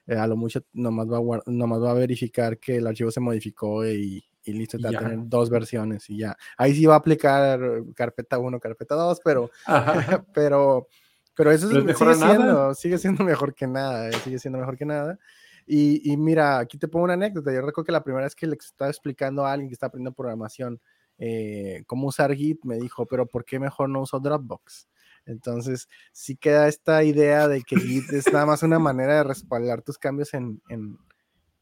eh, 0.07 0.17
a 0.17 0.27
lo 0.27 0.37
mucho 0.37 0.63
nomás 0.73 1.09
va, 1.09 1.19
a 1.19 1.43
nomás 1.47 1.83
va 1.83 1.91
a 1.91 1.95
verificar 1.95 2.59
que 2.59 2.77
el 2.77 2.87
archivo 2.87 3.11
se 3.11 3.21
modificó 3.21 3.87
y, 3.87 4.25
y 4.45 4.53
listo, 4.53 4.79
te 4.79 4.85
va 4.85 4.91
a 4.91 5.03
tener 5.03 5.19
dos 5.25 5.51
versiones 5.51 6.09
y 6.11 6.19
ya. 6.19 6.37
Ahí 6.57 6.75
sí 6.75 6.87
va 6.87 6.95
a 6.95 6.99
aplicar 6.99 7.61
carpeta 7.95 8.39
1, 8.39 8.61
carpeta 8.61 8.95
2, 8.95 9.21
pero, 9.25 9.51
pero, 10.33 10.87
pero 11.35 11.51
eso 11.51 11.67
es, 11.71 11.97
sigue, 11.99 12.15
siendo, 12.15 12.75
sigue 12.75 12.99
siendo 12.99 13.25
mejor 13.25 13.53
que 13.53 13.67
nada, 13.67 14.13
sigue 14.13 14.39
siendo 14.39 14.61
mejor 14.61 14.77
que 14.77 14.85
nada. 14.85 15.19
Y, 15.67 16.17
mira, 16.17 16.59
aquí 16.59 16.79
te 16.79 16.89
pongo 16.89 17.05
una 17.05 17.15
anécdota. 17.15 17.53
Yo 17.53 17.63
recuerdo 17.63 17.87
que 17.87 17.93
la 17.93 18.05
primera 18.05 18.25
vez 18.25 18.35
que 18.35 18.47
le 18.47 18.57
estaba 18.57 18.91
explicando 18.91 19.47
a 19.47 19.53
alguien 19.53 19.69
que 19.69 19.75
está 19.75 19.87
aprendiendo 19.87 20.15
programación 20.15 20.81
eh, 21.19 21.85
cómo 21.87 22.09
usar 22.09 22.35
Git, 22.35 22.65
me 22.65 22.77
dijo, 22.77 23.07
pero 23.07 23.27
¿por 23.27 23.45
qué 23.45 23.59
mejor 23.59 23.89
no 23.89 24.03
uso 24.03 24.21
Dropbox? 24.21 24.89
Entonces, 25.27 25.89
sí 26.13 26.37
queda 26.37 26.69
esta 26.69 27.03
idea 27.03 27.49
de 27.49 27.63
que 27.63 27.77
Git 27.77 28.13
es 28.13 28.33
nada 28.33 28.47
más 28.47 28.63
una 28.63 28.79
manera 28.79 29.17
de 29.17 29.25
respaldar 29.25 29.83
tus 29.83 29.97
cambios 29.97 30.35
en, 30.35 30.61
en, 30.69 30.99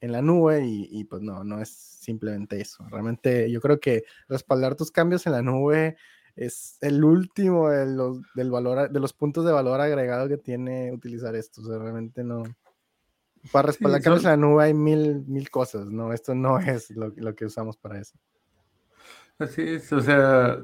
en 0.01 0.13
la 0.13 0.21
nube 0.21 0.67
y, 0.67 1.05
pues 1.05 1.23
no, 1.23 1.45
no 1.45 1.61
es 1.61 1.69
simplemente 1.71 2.61
eso. 2.61 2.85
Realmente 2.91 3.51
yo 3.51 3.61
creo 3.61 3.79
que 3.79 4.03
respaldar 4.29 4.75
tus 4.75 4.91
cambios 4.91 5.27
en 5.27 5.33
la 5.33 5.43
nube 5.43 5.97
es 6.35 6.79
el 6.81 7.05
último 7.05 7.69
de 7.69 7.87
los, 7.87 8.21
del 8.35 8.51
valor, 8.51 8.91
de 8.91 9.01
los 9.01 9.13
puntos 9.13 9.45
de 9.45 9.53
valor 9.53 9.81
agregado 9.81 10.29
que 10.29 10.39
tiene 10.39 10.91
utilizar 10.93 11.37
esto. 11.37 11.61
O 11.61 11.65
sea, 11.65 11.79
realmente 11.79 12.25
no, 12.25 12.43
para 13.51 13.69
respaldar 13.69 14.03
sí, 14.03 14.09
en 14.09 14.23
la 14.23 14.37
nube 14.37 14.65
hay 14.65 14.75
mil, 14.75 15.25
mil 15.27 15.51
cosas, 15.51 15.91
¿no? 15.91 16.13
Esto 16.13 16.35
no 16.35 16.59
es 16.59 16.91
lo, 16.91 17.13
lo, 17.17 17.35
que 17.35 17.47
usamos 17.47 17.77
para 17.77 18.01
eso. 18.01 18.17
Así 19.39 19.63
es, 19.63 19.93
o 19.93 20.01
sea, 20.01 20.59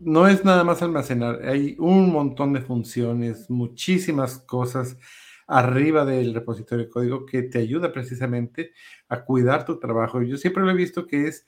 no 0.00 0.26
es 0.26 0.44
nada 0.44 0.64
más 0.64 0.82
almacenar, 0.82 1.46
hay 1.46 1.76
un 1.78 2.10
montón 2.10 2.52
de 2.52 2.60
funciones, 2.60 3.48
muchísimas 3.50 4.38
cosas 4.38 4.96
arriba 5.46 6.04
del 6.04 6.32
repositorio 6.32 6.84
de 6.84 6.90
código 6.90 7.26
que 7.26 7.42
te 7.42 7.58
ayuda 7.58 7.92
precisamente 7.92 8.72
a 9.08 9.24
cuidar 9.24 9.64
tu 9.64 9.80
trabajo. 9.80 10.22
Yo 10.22 10.36
siempre 10.36 10.62
lo 10.62 10.70
he 10.70 10.74
visto 10.74 11.06
que 11.08 11.26
es 11.26 11.44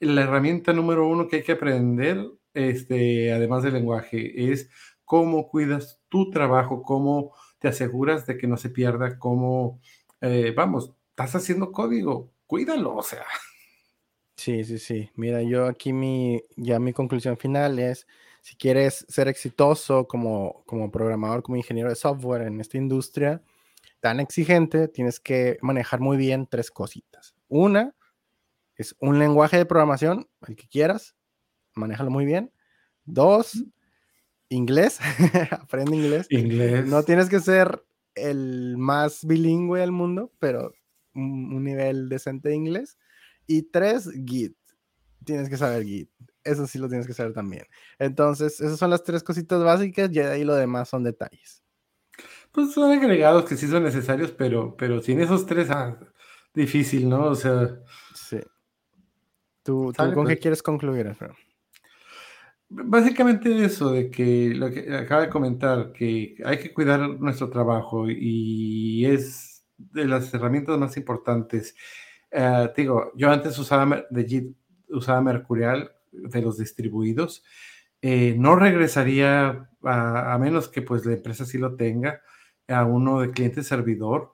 la 0.00 0.22
herramienta 0.22 0.72
número 0.72 1.06
uno 1.06 1.28
que 1.28 1.36
hay 1.36 1.42
que 1.42 1.52
aprender, 1.52 2.18
este, 2.54 3.32
además 3.32 3.62
del 3.62 3.74
lenguaje, 3.74 4.52
es 4.52 4.70
cómo 5.04 5.48
cuidas 5.48 6.00
tu 6.08 6.30
trabajo, 6.30 6.82
cómo 6.82 7.34
te 7.58 7.68
aseguras 7.68 8.26
de 8.26 8.38
que 8.38 8.46
no 8.46 8.56
se 8.56 8.70
pierda, 8.70 9.18
cómo, 9.18 9.80
eh, 10.22 10.52
vamos, 10.56 10.92
estás 11.10 11.34
haciendo 11.34 11.72
código, 11.72 12.32
cuídalo, 12.46 12.96
o 12.96 13.02
sea. 13.02 13.24
Sí, 14.36 14.64
sí, 14.64 14.78
sí. 14.78 15.10
Mira, 15.14 15.42
yo 15.42 15.66
aquí 15.66 15.92
mi, 15.92 16.42
ya 16.56 16.78
mi 16.78 16.92
conclusión 16.92 17.36
final 17.36 17.78
es, 17.78 18.06
si 18.40 18.56
quieres 18.56 19.04
ser 19.08 19.28
exitoso 19.28 20.06
como, 20.08 20.64
como 20.66 20.90
programador, 20.90 21.42
como 21.42 21.56
ingeniero 21.56 21.90
de 21.90 21.96
software 21.96 22.42
en 22.42 22.60
esta 22.60 22.78
industria 22.78 23.42
tan 24.00 24.18
exigente, 24.18 24.88
tienes 24.88 25.20
que 25.20 25.58
manejar 25.60 26.00
muy 26.00 26.16
bien 26.16 26.48
tres 26.50 26.70
cositas. 26.70 27.34
Una 27.48 27.94
es 28.76 28.96
un 28.98 29.18
lenguaje 29.18 29.58
de 29.58 29.66
programación, 29.66 30.28
el 30.46 30.56
que 30.56 30.66
quieras, 30.66 31.14
manéjalo 31.74 32.10
muy 32.10 32.24
bien. 32.24 32.52
Dos, 33.04 33.64
inglés, 34.48 34.98
aprende 35.50 35.94
inglés. 35.94 36.26
Inglés. 36.30 36.86
No 36.86 37.04
tienes 37.04 37.28
que 37.28 37.40
ser 37.40 37.84
el 38.14 38.76
más 38.78 39.24
bilingüe 39.24 39.80
del 39.80 39.92
mundo, 39.92 40.32
pero 40.38 40.72
un, 41.14 41.54
un 41.54 41.64
nivel 41.64 42.08
decente 42.08 42.50
de 42.50 42.56
inglés. 42.56 42.98
Y 43.46 43.62
tres, 43.62 44.10
Git. 44.26 44.56
Tienes 45.24 45.48
que 45.48 45.56
saber 45.56 45.84
Git. 45.84 46.10
Eso 46.44 46.66
sí 46.66 46.78
lo 46.78 46.88
tienes 46.88 47.06
que 47.06 47.14
saber 47.14 47.32
también. 47.32 47.64
Entonces, 47.98 48.60
esas 48.60 48.78
son 48.78 48.90
las 48.90 49.04
tres 49.04 49.22
cositas 49.22 49.62
básicas 49.62 50.10
y 50.12 50.20
ahí 50.20 50.44
lo 50.44 50.54
demás 50.54 50.88
son 50.88 51.04
detalles. 51.04 51.62
Pues 52.50 52.72
son 52.72 52.92
agregados 52.92 53.44
que 53.44 53.56
sí 53.56 53.66
son 53.68 53.84
necesarios, 53.84 54.32
pero, 54.32 54.76
pero 54.76 55.00
sin 55.00 55.20
esos 55.20 55.46
tres, 55.46 55.70
ah, 55.70 55.98
difícil, 56.54 57.08
¿no? 57.08 57.26
O 57.26 57.34
sea. 57.34 57.80
Sí. 58.14 58.40
¿Tú, 59.62 59.92
¿tú 59.96 60.02
con 60.12 60.26
qué 60.26 60.34
pues. 60.34 60.40
quieres 60.40 60.62
concluir, 60.62 61.06
Alfredo? 61.06 61.34
Básicamente 62.74 63.64
eso, 63.64 63.92
de 63.92 64.10
que 64.10 64.54
lo 64.54 64.70
que 64.70 64.94
acaba 64.96 65.22
de 65.22 65.28
comentar, 65.28 65.92
que 65.92 66.36
hay 66.44 66.58
que 66.58 66.72
cuidar 66.72 67.00
nuestro 67.20 67.50
trabajo 67.50 68.06
y 68.08 69.04
es 69.04 69.66
de 69.76 70.06
las 70.06 70.32
herramientas 70.32 70.78
más 70.78 70.96
importantes. 70.96 71.76
Uh, 72.32 72.68
digo, 72.74 73.12
yo 73.14 73.30
antes 73.30 73.58
usaba 73.58 74.06
de 74.10 74.54
usaba 74.88 75.20
Mercurial 75.20 75.92
de 76.12 76.42
los 76.42 76.56
distribuidos. 76.56 77.44
Eh, 78.00 78.36
no 78.38 78.56
regresaría 78.56 79.70
a, 79.82 80.38
menos 80.40 80.68
que 80.68 80.82
pues 80.82 81.04
la 81.04 81.12
empresa 81.12 81.44
sí 81.44 81.58
lo 81.58 81.76
tenga 81.76 82.22
a 82.68 82.84
uno 82.84 83.20
de 83.20 83.32
cliente 83.32 83.62
servidor. 83.62 84.32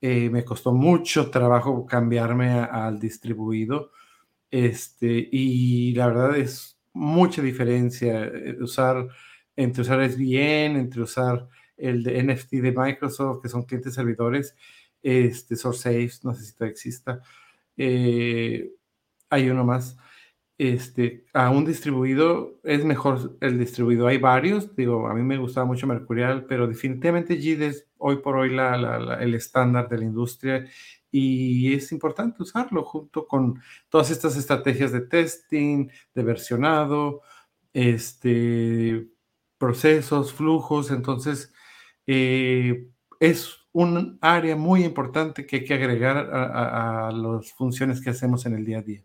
Eh, 0.00 0.30
me 0.30 0.44
costó 0.44 0.72
mucho 0.74 1.30
trabajo 1.30 1.86
cambiarme 1.86 2.50
al 2.60 2.98
distribuido. 3.00 3.92
Este, 4.50 5.28
y 5.32 5.94
la 5.94 6.06
verdad 6.08 6.36
es 6.36 6.77
mucha 6.98 7.40
diferencia 7.42 8.24
eh, 8.24 8.56
usar 8.60 9.08
entre 9.56 9.82
usar 9.82 10.00
SVN, 10.08 10.78
entre 10.78 11.02
usar 11.02 11.48
el 11.76 12.02
de 12.02 12.22
NFT 12.22 12.54
de 12.54 12.72
Microsoft, 12.72 13.42
que 13.42 13.48
son 13.48 13.64
clientes 13.64 13.94
servidores, 13.94 14.54
este, 15.02 15.56
SourceSafe, 15.56 16.20
no 16.24 16.34
sé 16.34 16.44
si 16.44 16.52
todavía 16.54 16.72
exista. 16.72 17.22
Eh, 17.76 18.72
hay 19.30 19.50
uno 19.50 19.64
más. 19.64 19.96
Este, 20.58 21.24
a 21.32 21.50
un 21.50 21.64
distribuido 21.64 22.58
es 22.64 22.84
mejor 22.84 23.36
el 23.40 23.58
distribuido. 23.58 24.08
Hay 24.08 24.18
varios, 24.18 24.74
digo, 24.76 25.08
a 25.08 25.14
mí 25.14 25.22
me 25.22 25.38
gustaba 25.38 25.66
mucho 25.66 25.86
Mercurial, 25.86 26.46
pero 26.46 26.66
definitivamente 26.66 27.36
JIT 27.36 27.62
es 27.62 27.87
hoy 27.98 28.18
por 28.18 28.36
hoy 28.36 28.54
la, 28.54 28.76
la, 28.76 29.14
el 29.22 29.34
estándar 29.34 29.88
de 29.88 29.98
la 29.98 30.04
industria 30.04 30.64
y 31.10 31.74
es 31.74 31.90
importante 31.92 32.42
usarlo 32.42 32.84
junto 32.84 33.26
con 33.26 33.60
todas 33.88 34.10
estas 34.10 34.36
estrategias 34.36 34.92
de 34.92 35.00
testing, 35.00 35.88
de 36.14 36.22
versionado, 36.22 37.22
este, 37.72 39.06
procesos, 39.56 40.32
flujos. 40.32 40.90
Entonces, 40.90 41.52
eh, 42.06 42.88
es 43.20 43.56
un 43.72 44.18
área 44.20 44.56
muy 44.56 44.84
importante 44.84 45.46
que 45.46 45.56
hay 45.56 45.64
que 45.64 45.74
agregar 45.74 46.16
a, 46.16 46.44
a, 46.44 47.08
a 47.08 47.12
las 47.12 47.52
funciones 47.52 48.02
que 48.02 48.10
hacemos 48.10 48.44
en 48.46 48.54
el 48.54 48.64
día 48.64 48.78
a 48.78 48.82
día. 48.82 49.04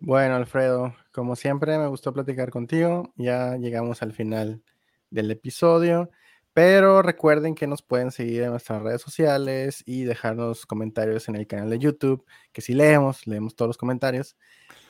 Bueno, 0.00 0.36
Alfredo, 0.36 0.94
como 1.12 1.34
siempre 1.34 1.76
me 1.76 1.88
gustó 1.88 2.12
platicar 2.12 2.50
contigo. 2.50 3.12
Ya 3.16 3.56
llegamos 3.56 4.02
al 4.02 4.12
final 4.12 4.62
del 5.10 5.30
episodio. 5.30 6.10
Pero 6.58 7.02
recuerden 7.02 7.54
que 7.54 7.68
nos 7.68 7.82
pueden 7.82 8.10
seguir 8.10 8.42
en 8.42 8.50
nuestras 8.50 8.82
redes 8.82 9.00
sociales 9.00 9.84
y 9.86 10.02
dejarnos 10.02 10.66
comentarios 10.66 11.28
en 11.28 11.36
el 11.36 11.46
canal 11.46 11.70
de 11.70 11.78
YouTube, 11.78 12.26
que 12.50 12.62
si 12.62 12.74
leemos, 12.74 13.28
leemos 13.28 13.54
todos 13.54 13.68
los 13.68 13.78
comentarios. 13.78 14.36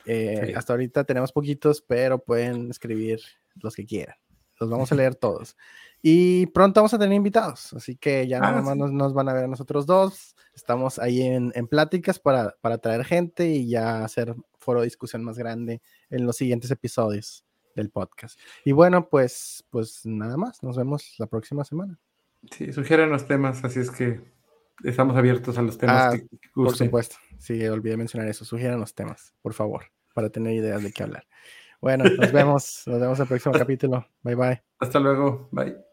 Eh, 0.07 0.45
sí. 0.47 0.53
Hasta 0.55 0.73
ahorita 0.73 1.03
tenemos 1.03 1.31
poquitos, 1.31 1.83
pero 1.83 2.23
pueden 2.23 2.71
escribir 2.71 3.19
los 3.61 3.75
que 3.75 3.85
quieran. 3.85 4.15
Los 4.59 4.67
vamos 4.71 4.91
a 4.91 4.95
leer 4.95 5.13
todos. 5.21 5.55
Y 6.01 6.47
pronto 6.47 6.79
vamos 6.79 6.95
a 6.95 6.97
tener 6.97 7.15
invitados, 7.15 7.71
así 7.73 7.95
que 7.95 8.27
ya 8.27 8.39
ah, 8.39 8.49
nada 8.49 8.63
más 8.63 8.73
sí. 8.73 8.79
nos, 8.79 8.91
nos, 8.91 9.13
van 9.13 9.29
a 9.29 9.33
ver 9.33 9.43
a 9.43 9.47
nosotros 9.47 9.85
dos. 9.85 10.35
Estamos 10.55 10.97
ahí 10.97 11.21
en, 11.21 11.51
en 11.53 11.67
pláticas 11.67 12.17
para, 12.17 12.55
para 12.61 12.79
traer 12.79 13.05
gente 13.05 13.47
y 13.47 13.69
ya 13.69 14.03
hacer 14.03 14.35
foro 14.57 14.79
de 14.79 14.87
discusión 14.87 15.23
más 15.23 15.37
grande 15.37 15.83
en 16.09 16.25
los 16.25 16.35
siguientes 16.35 16.71
episodios 16.71 17.45
del 17.75 17.89
podcast. 17.89 18.39
Y 18.65 18.71
bueno, 18.71 19.09
pues, 19.09 19.65
pues 19.69 20.05
nada 20.05 20.37
más, 20.37 20.63
nos 20.63 20.77
vemos 20.77 21.15
la 21.17 21.27
próxima 21.27 21.63
semana. 21.63 21.99
Sí, 22.51 22.71
sugieren 22.71 23.09
los 23.09 23.25
temas, 23.25 23.63
así 23.63 23.79
es 23.79 23.91
que 23.91 24.21
estamos 24.83 25.15
abiertos 25.17 25.57
a 25.57 25.61
los 25.61 25.77
temas 25.77 26.13
ah, 26.13 26.17
que, 26.17 26.37
que 26.37 26.49
Por 26.53 26.75
supuesto, 26.75 27.17
sí, 27.37 27.67
olvidé 27.67 27.97
mencionar 27.97 28.29
eso, 28.29 28.45
sugieran 28.45 28.79
los 28.79 28.93
temas, 28.93 29.33
por 29.41 29.53
favor, 29.53 29.85
para 30.13 30.29
tener 30.29 30.53
ideas 30.53 30.81
de 30.83 30.91
qué 30.91 31.03
hablar. 31.03 31.25
Bueno, 31.81 32.05
nos 32.05 32.31
vemos, 32.33 32.83
nos 32.85 32.99
vemos 32.99 33.19
en 33.19 33.23
el 33.23 33.27
próximo 33.27 33.55
capítulo. 33.55 34.05
Bye 34.23 34.35
bye. 34.35 34.63
Hasta 34.79 34.99
luego, 34.99 35.49
bye. 35.51 35.88